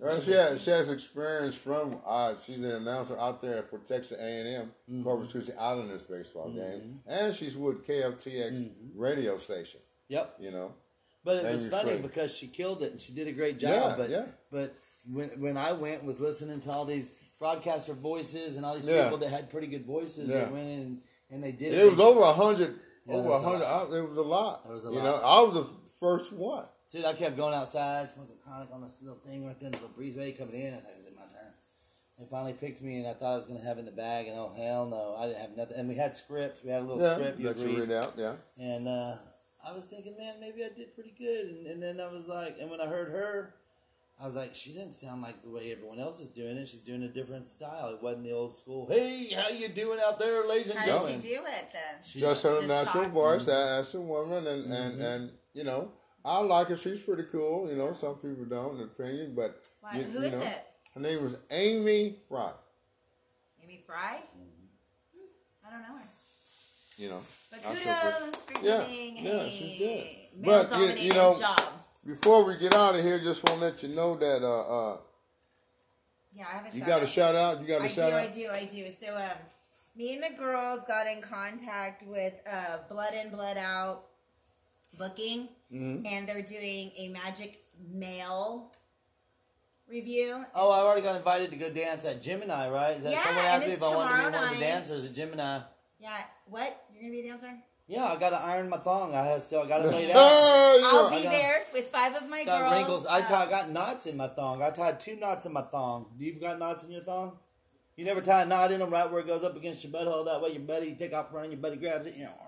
I'm 0.00 0.06
like, 0.06 0.12
no. 0.12 0.16
Well, 0.16 0.20
she 0.20 0.32
has, 0.32 0.62
she 0.64 0.70
has 0.70 0.90
experience 0.90 1.54
from 1.56 1.98
uh, 2.06 2.34
she's 2.44 2.58
an 2.58 2.70
announcer 2.70 3.18
out 3.18 3.40
there 3.42 3.62
for 3.62 3.78
Texas 3.78 4.12
A 4.18 4.22
and 4.40 4.48
M 4.48 4.72
Mm-hmm. 4.90 5.02
Corpus 5.02 5.32
Christi 5.32 5.52
Islanders 5.54 6.02
baseball 6.02 6.50
game, 6.50 7.00
and 7.06 7.34
she's 7.34 7.56
with 7.56 7.86
KFTX 7.86 8.68
radio 8.94 9.36
station. 9.38 9.80
Yep. 10.08 10.36
You 10.40 10.50
know, 10.52 10.72
But 11.24 11.44
it 11.44 11.52
was 11.52 11.68
funny 11.68 12.00
because 12.00 12.36
she 12.36 12.46
killed 12.46 12.82
it 12.82 12.92
and 12.92 13.00
she 13.00 13.12
did 13.12 13.28
a 13.28 13.32
great 13.32 13.58
job. 13.58 13.70
Yeah, 13.70 13.94
but 13.96 14.10
yeah. 14.10 14.26
but 14.50 14.74
when 15.10 15.28
when 15.40 15.56
I 15.56 15.72
went 15.72 16.04
was 16.04 16.20
listening 16.20 16.60
to 16.60 16.70
all 16.70 16.84
these 16.84 17.14
broadcaster 17.38 17.92
voices 17.94 18.56
and 18.56 18.64
all 18.64 18.74
these 18.74 18.86
Yeah. 18.88 19.04
people 19.04 19.18
that 19.18 19.30
had 19.30 19.50
pretty 19.50 19.66
good 19.66 19.84
voices 19.84 20.30
Yeah. 20.30 20.44
that 20.44 20.52
went 20.52 20.68
in 20.68 21.00
and 21.30 21.42
they 21.44 21.52
did 21.52 21.74
it 21.74 21.78
It 21.80 21.90
was 21.90 22.00
over 22.00 22.20
a 22.20 22.32
hundred, 22.32 22.74
over 23.08 23.30
a 23.30 23.38
hundred. 23.40 23.96
It 23.98 24.08
was 24.08 24.18
a 24.18 24.22
lot. 24.22 24.62
It 24.68 24.72
was 24.72 24.84
a 24.84 24.90
lot. 24.90 24.96
you 24.96 25.02
know, 25.02 25.20
I 25.22 25.40
was 25.42 25.54
the 25.54 25.70
first 26.00 26.32
one. 26.32 26.64
Dude, 26.90 27.04
I 27.04 27.12
kept 27.12 27.36
going 27.36 27.54
outside, 27.54 28.08
smoking 28.08 28.36
chronic 28.42 28.68
on 28.72 28.80
this 28.82 29.02
little 29.02 29.18
thing 29.18 29.46
right 29.46 29.58
there, 29.60 29.70
the 29.70 29.76
little 29.76 29.90
breezeway 29.90 30.36
coming 30.38 30.54
in. 30.54 30.72
I 30.72 30.76
was 30.76 30.84
like, 30.86 30.96
is 30.98 31.06
it 31.06 31.14
my 31.14 31.22
turn? 31.22 31.52
They 32.18 32.24
finally 32.24 32.54
picked 32.54 32.80
me, 32.82 32.98
and 32.98 33.06
I 33.06 33.12
thought 33.12 33.32
I 33.34 33.36
was 33.36 33.44
going 33.44 33.60
to 33.60 33.64
have 33.66 33.76
it 33.76 33.80
in 33.80 33.86
the 33.86 33.92
bag, 33.92 34.26
and 34.26 34.36
oh, 34.38 34.52
hell 34.56 34.86
no. 34.86 35.14
I 35.18 35.26
didn't 35.26 35.40
have 35.40 35.56
nothing. 35.56 35.76
And 35.76 35.88
we 35.88 35.96
had 35.96 36.14
scripts. 36.14 36.62
We 36.64 36.70
had 36.70 36.80
a 36.82 36.84
little 36.84 37.02
Yeah, 37.02 37.14
script. 37.14 37.38
You 37.40 37.46
let 37.48 37.58
you 37.58 37.64
agreed. 37.70 37.88
read 37.90 37.92
out. 37.92 38.14
Yeah, 38.16 38.34
And 38.58 38.88
uh, 38.88 39.16
I 39.68 39.72
was 39.74 39.84
thinking, 39.84 40.16
man, 40.18 40.40
maybe 40.40 40.64
I 40.64 40.70
did 40.74 40.94
pretty 40.94 41.12
good. 41.18 41.46
And, 41.46 41.66
and 41.66 41.82
then 41.82 42.00
I 42.00 42.10
was 42.10 42.26
like, 42.26 42.56
and 42.58 42.70
when 42.70 42.80
I 42.80 42.86
heard 42.86 43.08
her, 43.12 43.54
I 44.20 44.26
was 44.26 44.34
like, 44.34 44.54
she 44.54 44.72
didn't 44.72 44.92
sound 44.92 45.20
like 45.22 45.42
the 45.42 45.50
way 45.50 45.70
everyone 45.70 46.00
else 46.00 46.20
is 46.20 46.30
doing 46.30 46.56
it. 46.56 46.68
She's 46.68 46.80
doing 46.80 47.02
a 47.04 47.08
different 47.08 47.46
style. 47.46 47.90
It 47.90 48.02
wasn't 48.02 48.24
the 48.24 48.32
old 48.32 48.56
school. 48.56 48.88
Hey, 48.90 49.28
how 49.36 49.50
you 49.50 49.68
doing 49.68 50.00
out 50.04 50.18
there, 50.18 50.48
ladies 50.48 50.70
and 50.70 50.78
How 50.78 50.84
did 50.86 50.90
gentlemen? 50.92 51.20
she 51.22 51.28
do 51.28 51.34
it 51.34 51.68
then? 51.72 52.02
She- 52.02 52.20
just 52.20 52.42
her 52.44 52.56
Just 52.56 52.66
natural 52.66 53.04
talk. 53.04 53.12
voice 53.12 53.46
as 53.46 53.94
a 53.94 54.00
woman, 54.00 54.46
and 54.48 54.72
and 54.72 55.00
and 55.00 55.30
you 55.54 55.62
know, 55.62 55.92
I 56.28 56.38
like 56.40 56.68
her. 56.68 56.76
She's 56.76 57.00
pretty 57.00 57.24
cool. 57.24 57.68
You 57.70 57.76
know, 57.76 57.92
some 57.94 58.16
people 58.16 58.44
don't, 58.44 58.76
in 58.76 58.82
opinion, 58.84 59.34
but 59.34 59.66
you, 59.94 60.02
who 60.02 60.18
you 60.20 60.24
is 60.26 60.32
know, 60.32 60.40
it? 60.42 60.66
her 60.94 61.00
name 61.00 61.22
was 61.22 61.38
Amy 61.50 62.16
Fry. 62.28 62.50
Amy 63.64 63.82
Fry? 63.86 64.20
Mm-hmm. 64.36 65.66
I 65.66 65.70
don't 65.70 65.82
know 65.82 65.96
her. 65.98 66.04
You 66.98 67.08
know, 67.10 67.20
But 67.50 67.60
I 67.60 67.74
feel 67.74 67.94
pretty- 67.94 68.24
kudos 68.24 68.44
for 68.44 68.66
Yeah, 68.66 68.86
yeah, 68.88 69.40
a 69.40 69.50
she's 69.50 69.78
good. 69.78 70.46
male 70.46 70.66
But, 70.68 70.78
you- 70.78 71.04
you 71.04 71.12
know- 71.12 71.38
job. 71.38 71.60
Before 72.04 72.44
we 72.44 72.56
get 72.56 72.74
out 72.74 72.94
of 72.94 73.02
here, 73.02 73.18
just 73.18 73.44
want 73.44 73.58
to 73.60 73.64
let 73.66 73.82
you 73.82 73.90
know 73.90 74.16
that 74.16 74.42
uh, 74.42 74.92
uh, 74.94 74.96
Yeah, 76.32 76.46
I 76.48 76.52
have 76.56 76.62
a 76.66 76.74
you 76.74 76.78
shout 76.80 76.88
got 76.88 77.02
a 77.02 77.06
shout 77.06 77.34
out. 77.34 77.60
You 77.60 77.66
got 77.68 77.80
a 77.82 77.84
I 77.84 77.88
do, 77.94 78.00
out. 78.02 78.12
I 78.12 78.26
do, 78.28 78.48
I 78.50 78.64
do. 78.64 78.90
So, 78.90 79.14
um, 79.14 79.22
me 79.96 80.14
and 80.14 80.22
the 80.22 80.38
girls 80.38 80.80
got 80.88 81.06
in 81.06 81.20
contact 81.20 82.06
with 82.06 82.32
uh, 82.50 82.78
Blood 82.88 83.12
In, 83.14 83.30
Blood 83.30 83.58
Out 83.58 84.04
booking, 84.96 85.48
Mm-hmm. 85.72 86.06
and 86.06 86.26
they're 86.26 86.40
doing 86.42 86.92
a 86.98 87.08
Magic 87.12 87.58
Mail 87.92 88.72
review. 89.86 90.44
Oh, 90.54 90.70
I 90.70 90.78
already 90.80 91.02
got 91.02 91.16
invited 91.16 91.50
to 91.50 91.56
go 91.56 91.70
dance 91.70 92.04
at 92.04 92.22
Gemini, 92.22 92.68
right? 92.70 92.96
Is 92.96 93.04
that 93.04 93.12
Yeah, 93.12 93.22
someone 93.24 93.44
asked 93.44 93.66
me 93.66 93.72
if 93.72 93.82
I 93.82 93.94
wanted 93.94 94.10
to 94.24 94.30
be 94.30 94.34
one 94.36 94.44
of 94.44 94.54
the 94.54 94.60
dancers 94.60 95.04
at 95.06 95.12
Gemini? 95.14 95.60
Yeah, 96.00 96.16
what? 96.46 96.84
You're 96.92 97.02
gonna 97.02 97.12
be 97.12 97.20
a 97.20 97.30
dancer? 97.30 97.52
Yeah, 97.86 98.04
I 98.04 98.16
got 98.16 98.30
to 98.30 98.36
iron 98.36 98.68
my 98.68 98.76
thong. 98.76 99.14
I 99.14 99.24
have 99.26 99.40
still 99.42 99.64
gotta 99.66 99.88
out. 99.88 99.94
Oh, 100.14 101.10
I'll 101.10 101.18
be 101.18 101.22
got- 101.24 101.30
there 101.32 101.60
with 101.72 101.88
five 101.88 102.14
of 102.16 102.28
my 102.28 102.44
got 102.44 102.60
girls. 102.60 102.72
wrinkles. 102.74 103.06
I 103.06 103.20
Uh, 103.20 103.46
got 103.46 103.70
knots 103.70 104.06
in 104.06 104.16
my 104.16 104.28
thong. 104.28 104.62
I 104.62 104.70
tied 104.70 105.00
two 105.00 105.16
knots 105.16 105.46
in 105.46 105.52
my 105.54 105.62
thong. 105.62 106.06
Do 106.18 106.24
you 106.24 106.32
got 106.34 106.58
knots 106.58 106.84
in 106.84 106.92
your 106.92 107.00
thong? 107.02 107.38
You 107.96 108.04
never 108.04 108.20
tie 108.20 108.42
a 108.42 108.46
knot 108.46 108.70
in 108.72 108.78
them 108.80 108.90
right 108.90 109.10
where 109.10 109.20
it 109.20 109.26
goes 109.26 109.42
up 109.42 109.56
against 109.56 109.82
your 109.84 109.92
butthole. 109.92 110.24
That 110.26 110.40
way 110.40 110.50
your 110.50 110.60
buddy, 110.60 110.88
you 110.88 110.94
take 110.96 111.12
off 111.14 111.32
running, 111.32 111.50
your 111.52 111.60
buddy 111.60 111.76
grabs 111.76 112.06
it, 112.06 112.14
you 112.16 112.24
know, 112.24 112.30
pow, 112.30 112.44
right 112.44 112.47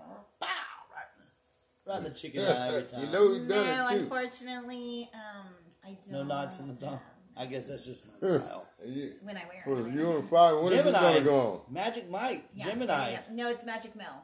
the, 1.85 1.99
the 1.99 2.09
chicken 2.11 2.41
eye 2.43 2.67
every 2.69 2.83
time. 2.83 3.01
you 3.01 3.07
know 3.07 3.27
who 3.27 3.47
done 3.47 3.65
no, 3.67 3.87
it 3.87 3.89
too. 3.91 3.99
unfortunately, 4.03 5.09
um, 5.13 5.47
I 5.83 5.97
don't. 6.03 6.11
no 6.11 6.23
knots 6.23 6.59
in 6.59 6.67
the 6.67 6.73
thong. 6.75 6.99
I 7.37 7.45
guess 7.45 7.69
that's 7.69 7.85
just 7.85 8.05
my 8.07 8.13
style. 8.39 8.67
You, 8.85 9.13
When 9.21 9.37
I 9.37 9.43
wear 9.47 9.61
for 9.63 9.87
it. 9.87 9.93
you 9.93 10.17
and 10.17 10.29
five, 10.29 10.55
when 10.57 10.73
is 10.73 10.83
this 10.83 10.93
Gemini. 10.93 11.13
gonna 11.13 11.25
go 11.25 11.39
on? 11.67 11.73
Magic 11.73 12.09
Mike. 12.09 12.43
Yeah, 12.53 12.65
Gemini. 12.65 12.93
yeah, 12.93 13.11
yeah. 13.11 13.19
No, 13.31 13.49
it's 13.49 13.65
Magic 13.65 13.95
Mill. 13.95 14.21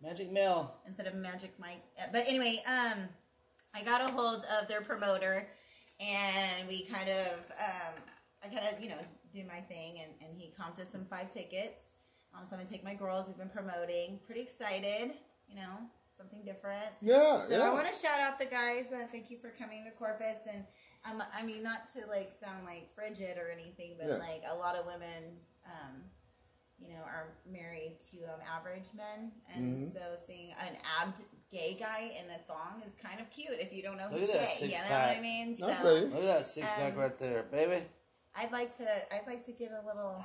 Magic 0.00 0.32
Mail. 0.32 0.74
instead 0.86 1.06
of 1.06 1.14
Magic 1.14 1.52
Mike. 1.58 1.82
Uh, 2.00 2.06
But 2.12 2.24
anyway, 2.26 2.60
um, 2.66 2.98
I 3.74 3.82
got 3.82 4.00
a 4.00 4.08
hold 4.12 4.44
of 4.60 4.66
their 4.68 4.80
promoter, 4.80 5.46
and 6.00 6.68
we 6.68 6.84
kind 6.84 7.08
of, 7.08 7.26
um, 7.60 7.94
I 8.44 8.46
kind 8.48 8.66
of, 8.74 8.82
you 8.82 8.88
know, 8.88 8.98
do 9.32 9.44
my 9.46 9.60
thing, 9.60 9.98
and, 10.02 10.12
and 10.26 10.38
he 10.40 10.52
comped 10.58 10.80
us 10.80 10.88
some 10.90 11.04
five 11.04 11.30
tickets. 11.30 11.94
Um, 12.34 12.44
so 12.46 12.54
I'm 12.56 12.60
gonna 12.62 12.70
take 12.70 12.82
my 12.84 12.94
girls. 12.94 13.28
We've 13.28 13.36
been 13.36 13.50
promoting. 13.50 14.20
Pretty 14.24 14.40
excited, 14.40 15.12
you 15.48 15.56
know, 15.56 15.78
something 16.18 16.44
different. 16.44 16.90
Yeah, 17.00 17.46
So 17.48 17.62
I 17.64 17.72
want 17.72 17.86
to 17.92 17.94
shout 17.98 18.20
out 18.20 18.38
the 18.38 18.46
guys. 18.46 18.86
and 18.92 19.08
thank 19.10 19.30
you 19.30 19.38
for 19.38 19.50
coming 19.58 19.84
to 19.84 19.90
Corpus, 19.92 20.46
and 20.52 20.64
um, 21.08 21.22
I 21.34 21.42
mean, 21.44 21.62
not 21.62 21.88
to 21.94 22.00
like 22.10 22.32
sound 22.38 22.66
like 22.66 22.92
frigid 22.94 23.38
or 23.38 23.48
anything, 23.50 23.96
but 23.98 24.08
Yeah. 24.08 24.16
like 24.16 24.42
a 24.50 24.56
lot 24.56 24.74
of 24.76 24.84
women, 24.84 25.38
um, 25.64 26.02
you 26.80 26.88
know, 26.88 27.02
are 27.06 27.34
married 27.50 27.98
to 28.10 28.18
um, 28.24 28.40
average 28.46 28.88
men, 28.94 29.32
and 29.54 29.88
Mm-hmm. 29.88 29.92
so 29.96 30.00
seeing 30.26 30.50
an 30.60 30.76
abbed 31.00 31.22
gay 31.50 31.76
guy 31.78 32.10
in 32.18 32.28
a 32.30 32.38
thong 32.46 32.82
is 32.84 32.92
kind 33.02 33.20
of 33.20 33.30
cute 33.30 33.58
if 33.58 33.72
you 33.72 33.82
don't 33.82 33.96
know 33.96 34.08
Look 34.10 34.20
who's 34.20 34.30
at 34.30 34.40
that 34.40 34.48
gay. 34.60 34.66
You 34.66 34.72
know 34.72 34.76
six-pack. 34.78 35.08
what 35.08 35.16
I 35.16 35.20
mean? 35.22 35.56
I 35.64 35.72
So. 35.72 35.94
Look 35.94 36.14
at 36.14 36.22
that 36.22 36.44
six 36.44 36.72
pack 36.72 36.92
Um, 36.92 36.98
right 36.98 37.18
there, 37.18 37.42
baby. 37.44 37.84
I'd 38.38 38.52
like 38.52 38.76
to, 38.78 38.84
I'd 39.14 39.26
like 39.26 39.44
to 39.46 39.52
get 39.52 39.70
a 39.72 39.84
little 39.86 40.24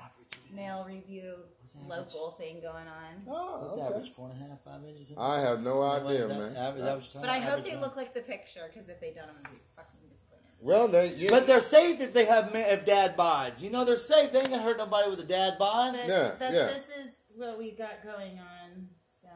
male 0.56 0.86
review 0.88 1.34
average? 1.64 1.88
local 1.90 2.32
thing 2.32 2.62
going 2.62 2.88
on. 2.88 3.24
Oh, 3.28 3.66
What's 3.66 3.78
okay. 3.78 3.88
average? 3.96 4.10
Four 4.12 4.30
and 4.30 4.42
a 4.46 4.50
half, 4.50 4.64
five 4.64 4.84
inches? 4.88 5.14
I 5.18 5.40
have 5.40 5.62
no 5.62 5.82
idea, 5.82 6.28
that? 6.28 6.38
man. 6.38 6.56
Average, 6.56 6.84
average 6.86 7.10
time, 7.14 7.22
But 7.24 7.32
I 7.32 7.40
hope 7.40 7.50
average 7.54 7.66
they 7.66 7.72
time. 7.72 7.82
look 7.82 7.96
like 7.96 8.14
the 8.14 8.22
picture, 8.22 8.62
because 8.72 8.88
if 8.90 9.00
they 9.02 9.12
don't, 9.12 9.26
I'm 9.30 9.36
gonna 9.42 9.50
be 9.50 9.62
fucking 9.76 10.00
disappointed. 10.10 10.46
Well, 10.62 10.88
they 10.90 11.14
yeah, 11.16 11.30
But 11.32 11.48
they're 11.48 11.60
safe 11.60 12.00
if 12.02 12.14
they 12.14 12.26
have 12.26 12.54
ma- 12.54 12.60
if 12.60 12.86
dad 12.86 13.18
bods. 13.18 13.62
You 13.64 13.72
know 13.72 13.84
they're 13.84 13.96
safe. 13.98 14.32
They 14.32 14.40
ain't 14.42 14.50
gonna 14.52 14.62
hurt 14.62 14.78
nobody 14.78 15.10
with 15.10 15.20
a 15.22 15.26
dad 15.26 15.58
bod. 15.58 15.94
But 15.94 16.08
Yeah, 16.08 16.32
that's, 16.40 16.56
yeah. 16.56 16.66
this 16.68 16.88
is 17.06 17.12
what 17.36 17.58
we 17.58 17.72
got 17.72 18.04
going 18.04 18.38
on. 18.40 18.90
So 19.22 19.30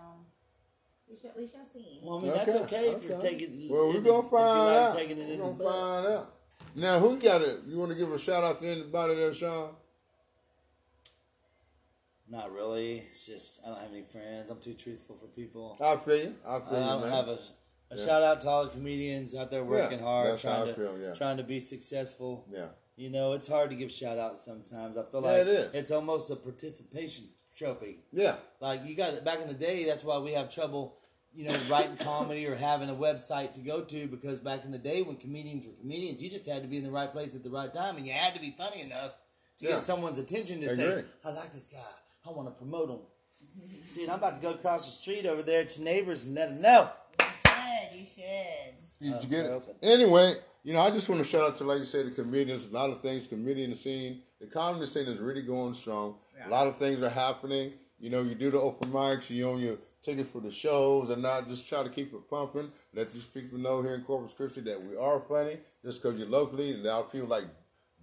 we 1.09 1.17
shall 1.17 1.31
we 1.35 1.47
shall 1.47 1.65
see. 1.73 1.99
Well, 2.03 2.19
I 2.19 2.21
mean 2.21 2.33
that's 2.33 2.55
okay 2.55 2.89
if 2.91 3.03
you're 3.05 3.17
okay. 3.17 3.29
taking. 3.37 3.69
Well, 3.69 3.87
we're 3.87 3.97
if- 3.97 4.03
gonna 4.03 4.19
if 4.19 4.23
you 4.25 4.29
find 4.29 4.67
like 4.67 4.77
out. 4.91 4.97
Taking 4.97 5.17
it 5.17 5.27
We're 5.27 5.33
in 5.33 5.39
gonna 5.39 5.53
butt. 5.53 5.73
find 5.73 6.07
out. 6.07 6.33
Now, 6.77 6.99
who 6.99 7.17
got 7.19 7.41
it? 7.41 7.57
You 7.67 7.79
want 7.79 7.91
to 7.91 7.97
give 7.97 8.11
a 8.11 8.19
shout 8.19 8.43
out 8.43 8.59
to 8.61 8.67
anybody 8.67 9.15
there, 9.15 9.33
Sean? 9.33 9.71
Not 12.29 12.51
really. 12.53 12.99
It's 13.09 13.25
just 13.25 13.61
I 13.65 13.69
don't 13.69 13.79
have 13.81 13.91
any 13.91 14.03
friends. 14.03 14.49
I'm 14.51 14.59
too 14.59 14.73
truthful 14.75 15.15
for 15.15 15.25
people. 15.27 15.75
I 15.81 15.95
feel 15.95 16.17
you. 16.17 16.35
I 16.45 16.57
I 16.57 16.59
feel 16.59 16.77
you, 16.79 16.85
I 16.85 16.89
don't 16.89 17.01
man. 17.01 17.11
have 17.11 17.27
a, 17.29 17.39
a 17.91 17.97
Yeah. 17.97 18.05
shout 18.05 18.21
out 18.23 18.41
to 18.41 18.49
all 18.49 18.65
the 18.65 18.69
comedians 18.71 19.33
out 19.33 19.49
there 19.49 19.63
working 19.63 19.99
Yeah, 19.99 20.05
hard, 20.05 20.37
trying 20.39 20.67
to 20.67 20.73
feel, 20.73 20.99
yeah. 20.99 21.13
trying 21.13 21.37
to 21.37 21.43
be 21.43 21.59
successful. 21.59 22.45
yeah. 22.51 22.67
You 22.95 23.09
know, 23.11 23.33
it's 23.33 23.47
hard 23.47 23.69
to 23.69 23.75
give 23.75 23.91
shout 23.91 24.17
outs 24.17 24.43
sometimes. 24.43 24.97
I 24.97 25.03
feel 25.03 25.21
like 25.21 25.41
it 25.41 25.47
is. 25.47 25.73
it's 25.73 25.91
almost 25.91 26.29
a 26.31 26.35
participation 26.35 27.25
trophy. 27.55 27.99
Yeah. 28.11 28.35
Like 28.59 28.85
you 28.85 28.95
got 28.95 29.13
it 29.13 29.23
back 29.23 29.39
in 29.39 29.47
the 29.47 29.53
day. 29.53 29.85
That's 29.85 30.03
why 30.03 30.17
we 30.19 30.31
have 30.33 30.49
trouble 30.53 30.95
you 31.33 31.45
know, 31.45 31.55
writing 31.69 31.97
comedy 31.97 32.45
or 32.47 32.55
having 32.55 32.89
a 32.89 32.93
website 32.95 33.53
to 33.53 33.59
go 33.61 33.81
to 33.81 34.07
because 34.07 34.39
back 34.39 34.65
in 34.65 34.71
the 34.71 34.77
day 34.79 35.01
when 35.01 35.15
comedians 35.17 35.65
were 35.65 35.73
comedians, 35.79 36.21
you 36.21 36.29
just 36.29 36.47
had 36.47 36.61
to 36.63 36.67
be 36.67 36.77
in 36.77 36.83
the 36.83 36.91
right 36.91 37.11
place 37.11 37.35
at 37.35 37.43
the 37.43 37.49
right 37.49 37.71
time 37.73 37.97
and 37.97 38.05
you 38.07 38.13
had 38.13 38.33
to 38.33 38.39
be 38.39 38.51
funny 38.51 38.81
enough 38.81 39.11
to 39.59 39.65
Yeah. 39.65 39.71
get 39.73 39.83
someone's 39.83 40.17
attention 40.17 40.61
to 40.61 40.69
I 40.71 40.73
say, 40.73 40.87
agree. 40.91 41.03
I 41.25 41.29
like 41.31 41.53
this 41.53 41.67
guy. 41.67 41.79
I 42.25 42.31
want 42.31 42.47
to 42.47 42.57
promote 42.59 42.89
him. 42.89 42.99
See, 43.87 44.03
and 44.03 44.11
I'm 44.11 44.17
about 44.19 44.35
to 44.35 44.41
go 44.41 44.51
across 44.51 44.85
the 44.85 44.91
street 44.91 45.25
over 45.25 45.41
there 45.43 45.63
to 45.65 45.81
neighbors 45.81 46.25
and 46.25 46.35
let 46.35 46.49
them 46.49 46.61
know. 46.61 46.89
You 47.93 48.03
should. 48.05 48.23
You 48.99 49.11
should. 49.11 49.21
Did 49.21 49.23
you 49.23 49.29
get 49.29 49.45
it? 49.45 49.51
open. 49.51 49.75
Anyway, 49.81 50.33
you 50.63 50.73
know, 50.73 50.81
I 50.81 50.91
just 50.91 51.07
want 51.09 51.21
to 51.21 51.27
shout 51.27 51.41
out 51.41 51.57
to, 51.59 51.63
like 51.63 51.79
you 51.79 51.85
say, 51.85 52.03
the 52.03 52.11
comedians. 52.11 52.69
A 52.69 52.73
lot 52.73 52.89
of 52.89 53.01
things, 53.01 53.25
comedian 53.27 53.73
scene, 53.75 54.21
the 54.41 54.47
comedy 54.47 54.85
scene 54.85 55.07
is 55.07 55.19
really 55.19 55.41
going 55.41 55.73
strong. 55.73 56.15
A 56.45 56.49
lot 56.49 56.67
of 56.67 56.77
things 56.77 57.01
are 57.01 57.09
happening. 57.09 57.73
You 57.99 58.09
know, 58.11 58.21
you 58.21 58.35
do 58.35 58.51
the 58.51 58.59
open 58.59 58.91
mics, 58.91 59.29
you 59.29 59.49
own 59.49 59.59
your 59.59 59.77
tickets 60.07 60.29
for 60.29 60.39
the 60.39 60.51
shows, 60.51 61.09
and 61.09 61.21
not 61.21 61.47
just 61.47 61.67
try 61.67 61.83
to 61.83 61.89
keep 61.89 62.13
it 62.13 62.29
pumping. 62.29 62.71
Let 62.93 63.11
these 63.11 63.25
people 63.25 63.59
know 63.59 63.81
here 63.81 63.95
in 63.95 64.01
Corpus 64.01 64.33
Christi 64.33 64.61
that 64.61 64.81
we 64.81 64.95
are 64.97 65.19
funny. 65.19 65.57
Just 65.83 66.01
because 66.01 66.17
you're 66.17 66.29
locally, 66.29 66.71
and 66.71 66.83
now 66.83 67.01
people 67.01 67.27
like 67.27 67.45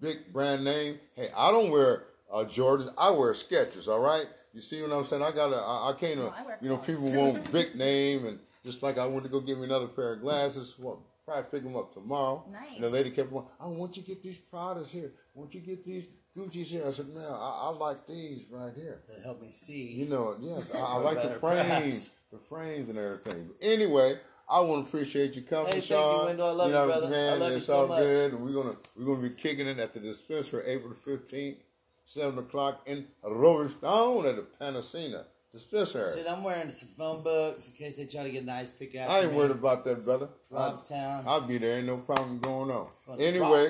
big 0.01 0.33
brand 0.33 0.65
name. 0.65 0.99
Hey, 1.17 1.29
I 1.37 1.51
don't 1.51 1.71
wear 1.71 2.05
uh, 2.31 2.45
Jordans. 2.45 2.93
I 2.99 3.11
wear 3.11 3.33
Skechers. 3.33 3.89
All 3.89 4.01
right. 4.01 4.27
You 4.53 4.61
see 4.61 4.83
what 4.83 4.93
I'm 4.93 5.05
saying? 5.05 5.23
I 5.23 5.33
got 5.33 5.49
to. 5.49 5.57
I, 5.57 5.91
I 5.91 5.93
can't. 5.99 6.21
uh, 6.21 6.29
I 6.29 6.45
you 6.61 6.69
know, 6.69 6.77
people 6.77 7.11
want 7.11 7.51
big 7.51 7.75
name, 7.75 8.27
and 8.27 8.39
just 8.65 8.83
like 8.83 8.99
I 8.99 9.07
went 9.07 9.25
to 9.25 9.31
go 9.31 9.41
get 9.41 9.59
me 9.59 9.65
another 9.65 9.89
pair 9.89 10.13
of 10.13 10.21
glasses. 10.21 10.77
Well, 10.79 11.03
probably 11.25 11.45
pick 11.51 11.63
them 11.63 11.77
up 11.77 11.93
tomorrow. 11.93 12.45
Nice. 12.53 12.75
And 12.75 12.85
the 12.85 12.91
lady 12.91 13.11
kept 13.11 13.31
going. 13.31 13.47
I 13.59 13.67
want 13.67 13.97
you 13.97 14.03
to 14.03 14.09
get 14.09 14.23
these 14.23 14.39
products 14.39 14.93
here. 14.93 15.13
Want 15.35 15.55
you 15.55 15.61
to 15.61 15.67
get 15.67 15.85
these 15.85 16.09
Gucci's 16.37 16.71
here? 16.71 16.85
I 16.87 16.91
said, 16.91 17.09
no, 17.15 17.21
I, 17.21 17.67
I 17.67 17.69
like 17.71 18.07
these 18.07 18.45
right 18.51 18.73
here. 18.75 19.01
That 19.09 19.23
help 19.23 19.41
me 19.41 19.51
see. 19.53 19.93
You 19.93 20.07
know, 20.07 20.37
yes, 20.41 20.75
I, 20.75 20.79
I 20.81 20.97
like 20.99 21.23
the 21.23 21.31
frames, 21.31 21.69
price. 21.69 22.15
the 22.33 22.39
frames 22.39 22.89
and 22.89 22.99
everything. 22.99 23.49
But 23.49 23.57
anyway, 23.67 24.19
I 24.51 24.61
want 24.61 24.85
to 24.85 24.89
appreciate 24.89 25.37
you 25.37 25.43
coming, 25.43 25.67
Hey, 25.67 25.73
thank 25.81 25.91
you, 25.91 25.97
Sean. 25.97 26.27
Wendell. 26.27 26.49
I 26.49 26.51
love 26.53 26.67
you, 26.69 26.73
know, 26.75 26.87
brother. 26.87 27.07
I 27.07 27.11
Man, 27.11 27.41
love 27.41 27.51
you 27.51 27.57
it's 27.57 27.67
so 27.67 27.77
all 27.93 27.97
good, 27.99 28.33
and 28.33 28.45
we're 28.45 28.53
gonna 28.63 28.77
we're 28.97 29.07
gonna 29.07 29.29
be 29.29 29.35
kicking 29.35 29.67
it 29.69 29.79
at 29.79 29.93
the 29.95 30.01
dispensary 30.01 30.63
April 30.67 30.91
the 30.91 30.97
fifteenth, 30.97 31.59
seven 32.05 32.37
o'clock 32.39 32.83
in 32.87 33.07
Rolling 33.23 33.69
Stone 33.69 34.27
at 34.27 34.35
the 34.37 34.43
Panacina 34.61 35.25
dispensary. 35.53 36.11
Shit, 36.17 36.29
I'm 36.29 36.43
wearing 36.43 36.69
some 36.71 36.89
phone 36.89 37.23
books 37.23 37.69
in 37.69 37.77
case 37.77 37.97
they 37.97 38.07
try 38.07 38.25
to 38.25 38.31
get 38.31 38.43
a 38.43 38.47
nice 38.47 38.73
pick 38.73 38.97
out. 38.97 39.09
I 39.09 39.21
ain't 39.21 39.33
worried 39.33 39.53
about 39.53 39.85
that, 39.85 40.05
brother. 40.05 40.29
Robstown. 40.53 41.23
I'll 41.27 41.41
be 41.43 41.59
there. 41.59 41.79
Ain't 41.79 41.87
no 41.87 41.99
problem 41.99 42.41
going 42.41 42.71
on. 42.73 42.89
Well, 43.07 43.21
Anyway, 43.21 43.69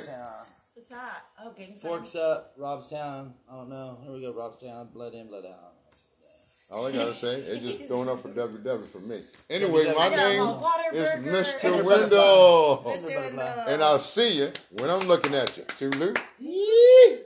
Robstown. 0.94 1.02
What's 1.02 1.02
that? 1.02 1.24
Oh, 1.44 1.52
getting 1.52 1.74
Forks 1.74 2.16
up, 2.16 2.58
Robstown. 2.58 3.32
I 3.50 3.56
don't 3.56 3.68
know. 3.68 3.98
Here 4.02 4.12
we 4.12 4.20
go, 4.20 4.32
Robstown. 4.32 4.92
Blood 4.92 5.14
in, 5.14 5.28
blood 5.28 5.44
out. 5.46 5.72
all 6.70 6.86
I 6.86 6.92
gotta 6.92 7.14
say 7.14 7.40
is 7.40 7.62
just 7.62 7.88
going 7.88 8.08
up 8.08 8.20
for 8.20 8.28
WW 8.28 8.86
for 8.86 9.00
me. 9.00 9.20
Anyway, 9.50 9.92
my 9.96 10.08
name 10.08 10.42
is. 10.92 11.08
Mr. 11.24 11.84
Window. 11.84 12.82
Mr. 12.86 13.26
Window. 13.26 13.64
And 13.68 13.82
I'll 13.82 13.98
see 13.98 14.38
you 14.38 14.52
when 14.72 14.90
I'm 14.90 15.06
looking 15.06 15.34
at 15.34 15.56
you. 15.56 15.64
Toodaloo. 15.64 16.16
Yee! 16.38 17.23